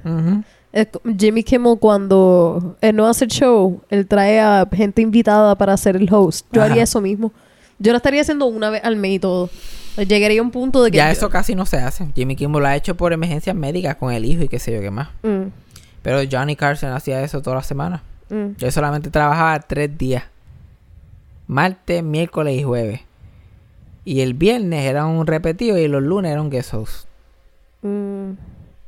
Co- 0.92 1.02
Jimmy 1.18 1.44
Kimmel 1.44 1.78
cuando 1.80 2.76
él 2.82 2.96
no 2.96 3.08
hace 3.08 3.26
el 3.26 3.32
show, 3.32 3.82
él 3.90 4.08
trae 4.08 4.40
a 4.42 4.68
gente 4.72 5.02
invitada 5.02 5.56
para 5.56 5.76
ser 5.78 5.96
el 5.96 6.08
host. 6.14 6.46
Yo 6.52 6.62
Ajá. 6.62 6.72
haría 6.72 6.84
eso 6.84 7.00
mismo. 7.02 7.32
Yo 7.80 7.92
lo 7.92 7.98
estaría 7.98 8.22
haciendo 8.22 8.46
una 8.46 8.70
vez 8.70 8.84
al 8.84 8.96
mes 8.96 9.14
y 9.14 9.20
todo. 9.20 9.50
Llegaría 9.98 10.40
a 10.40 10.44
un 10.44 10.52
punto 10.52 10.82
de 10.84 10.90
que... 10.92 10.98
Ya 10.98 11.06
yo- 11.08 11.12
eso 11.12 11.30
casi 11.30 11.54
no 11.56 11.66
se 11.66 11.78
hace. 11.78 12.08
Jimmy 12.16 12.36
Kimmel 12.36 12.62
lo 12.62 12.68
ha 12.68 12.76
hecho 12.76 12.96
por 12.96 13.14
emergencias 13.14 13.56
médicas 13.56 13.96
con 13.98 14.12
el 14.12 14.26
hijo 14.26 14.44
y 14.44 14.48
qué 14.48 14.58
sé 14.60 14.74
yo 14.74 14.82
qué 14.82 14.90
más. 14.92 15.10
Mm, 15.22 15.44
Pero 16.02 16.20
Johnny 16.32 16.56
Carson 16.56 16.92
hacía 16.92 17.22
eso 17.24 17.42
toda 17.42 17.58
la 17.58 17.64
semana. 17.64 18.02
mm. 18.30 18.56
Yo 18.58 18.72
solamente 18.72 19.10
trabajaba 19.10 19.60
tres 19.60 19.96
días. 19.98 20.24
Martes, 21.48 22.04
miércoles 22.04 22.60
y 22.60 22.64
jueves. 22.64 23.02
Y 24.06 24.22
el 24.22 24.34
viernes 24.34 24.86
era 24.86 25.06
un 25.06 25.28
repetido 25.28 25.78
y 25.78 25.88
los 25.88 26.02
lunes 26.02 26.32
eran 26.32 26.50
guest 26.50 26.74
host. 26.74 27.08
Mm. 27.84 28.32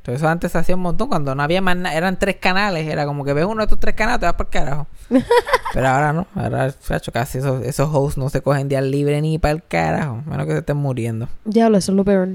Entonces 0.06 0.22
eso 0.22 0.28
antes 0.28 0.52
se 0.52 0.58
hacía 0.58 0.76
un 0.76 0.82
montón 0.82 1.08
cuando 1.08 1.34
no 1.34 1.42
había 1.42 1.60
más 1.60 1.76
nada, 1.76 1.96
eran 1.96 2.16
tres 2.16 2.36
canales, 2.36 2.86
era 2.86 3.06
como 3.06 3.24
que 3.24 3.32
ves 3.32 3.44
uno 3.44 3.56
de 3.56 3.64
estos 3.64 3.80
tres 3.80 3.96
canales, 3.96 4.20
te 4.20 4.26
vas 4.26 4.36
por 4.36 4.48
carajo. 4.48 4.86
Pero 5.74 5.88
ahora 5.88 6.12
no, 6.12 6.28
ahora 6.36 6.72
chacho, 6.72 7.10
casi 7.10 7.38
esos, 7.38 7.64
esos 7.64 7.92
hosts 7.92 8.16
no 8.16 8.28
se 8.28 8.40
cogen 8.40 8.68
día 8.68 8.80
libre 8.80 9.20
ni 9.20 9.40
para 9.40 9.54
el 9.54 9.64
carajo, 9.64 10.22
menos 10.24 10.46
que 10.46 10.52
se 10.52 10.58
estén 10.58 10.76
muriendo. 10.76 11.28
Diablo, 11.44 11.78
eso 11.78 11.90
es 11.90 11.96
lo 11.96 12.04
peor. 12.04 12.28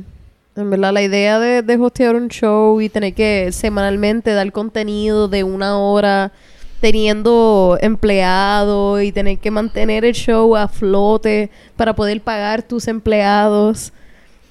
En 0.58 0.70
verdad, 0.70 0.92
la 0.92 1.02
idea 1.02 1.40
de, 1.40 1.62
de 1.62 1.78
hostear 1.78 2.18
un 2.18 2.28
show 2.28 2.82
y 2.82 2.90
tener 2.90 3.14
que 3.14 3.54
semanalmente 3.54 4.34
dar 4.34 4.52
contenido 4.52 5.30
de 5.30 5.46
una 5.46 5.78
hora, 5.78 6.34
teniendo 6.82 7.78
empleados 7.80 9.02
y 9.02 9.14
tener 9.14 9.38
que 9.38 9.50
mantener 9.50 10.04
el 10.04 10.14
show 10.14 10.58
a 10.58 10.68
flote 10.68 11.50
para 11.78 11.96
poder 11.96 12.20
pagar 12.20 12.64
tus 12.64 12.90
empleados, 12.90 13.94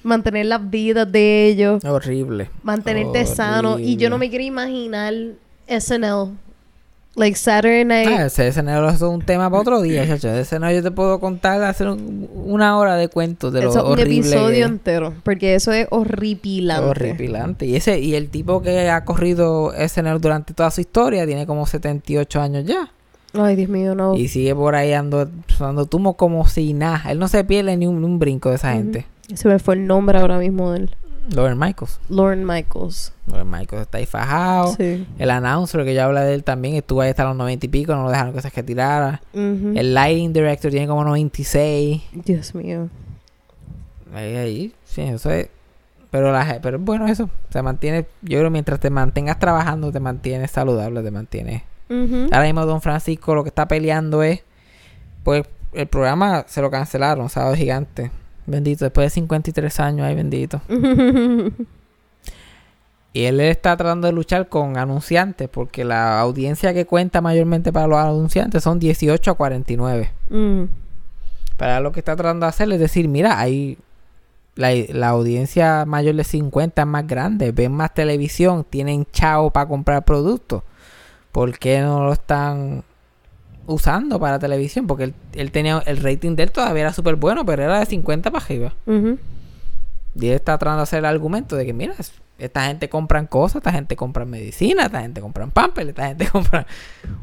mantener 0.03 0.45
las 0.47 0.69
vidas 0.69 1.11
de 1.11 1.47
ellos, 1.47 1.83
Horrible. 1.85 2.49
mantenerte 2.63 3.25
sano. 3.25 3.79
Y 3.79 3.97
yo 3.97 4.09
no 4.09 4.17
me 4.17 4.25
Horrible. 4.25 4.29
quiero 4.29 4.43
imaginar 4.45 5.13
SNL, 5.67 6.31
like 7.15 7.37
Saturday 7.37 7.85
Night. 7.85 8.07
Ah, 8.09 8.25
ese 8.25 8.47
escenario 8.47 8.87
es 8.89 9.01
un 9.01 9.21
tema 9.21 9.49
para 9.49 9.61
otro 9.61 9.81
día, 9.81 10.05
chacho. 10.07 10.29
Ese 10.29 10.41
escenario 10.41 10.77
yo 10.79 10.83
te 10.83 10.91
puedo 10.91 11.19
contar, 11.19 11.61
hacer 11.63 11.87
un- 11.87 12.29
una 12.33 12.77
hora 12.77 12.95
de 12.95 13.09
cuentos 13.09 13.51
de 13.53 13.61
lo 13.61 13.69
Eso 13.69 13.79
es 13.79 13.85
un 13.85 13.91
horrible 13.91 14.17
episodio 14.19 14.65
entero, 14.65 15.13
porque 15.23 15.55
eso 15.55 15.71
es 15.71 15.87
horripilante. 15.91 16.89
Horripilante. 16.89 17.65
Y 17.65 17.75
ese 17.75 17.99
y 17.99 18.15
el 18.15 18.29
tipo 18.29 18.61
que 18.61 18.89
ha 18.89 19.03
corrido 19.05 19.73
SNL 19.75 20.19
durante 20.19 20.53
toda 20.53 20.71
su 20.71 20.81
historia 20.81 21.25
tiene 21.25 21.45
como 21.45 21.65
78 21.67 22.41
años 22.41 22.65
ya. 22.65 22.89
Ay, 23.33 23.55
Dios 23.55 23.69
mío, 23.69 23.95
no. 23.95 24.15
Y 24.17 24.27
sigue 24.27 24.53
por 24.53 24.75
ahí 24.75 24.91
ando, 24.91 25.29
dando 25.57 25.85
tumo 25.85 26.17
como 26.17 26.45
si 26.47 26.73
nada. 26.73 27.09
Él 27.11 27.17
no 27.19 27.29
se 27.29 27.43
pierde 27.45 27.77
ni 27.77 27.87
un, 27.87 28.19
brinco 28.19 28.49
de 28.49 28.55
esa 28.55 28.73
gente. 28.73 29.05
Se 29.35 29.47
me 29.47 29.59
fue 29.59 29.75
el 29.75 29.87
nombre 29.87 30.19
ahora 30.19 30.37
mismo 30.37 30.71
de 30.71 30.79
él. 30.79 30.95
Lauren 31.29 31.57
Michaels. 31.57 31.99
Lorne 32.09 32.45
Michaels. 32.45 33.13
Lauren 33.27 33.49
Michaels 33.49 33.83
está 33.83 33.99
ahí 33.99 34.05
fajado. 34.05 34.75
Sí. 34.75 35.05
El 35.17 35.29
announcer 35.29 35.85
que 35.85 35.93
ya 35.93 36.05
habla 36.05 36.23
de 36.23 36.33
él 36.33 36.43
también 36.43 36.75
estuvo 36.75 37.01
ahí 37.01 37.11
hasta 37.11 37.23
los 37.23 37.35
90 37.35 37.65
y 37.65 37.69
pico, 37.69 37.95
no 37.95 38.03
lo 38.03 38.09
dejaron 38.09 38.33
que 38.33 38.41
se 38.41 38.49
retirara. 38.49 39.21
El 39.33 39.93
lighting 39.93 40.33
director 40.33 40.71
tiene 40.71 40.87
como 40.87 41.03
96. 41.03 42.01
Dios 42.25 42.55
mío. 42.55 42.89
Ahí, 44.13 44.35
ahí, 44.35 44.73
sí, 44.83 45.01
eso 45.01 45.29
es. 45.31 45.47
Pero, 46.09 46.33
la, 46.33 46.59
pero 46.61 46.77
bueno 46.79 47.07
eso. 47.07 47.29
Se 47.49 47.61
mantiene, 47.61 48.05
yo 48.21 48.39
creo 48.39 48.49
mientras 48.49 48.79
te 48.79 48.89
mantengas 48.89 49.39
trabajando, 49.39 49.91
te 49.91 50.01
mantienes 50.01 50.51
saludable, 50.51 51.01
te 51.01 51.11
mantienes. 51.11 51.61
Ujú. 51.89 52.27
Ahora 52.31 52.43
mismo 52.43 52.65
Don 52.65 52.81
Francisco 52.81 53.35
lo 53.35 53.43
que 53.43 53.49
está 53.49 53.67
peleando 53.67 54.21
es, 54.23 54.41
pues 55.23 55.45
el 55.71 55.87
programa 55.87 56.43
se 56.47 56.61
lo 56.61 56.69
cancelaron, 56.69 57.29
Sábado 57.29 57.55
Gigante. 57.55 58.11
Bendito, 58.45 58.85
después 58.85 59.05
de 59.05 59.09
53 59.11 59.79
años, 59.79 60.07
ay 60.07 60.15
bendito. 60.15 60.61
Y 63.13 63.25
él 63.25 63.41
está 63.41 63.75
tratando 63.75 64.07
de 64.07 64.13
luchar 64.13 64.47
con 64.47 64.77
anunciantes, 64.77 65.49
porque 65.49 65.83
la 65.83 66.19
audiencia 66.21 66.73
que 66.73 66.85
cuenta 66.85 67.19
mayormente 67.19 67.73
para 67.73 67.87
los 67.87 67.99
anunciantes 67.99 68.63
son 68.63 68.79
18 68.79 69.31
a 69.31 69.33
49. 69.33 70.11
Mm. 70.29 70.63
Para 71.57 71.81
lo 71.81 71.91
que 71.91 71.99
está 71.99 72.15
tratando 72.15 72.45
de 72.45 72.49
hacer 72.49 72.71
es 72.71 72.79
decir, 72.79 73.09
mira, 73.09 73.37
hay 73.37 73.77
la, 74.55 74.71
la 74.89 75.09
audiencia 75.09 75.85
mayor 75.85 76.15
de 76.15 76.23
50 76.23 76.81
es 76.81 76.87
más 76.87 77.05
grande, 77.05 77.51
ven 77.51 77.73
más 77.73 77.93
televisión, 77.93 78.65
tienen 78.69 79.05
chavo 79.11 79.51
para 79.51 79.67
comprar 79.67 80.05
productos. 80.05 80.63
¿Por 81.33 81.57
qué 81.59 81.81
no 81.81 82.05
lo 82.05 82.13
están 82.13 82.83
usando 83.71 84.19
para 84.19 84.37
televisión? 84.39 84.87
Porque 84.87 85.05
él, 85.05 85.13
él 85.33 85.51
tenía 85.51 85.81
el 85.85 85.97
rating 85.97 86.35
de 86.35 86.43
él 86.43 86.51
todavía 86.51 86.81
era 86.83 86.93
súper 86.93 87.15
bueno, 87.15 87.45
pero 87.45 87.63
era 87.63 87.79
de 87.79 87.85
50 87.85 88.31
para 88.31 88.43
arriba. 88.45 88.73
Y 88.87 90.27
él 90.27 90.33
está 90.33 90.57
tratando 90.57 90.77
de 90.79 90.83
hacer 90.83 90.99
el 90.99 91.05
argumento 91.05 91.55
de 91.55 91.65
que, 91.65 91.73
mira, 91.73 91.93
es- 91.97 92.11
esta 92.37 92.65
gente 92.65 92.89
compran 92.89 93.27
cosas, 93.27 93.57
esta 93.57 93.71
gente 93.71 93.95
compra 93.95 94.25
medicina, 94.25 94.85
esta 94.87 95.01
gente 95.01 95.21
compra 95.21 95.45
pampers, 95.45 95.89
esta 95.89 96.07
gente 96.07 96.27
compra 96.31 96.65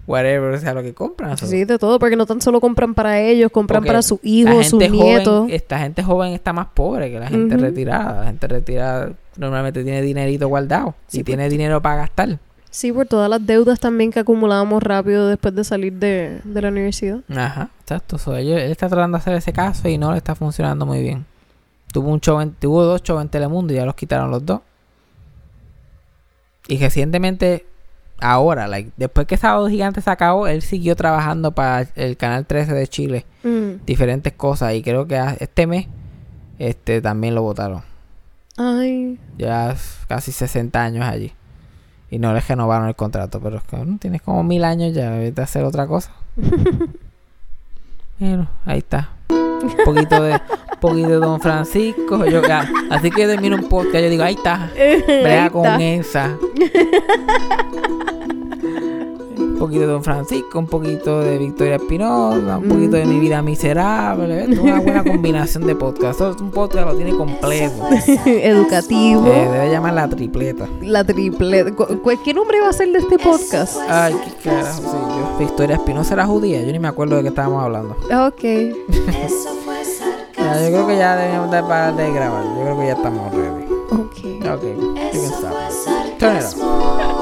whatever 0.07 0.59
sea 0.61 0.74
lo 0.74 0.82
que 0.82 0.94
compran. 0.94 1.36
Sí, 1.36 1.64
de 1.64 1.76
todo, 1.78 1.99
porque 1.99 2.14
no 2.14 2.24
tan 2.24 2.40
solo 2.40 2.61
compran 2.61 2.94
para 2.94 3.20
ellos, 3.20 3.51
compran 3.51 3.80
Porque 3.80 3.88
para 3.88 4.03
sus 4.03 4.20
hijos, 4.22 4.68
sus 4.68 4.78
joven- 4.82 4.92
nietos. 4.92 5.46
esta 5.51 5.80
gente 5.80 6.03
joven 6.05 6.32
está 6.34 6.53
más 6.53 6.68
pobre 6.72 7.11
que 7.11 7.18
la 7.18 7.26
gente 7.26 7.57
retirada. 7.57 8.20
La 8.20 8.26
gente 8.28 8.46
retirada 8.46 9.12
normalmente 9.36 9.82
tiene 9.82 10.03
dinerito 10.03 10.46
guardado 10.49 10.94
Sí, 11.09 11.20
y 11.20 11.24
tiene 11.24 11.49
dinero 11.49 11.82
para 11.82 11.96
gastar. 11.96 12.38
Sí, 12.71 12.93
por 12.93 13.07
todas 13.07 13.31
las 13.31 13.45
deudas 13.47 13.81
también 13.81 14.11
que 14.12 14.21
acumulábamos 14.21 14.83
rápido 14.83 15.27
después 15.29 15.55
de 15.55 15.64
salir 15.64 15.95
de, 15.95 16.41
de 16.45 16.62
la 16.62 16.69
universidad. 16.69 17.21
Ajá, 17.31 17.71
exacto. 17.81 18.19
So, 18.19 18.37
él 18.37 18.49
está 18.51 18.89
tratando 18.89 19.16
de 19.16 19.23
hacer 19.23 19.35
ese 19.35 19.53
caso 19.53 19.89
y 19.89 19.97
no 19.99 20.12
le 20.12 20.19
está 20.19 20.35
funcionando 20.35 20.85
muy 20.87 21.01
bien. 21.03 21.25
Tuvo 21.93 22.11
un 22.11 22.21
show 22.21 22.41
en- 22.41 22.53
tuvo 22.53 22.85
dos 22.85 23.03
shows 23.03 23.23
en 23.23 23.29
Telemundo 23.31 23.73
y 23.73 23.77
ya 23.77 23.87
los 23.87 23.95
quitaron 23.95 24.31
los 24.31 24.45
dos. 24.45 24.61
Y 26.66 26.77
recientemente, 26.79 27.64
ahora, 28.21 28.66
like, 28.69 28.91
después 28.99 29.27
que 29.27 29.39
Sábado 29.39 29.69
Gigante 29.69 30.03
se 30.03 30.11
acabó, 30.11 30.47
él 30.47 30.61
siguió 30.61 30.95
trabajando 30.97 31.53
para 31.53 31.89
el 31.97 32.16
canal 32.19 32.45
13 32.45 32.75
de 32.75 32.87
Chile. 32.87 33.25
Mm. 33.43 33.85
Diferentes 33.87 34.35
cosas. 34.35 34.75
Y 34.75 34.83
creo 34.83 35.07
que 35.07 35.19
este 35.41 35.66
mes, 35.66 35.87
este 36.59 37.01
también 37.01 37.35
lo 37.35 37.41
votaron. 37.43 37.83
Ay, 38.59 39.19
Ya 39.39 39.75
casi 40.09 40.33
60 40.33 40.83
años 40.83 41.07
allí. 41.07 41.33
Y 42.11 42.19
no 42.19 42.33
le 42.33 42.41
renovaron 42.41 42.89
el 42.89 42.97
contrato. 42.97 43.41
Pero 43.41 43.59
es 43.59 43.63
que 43.65 43.77
¿no? 43.77 43.99
tienes 43.99 44.23
como 44.23 44.43
mil 44.43 44.65
años 44.65 44.95
ya. 44.95 45.11
Vete 45.11 45.41
a 45.41 45.45
hacer 45.45 45.65
otra 45.65 45.87
cosa. 45.87 46.13
Bueno, 48.21 48.49
ahí 48.65 48.79
está. 48.79 49.11
Un 49.31 49.77
poquito 49.85 50.21
de, 50.21 50.33
un 50.33 50.81
poquito 50.81 51.09
de 51.09 51.17
Don 51.19 51.41
Francisco. 51.41 52.27
Yo, 52.27 52.43
así 52.91 53.11
que 53.13 53.29
termino 53.29 53.55
un 53.55 53.69
podcast. 53.69 54.03
Yo 54.03 54.11
digo, 54.11 54.25
ahí 54.25 54.35
está. 54.35 54.69
Ahí 54.77 55.51
con 55.51 55.81
esa. 55.81 56.37
Un 59.59 59.65
poquito 59.67 59.81
de 59.81 59.87
Don 59.89 60.05
Francisco, 60.05 60.57
un 60.61 60.67
poquito 60.69 61.19
de 61.21 61.37
Victoria 61.37 61.77
Espinosa, 61.77 62.59
un 62.59 62.69
poquito 62.69 62.97
de 62.97 63.05
mi 63.07 63.19
vida 63.19 63.43
miserable. 63.43 64.47
¿ves? 64.47 64.57
Una 64.59 64.79
buena 64.81 65.03
combinación 65.03 65.67
de 65.67 65.75
podcast. 65.75 66.21
Eso 66.21 66.31
es 66.31 66.41
un 66.41 66.53
podcast 66.53 66.87
lo 66.87 66.95
tiene 66.95 67.17
completo. 67.17 67.75
educativo. 68.27 69.27
Eh, 69.27 69.49
debe 69.51 69.71
llamar 69.73 69.95
la 69.95 70.09
tripleta. 70.09 70.69
La 70.81 71.03
triple. 71.03 71.73
cu- 71.75 71.87
cu- 72.03 72.11
¿Qué 72.25 72.33
nombre 72.33 72.61
va 72.61 72.69
a 72.69 72.73
ser 72.73 72.93
de 72.93 73.01
este 73.01 73.19
podcast? 73.19 73.79
Ay, 73.89 74.15
qué 74.25 74.49
carajo, 74.49 74.81
sí, 74.81 74.87
yo. 74.93 75.37
Victoria 75.41 75.75
Espinosa 75.75 76.15
era 76.15 76.25
judía, 76.27 76.63
yo 76.63 76.71
ni 76.71 76.79
me 76.79 76.87
acuerdo 76.89 77.17
de 77.17 77.23
qué 77.23 77.29
estábamos 77.29 77.65
hablando. 77.65 77.97
Ok. 78.29 78.45
Eso 78.45 79.57
fue 79.65 79.83
Ya, 80.37 80.55
yo 80.63 80.69
creo 80.69 80.87
que 80.87 80.97
ya 80.99 81.17
debemos 81.17 81.51
de 81.51 81.61
parar 81.63 81.97
de 81.97 82.13
grabar, 82.13 82.45
yo 82.45 82.63
creo 82.63 82.79
que 82.79 82.87
ya 82.87 82.93
estamos 82.93 83.35
ready. 83.35 83.65
Ok. 83.91 84.53
Ok, 84.55 84.63
you 84.63 84.95
can 84.95 85.07
Eso 85.13 85.35
stop. 85.35 85.51
fue 85.51 86.17
Turn 86.21 86.37
it 86.37 86.45
off. 86.45 87.18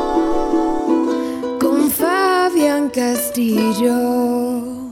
Castillo. 2.96 4.85